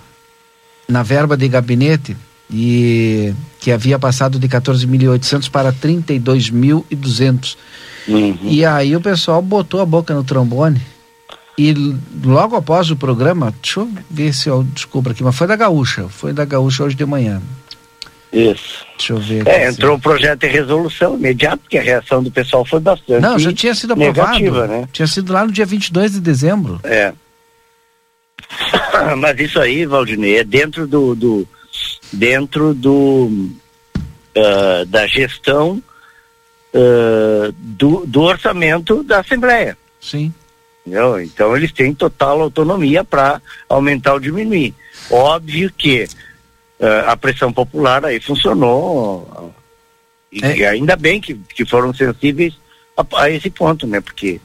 [0.88, 2.16] na verba de gabinete
[2.50, 7.58] e que havia passado de 14.800 para 32.200.
[8.08, 8.38] Uhum.
[8.44, 10.80] E aí o pessoal botou a boca no trombone.
[11.58, 11.74] E
[12.24, 16.08] logo após o programa, deixa eu ver se eu descubro aqui, mas foi da Gaúcha,
[16.10, 17.42] foi da Gaúcha hoje de manhã.
[18.34, 18.86] Isso.
[18.98, 19.48] Deixa eu ver.
[19.48, 23.40] É, entrou um projeto de resolução imediato, porque a reação do pessoal foi bastante Não,
[23.40, 24.40] já tinha sido aprovado.
[24.40, 24.90] negativa, né?
[24.92, 26.82] Tinha sido lá no dia 22 de dezembro.
[26.84, 27.14] É.
[29.18, 31.48] Mas isso aí, Valdinei, é dentro do, do
[32.12, 33.50] dentro do
[34.36, 35.82] ah, da gestão
[36.74, 39.78] ah, do, do orçamento da Assembleia.
[40.02, 40.34] Sim.
[40.86, 41.20] Entendeu?
[41.20, 44.74] Então eles têm total autonomia para aumentar ou diminuir.
[45.10, 46.08] Óbvio que
[46.80, 49.54] ah, a pressão popular aí funcionou.
[50.32, 50.58] E, É.
[50.58, 52.54] e ainda bem que, que foram sensíveis
[52.96, 54.00] a, a esse ponto, né?
[54.00, 54.40] Porque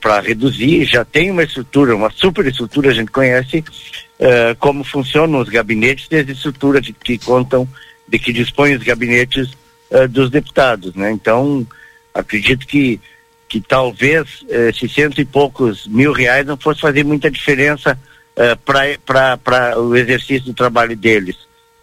[0.00, 3.64] para reduzir já tem uma estrutura, uma super estrutura, a gente conhece
[4.18, 7.66] eh, como funcionam os gabinetes e as estruturas de, que contam,
[8.06, 9.50] de que dispõem os gabinetes
[9.90, 11.10] eh, dos deputados, né?
[11.10, 11.66] Então,
[12.12, 13.00] acredito que
[13.52, 17.98] que talvez eh, esses cento e poucos mil reais não fosse fazer muita diferença
[18.34, 21.36] eh, para o exercício do trabalho deles,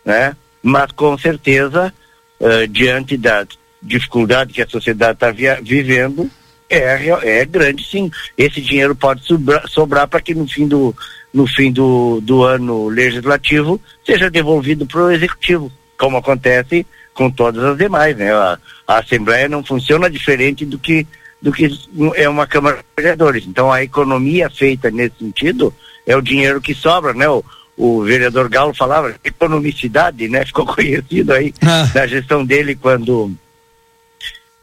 [0.04, 0.36] né?
[0.64, 1.94] Mas com certeza,
[2.40, 3.46] eh, diante da
[3.80, 5.30] dificuldade que a sociedade está
[5.62, 6.28] vivendo,
[6.68, 8.10] é, é grande sim.
[8.36, 10.96] Esse dinheiro pode sobrar, sobrar para que no fim do
[11.32, 16.84] no fim do, do ano legislativo seja devolvido para o executivo, como acontece
[17.14, 18.34] com todas as demais, né?
[18.34, 21.06] A, a Assembleia não funciona diferente do que
[21.42, 21.70] do que
[22.16, 23.46] é uma Câmara de Vereadores.
[23.48, 25.74] Então a economia feita nesse sentido
[26.06, 27.28] é o dinheiro que sobra, né?
[27.30, 27.44] O,
[27.78, 30.44] o vereador Galo falava economicidade, né?
[30.48, 31.54] Ficou conhecido aí
[31.94, 33.32] na gestão dele quando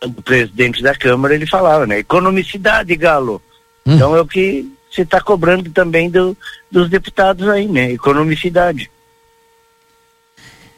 [0.05, 1.99] o presidente da Câmara ele falava, né?
[1.99, 3.41] Economicidade, Galo.
[3.87, 6.37] Então é o que se está cobrando também do,
[6.71, 7.93] dos deputados aí, né?
[7.93, 8.91] Economicidade.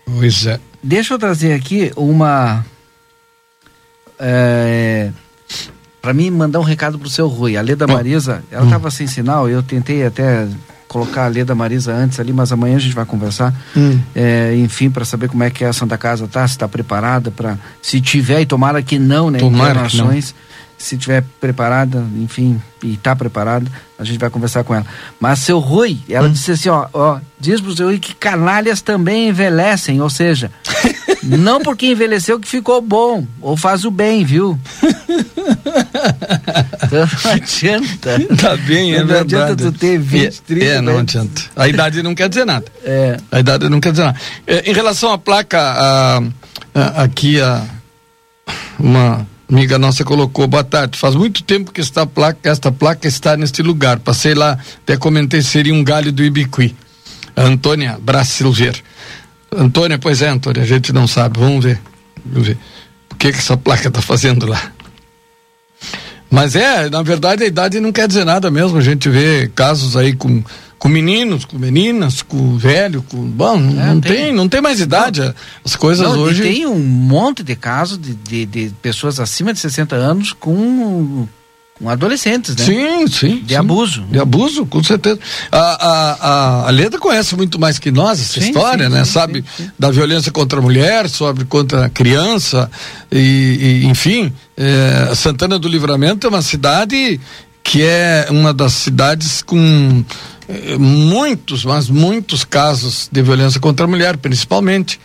[0.04, 0.60] Pois é.
[0.82, 2.64] Deixa eu trazer aqui uma.
[4.18, 5.10] É,
[6.08, 7.54] para mim, mandar um recado pro seu Rui.
[7.54, 10.48] A Leda Marisa, ela estava sem sinal, eu tentei até
[10.88, 13.52] colocar a Leda Marisa antes ali, mas amanhã a gente vai conversar.
[13.76, 14.00] Hum.
[14.14, 17.58] É, enfim, para saber como é que a Santa Casa tá, se está preparada para.
[17.82, 19.38] Se tiver, e tomara que não, né?
[19.38, 20.34] Tomara que internações,
[20.78, 24.86] Se tiver preparada, enfim, e está preparada, a gente vai conversar com ela.
[25.20, 26.14] Mas seu Rui, Hum.
[26.14, 30.50] ela disse assim: ó, ó, diz pro seu Rui que canalhas também envelhecem, ou seja,
[31.36, 34.58] não porque envelheceu que ficou bom, ou faz o bem, viu?
[36.84, 38.36] Então não adianta.
[38.36, 39.34] Tá bem, é não verdade.
[39.34, 40.64] adianta tu ter 20, é, 30.
[40.64, 41.00] É, não né?
[41.00, 41.42] adianta.
[41.56, 42.66] A idade não quer dizer nada.
[42.84, 43.16] É.
[43.30, 44.18] A idade não quer dizer nada.
[44.46, 46.22] É, em relação à placa, a-
[46.74, 47.62] a- aqui a,
[48.78, 53.36] uma amiga nossa colocou, boa tarde, faz muito tempo que esta placa, esta placa está
[53.36, 53.98] neste lugar.
[53.98, 56.74] Passei lá, até comentei, seria um galho do Ibiqui.
[57.36, 58.82] A Antônia Brasilger.
[59.56, 61.80] Antônia, pois é, Antônia, a gente não sabe, vamos ver.
[62.24, 62.58] Vamos ver.
[63.10, 64.72] O que que essa placa está fazendo lá?
[66.30, 68.76] Mas é, na verdade a idade não quer dizer nada mesmo.
[68.76, 70.42] A gente vê casos aí com,
[70.78, 73.16] com meninos, com meninas, com velho, com.
[73.16, 74.12] Bom, não, tem.
[74.12, 74.32] tem.
[74.32, 75.34] não tem mais idade.
[75.64, 76.42] As coisas Não, hoje.
[76.42, 81.26] tem um monte de casos de, de, de pessoas acima de 60 anos com,
[81.78, 82.64] com adolescentes, né?
[82.64, 83.42] Sim, sim.
[83.44, 84.02] De abuso.
[84.10, 85.18] De abuso, com certeza.
[85.50, 89.04] A, a, a, Leda conhece muito mais que nós essa Sim, história, sim, né?
[89.04, 89.44] sim, Sabe
[89.78, 92.70] da violência contra a mulher, sobre contra a criança,
[93.10, 97.20] e, e, enfim, é, Santana do Livramento é uma cidade
[97.62, 100.04] que é uma das cidades com
[100.48, 104.98] eh, muitos, mas muitos casos de violência contra a mulher, principalmente.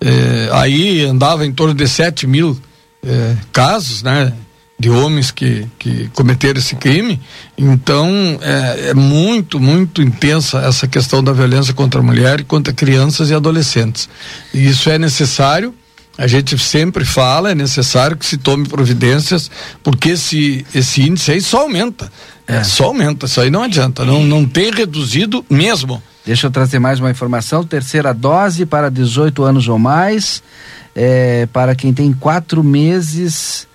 [0.00, 2.58] Eh, aí andava em torno de 7 mil
[3.06, 4.32] eh, casos, né?
[4.78, 7.20] De homens que, que cometeram esse crime.
[7.56, 8.08] Então,
[8.40, 13.30] é, é muito, muito intensa essa questão da violência contra a mulher e contra crianças
[13.30, 14.08] e adolescentes.
[14.54, 15.74] E isso é necessário.
[16.16, 19.50] A gente sempre fala, é necessário que se tome providências,
[19.84, 22.10] porque esse, esse índice aí só aumenta.
[22.48, 22.64] É.
[22.64, 26.02] Só aumenta, isso aí não adianta, não, não tem reduzido mesmo.
[26.24, 27.62] Deixa eu trazer mais uma informação.
[27.62, 30.42] Terceira dose para 18 anos ou mais,
[30.94, 33.67] é, para quem tem quatro meses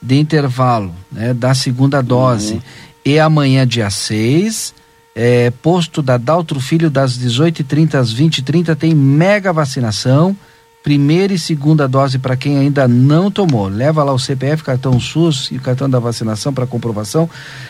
[0.00, 2.62] de intervalo né, da segunda dose.
[3.04, 4.74] E amanhã, dia 6,
[5.14, 10.36] é, posto da Daltro Filho, das 18h30 às 20h30, tem mega vacinação.
[10.82, 13.68] Primeira e segunda dose para quem ainda não tomou.
[13.68, 17.28] Leva lá o CPF, cartão SUS e o cartão da vacinação para comprovação.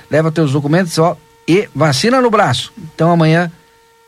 [0.09, 1.17] Leva teus documentos ó,
[1.47, 2.73] e vacina no braço.
[2.95, 3.51] Então amanhã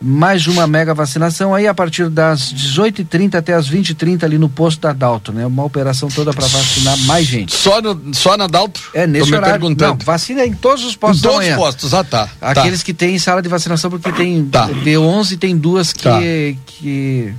[0.02, 4.80] mais uma mega vacinação aí a partir das 18h30 até as 20h30 ali no posto
[4.80, 5.46] da Dalto, né?
[5.46, 7.54] Uma operação toda para vacinar mais gente.
[7.54, 8.80] Só, no, só na Dalto?
[8.92, 9.60] É, nesse Tô horário.
[9.60, 9.98] perguntando.
[9.98, 12.28] Não, vacina em todos os postos Em todos os postos, ah tá.
[12.40, 12.84] Aqueles tá.
[12.86, 14.66] que têm sala de vacinação porque tem Tá.
[14.66, 16.18] de 11 tem duas que Tá.
[16.66, 17.32] que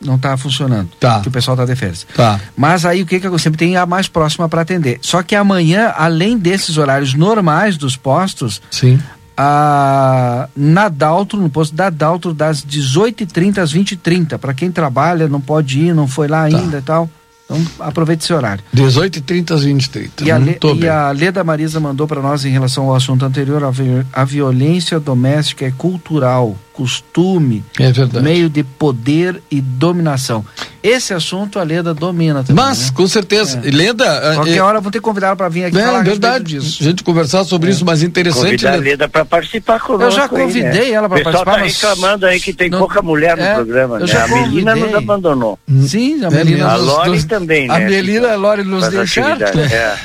[0.00, 0.88] não tá funcionando.
[0.98, 1.20] Tá.
[1.20, 2.06] Que o pessoal tá de férias.
[2.14, 2.40] Tá.
[2.56, 4.98] Mas aí o que que eu sempre tem a mais próxima para atender.
[5.02, 8.98] Só que amanhã, além desses horários normais dos postos, Sim.
[9.42, 14.36] A, na Daltro, no posto da Daltro, das 18h30 às 20h30.
[14.38, 17.08] Para quem trabalha, não pode ir, não foi lá ainda e tal.
[17.46, 18.62] Então aproveite esse horário.
[18.76, 20.10] 18h30 às 20h30.
[20.26, 23.24] E a, Le- Muito e a Leda Marisa mandou para nós em relação ao assunto
[23.24, 23.72] anterior, a,
[24.20, 28.24] a violência doméstica é cultural, costume, É verdade.
[28.24, 30.42] meio de poder e dominação.
[30.82, 32.64] Esse assunto a Leda domina também.
[32.64, 32.92] Mas, né?
[32.94, 33.60] com certeza.
[33.62, 34.06] E Leda.
[34.06, 35.98] eh, Qualquer eh, hora eu vou ter que convidar ela para vir aqui É falar
[35.98, 36.44] a verdade.
[36.58, 36.78] disso.
[36.80, 38.44] A gente conversar sobre isso, mas interessante.
[38.44, 38.78] Convidar a né?
[38.78, 40.04] Leda para participar conosco.
[40.04, 40.90] Eu já aí, convidei né?
[40.92, 43.98] ela pessoal participar, tá mas- reclamando aí que tem Não- pouca mulher no É, programa,
[43.98, 44.06] né?
[44.06, 45.58] já A Melina nos abandonou.
[45.86, 46.66] Sim, a É Melina mesmo.
[46.70, 47.86] A nos- Lore nos- também, A né?
[47.90, 49.46] Melina, a Lore nos deixaram.
[49.46, 49.96] é.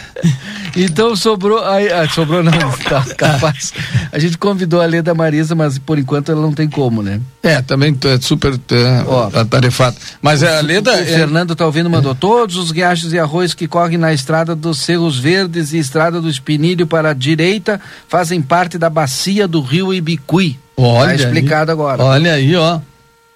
[0.76, 1.64] Então sobrou.
[1.64, 2.52] Aí, ah, sobrou não,
[2.90, 3.74] tá capaz.
[4.12, 7.22] A gente convidou a Leda Marisa, mas por enquanto ela não tem como, né?
[7.42, 9.96] É, também tu é super é, atarefado.
[10.22, 10.92] Mas é, a Leda.
[10.92, 14.56] O é- Fernando tá ouvindo, mandou todos os riachos e arroz que correm na estrada
[14.56, 19.62] dos Cerros Verdes e estrada do Espinilho para a direita fazem parte da bacia do
[19.62, 20.60] rio Ibicuí.
[20.78, 21.74] Olha tá explicado aí.
[21.74, 22.04] agora.
[22.04, 22.80] Olha aí, ó.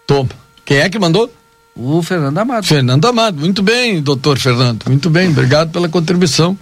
[0.06, 0.30] Toma.
[0.66, 1.32] Quem é que mandou?
[1.76, 2.66] O Fernando Amado.
[2.66, 3.40] Fernando Amado.
[3.40, 4.84] Muito bem, doutor Fernando.
[4.88, 5.30] Muito bem.
[5.30, 6.58] Obrigado pela contribuição.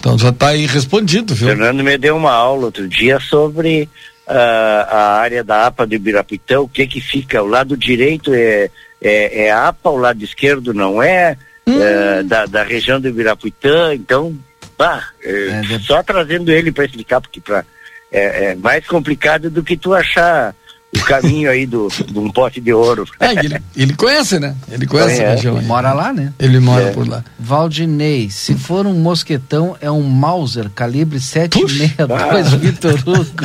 [0.00, 1.48] Então já está aí respondido, viu?
[1.48, 3.86] Fernando me deu uma aula outro dia sobre
[4.26, 8.70] ah, a área da APA do Ibirapitã, o que que fica, o lado direito é,
[9.00, 11.36] é, é APA, o lado esquerdo não é,
[11.66, 14.34] eh, da, da região do Ibirapitã, então,
[14.78, 17.64] bah, eh, só trazendo ele para explicar, porque pra,
[18.10, 20.54] é, é mais complicado do que tu achar
[20.96, 23.04] o caminho aí do, de um pote de ouro.
[23.20, 24.54] É, ele, ele conhece, né?
[24.70, 25.56] Ele conhece a região.
[25.58, 25.64] aí.
[25.64, 26.32] Mora lá, né?
[26.38, 26.90] Ele mora É.
[26.92, 27.24] por lá.
[27.38, 32.56] Valdinei, se for um mosquetão, é um Mauser, calibre 762, Ah.
[32.56, 33.44] Vitor Hugo.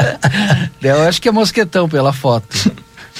[0.82, 2.72] Eu acho que é mosquetão pela foto.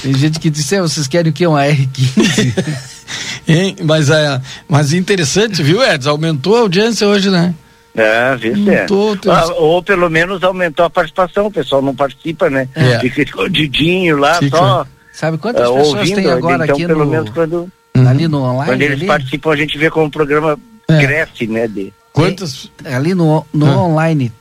[0.02, 1.46] Tem gente que disse, "É, vocês querem o quê?
[1.46, 2.54] Um AR-15?
[3.46, 3.76] Hein?
[3.84, 6.10] Mas, é, mas interessante, viu, Edson?
[6.10, 7.54] Aumentou a audiência hoje, né?
[7.94, 8.84] É, vê se é.
[8.86, 12.68] Tô, tô- Ah, ou pelo menos aumentou a participação, o pessoal não participa, né?
[12.74, 12.98] É.
[13.00, 14.56] Fica escondidinho lá, Fica.
[14.56, 17.70] só Sabe quantas ah, pessoas ouvindo, tem agora então aqui pelo no, menos quando,
[18.08, 18.64] ali no online?
[18.72, 19.06] quando eles ali?
[19.06, 20.58] participam a gente vê como o programa
[20.88, 20.98] É.
[21.04, 21.68] cresce, né?
[21.68, 21.92] De...
[22.14, 22.70] Quantas?
[22.84, 23.82] Ali no, no Ah.
[23.84, 24.32] online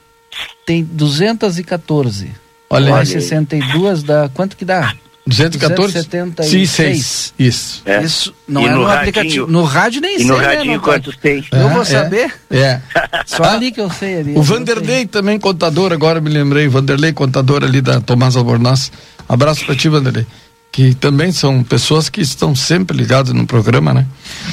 [0.66, 2.32] tem 214.
[2.70, 3.22] Olha Mais aí.
[3.22, 4.30] 62 dá.
[4.34, 4.94] Quanto que dá?
[5.28, 5.94] 214?
[5.94, 6.50] 276.
[6.50, 7.34] Sim, seis.
[7.38, 7.82] Isso.
[7.86, 8.04] É.
[8.04, 9.48] Isso não E é no, no aplicativo.
[9.48, 10.28] No rádio nem E sei.
[10.28, 11.46] no né, radinho não- quantos tem?
[11.52, 11.86] Eu É, vou é.
[11.86, 12.34] saber.
[12.50, 12.82] É.
[13.26, 14.20] Só Ah, ali que eu sei.
[14.20, 18.92] Ali, O Vanderlei também, contador, agora me lembrei, Vanderlei, contador ali da Tomás Albornoz.
[19.30, 20.26] Abraço pra ti, Vanderlei.
[20.72, 24.06] Que também são pessoas que estão sempre ligadas no programa, né?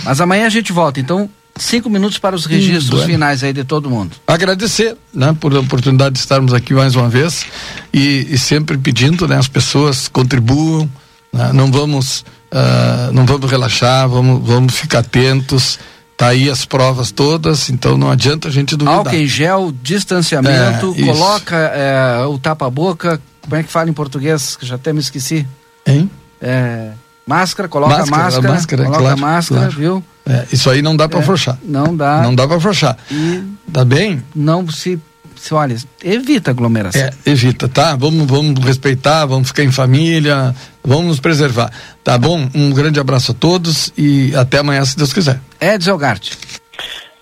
[0.05, 0.99] Mas amanhã a gente volta.
[1.01, 3.07] Então, cinco minutos para os registros bueno.
[3.07, 4.17] finais aí de todo mundo.
[4.27, 7.47] Agradecer, né, por a oportunidade de estarmos aqui mais uma vez
[7.93, 10.89] e, e sempre pedindo, né, as pessoas contribuam,
[11.33, 15.79] né, não vamos, ah, não vamos relaxar, vamos, vamos ficar atentos.
[16.17, 18.99] Tá aí as provas todas, então não adianta a gente duvidar.
[18.99, 23.21] Álcool em gel, distanciamento, É, coloca é, o tapa-boca.
[23.41, 24.57] Como é que fala em português?
[24.57, 25.47] Que já até me esqueci.
[25.87, 26.11] Hein?
[26.41, 26.91] É,
[27.29, 28.49] máscara, coloca a Máscara, máscara.
[28.49, 29.77] a máscara, coloca claro, a máscara, claro.
[29.77, 30.05] viu?
[30.27, 31.59] É, isso aí não dá para É, afrouxar.
[31.63, 32.23] Não dá.
[32.23, 32.97] Não dá para afrouxar.
[33.11, 33.43] E
[33.73, 34.23] Tá bem?
[34.35, 34.99] não se,
[35.37, 37.01] se olha, evita aglomeração.
[37.01, 37.95] É, evita, tá?
[37.97, 41.71] Vamos, vamos respeitar, vamos ficar em família, vamos nos preservar.
[42.03, 42.49] Tá bom?
[42.55, 45.41] Um grande abraço a todos e até amanhã, se Deus quiser.
[45.61, 46.37] Edson Elgarte.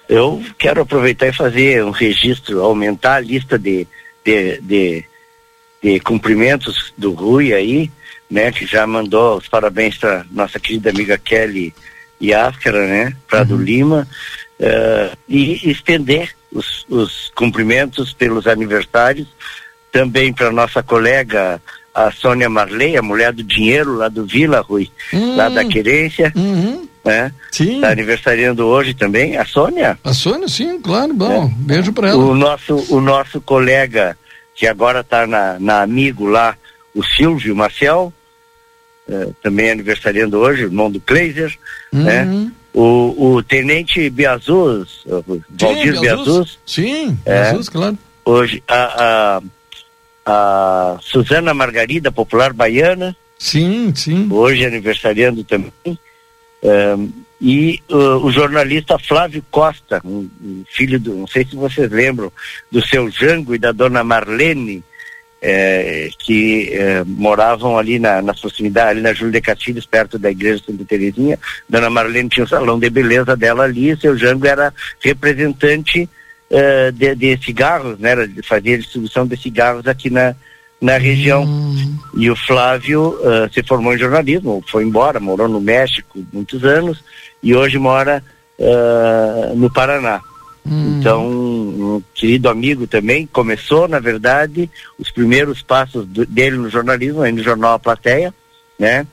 [0.08, 3.86] Eu quero aproveitar e fazer um registro, aumentar a lista de,
[4.24, 5.04] de, de,
[5.82, 7.90] de cumprimentos do Rui aí,
[8.30, 8.50] né?
[8.52, 11.74] Que já mandou os parabéns para nossa querida amiga Kelly
[12.22, 13.16] Yáscara, né?
[13.28, 14.06] Para do Lima.
[14.58, 19.28] eh, e estender os, os cumprimentos pelos aniversários
[19.92, 21.60] também para nossa colega
[21.94, 24.90] a Sônia Marley, a mulher do dinheiro lá do Vila Rui,
[25.34, 26.30] lá da Querência,
[27.02, 27.32] né?
[27.50, 27.80] Sim.
[27.80, 29.98] Tá aniversariando hoje também, a Sônia.
[30.04, 31.48] A Sônia, sim, claro, bom.
[31.56, 32.18] Beijo para ela.
[32.22, 34.18] O nosso, o nosso colega,
[34.54, 36.54] que agora está na, na Amigo lá,
[36.94, 38.12] o Silvio Marcel,
[39.08, 41.56] eh, também aniversariando hoje, irmão do Kleiser,
[41.92, 42.24] né?
[42.24, 42.52] Uhum.
[42.74, 45.02] O, o Tenente Biazuz,
[45.58, 47.44] Valdir Biazuz, Sim, É.
[47.44, 47.98] Biazuz, claro.
[48.22, 49.40] hoje a,
[50.26, 50.32] a,
[50.94, 54.28] a Suzana Margarida, popular baiana, Sim, sim.
[54.30, 55.72] hoje aniversariando também.
[56.62, 57.08] Ehm,
[57.40, 62.32] e uh, o jornalista Flávio Costa, um, um filho do, não sei se vocês lembram,
[62.70, 64.82] do seu Jango e da dona Marlene,
[65.40, 70.30] eh, que eh, moravam ali na, nas proximidades, ali na Júlio de Castilhos, perto da
[70.30, 71.38] igreja Santa Terezinha.
[71.68, 76.08] Dona Marlene tinha o salão de beleza dela ali, e seu Jango era representante
[76.50, 78.14] eh, de, de cigarros, né?
[78.44, 80.34] Fazia distribuição de cigarros aqui na,
[80.80, 81.46] na região.
[82.16, 87.02] E o Flávio ah, se formou em jornalismo, foi embora, morou no México muitos anos
[87.42, 88.22] e hoje mora
[88.60, 90.20] ah, no Paraná.
[90.68, 97.22] Então, um querido amigo também, começou, na verdade, os primeiros passos do- dele no jornalismo,
[97.22, 98.34] aí no jornal A Plateia,
[98.78, 99.06] né?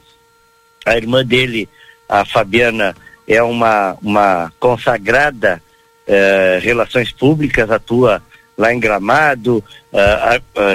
[0.86, 1.70] A irmã dele,
[2.10, 2.96] a Fabiana,
[3.28, 5.62] é uma, uma consagrada
[6.06, 8.22] eh, relações públicas, atua
[8.58, 9.64] lá em Gramado,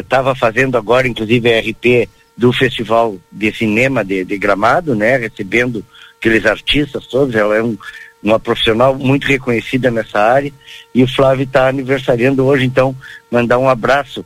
[0.01, 5.17] estava fazendo agora, inclusive, a RP do Festival de Cinema de, de Gramado, né?
[5.17, 5.85] Recebendo
[6.19, 7.77] aqueles artistas todos, ela é um,
[8.23, 10.53] uma profissional muito reconhecida nessa área,
[10.95, 12.95] e o Flávio está aniversariando hoje, então,
[13.31, 14.25] mandar um abraço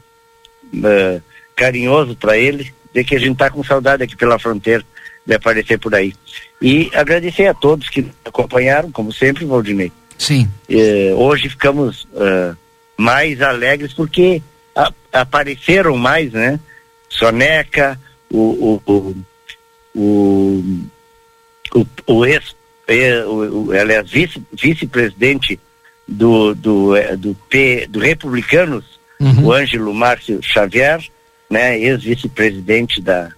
[0.84, 1.20] eh,
[1.54, 4.84] carinhoso para ele, dizer que a gente está com saudade aqui pela fronteira
[5.26, 6.14] de aparecer por aí.
[6.60, 9.92] E agradecer a todos que acompanharam, como sempre, Valdinei.
[10.18, 10.48] Sim.
[10.68, 12.54] Eh, hoje ficamos eh,
[12.96, 14.40] mais alegres porque
[14.74, 16.58] a- apareceram mais, né?
[17.08, 18.00] Soneca,
[18.30, 19.16] o, o, o,
[19.94, 20.64] o,
[21.74, 22.54] o, o ex,
[22.88, 25.58] eh, o, o, aliás, vice, vice-presidente
[26.06, 28.84] do, do, eh, do, P, do Republicanos,
[29.20, 29.46] Uhum.
[29.46, 31.00] o Ângelo Márcio Xavier,
[31.48, 31.78] né?
[31.78, 33.30] Ex-vice-presidente da,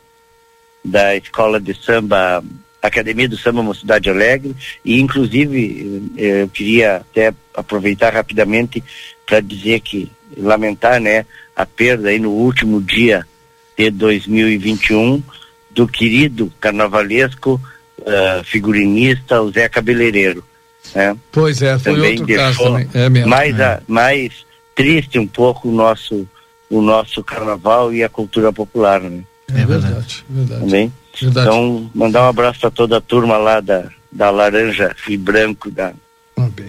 [0.83, 2.43] da Escola de Samba,
[2.81, 8.83] Academia do Samba Mocidade Alegre, e inclusive eh, eu queria até aproveitar rapidamente
[9.27, 13.27] para dizer que lamentar, né, a perda aí no último dia
[13.77, 15.23] de 2021
[15.71, 17.61] do querido carnavalesco
[18.07, 20.45] eh, figurinista o Zé Cabeleireiro,
[20.95, 21.17] né?
[21.33, 22.89] Pois é, foi também outro caso deixou também.
[22.95, 23.29] É mesmo.
[23.29, 23.65] mais, é.
[23.65, 24.33] a- mais
[24.75, 26.27] triste um pouco o nosso
[26.71, 29.21] o nosso carnaval e a cultura popular, né?
[29.49, 30.61] É verdade, verdade.
[30.63, 30.93] Também.
[31.21, 31.47] Verdade.
[31.47, 35.93] Então, mandar um abraço para toda a turma lá da, da Laranja e Branco, da,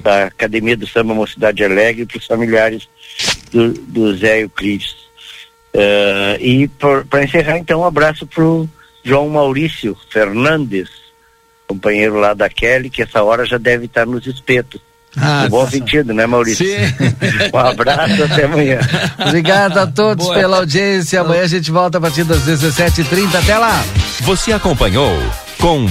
[0.03, 2.87] da Academia do Samba Mocidade Alegre, e para os familiares
[3.51, 4.95] do, do Zé Euclides.
[5.73, 6.67] Eh, e
[7.09, 8.69] para encerrar, então, um abraço para o
[9.03, 10.89] João Maurício Fernandes,
[11.67, 14.81] companheiro lá da Kelly, que essa hora já deve estar nos espetos.
[15.17, 16.65] Ah, no bom sentido, né, Maurício?
[17.53, 18.79] um abraço, até amanhã.
[19.25, 21.21] Obrigado a todos pela audiência.
[21.21, 23.35] Amanhã a gente volta a partir das 17h30.
[23.35, 23.83] Até lá.
[24.21, 25.17] Você acompanhou
[25.59, 25.87] com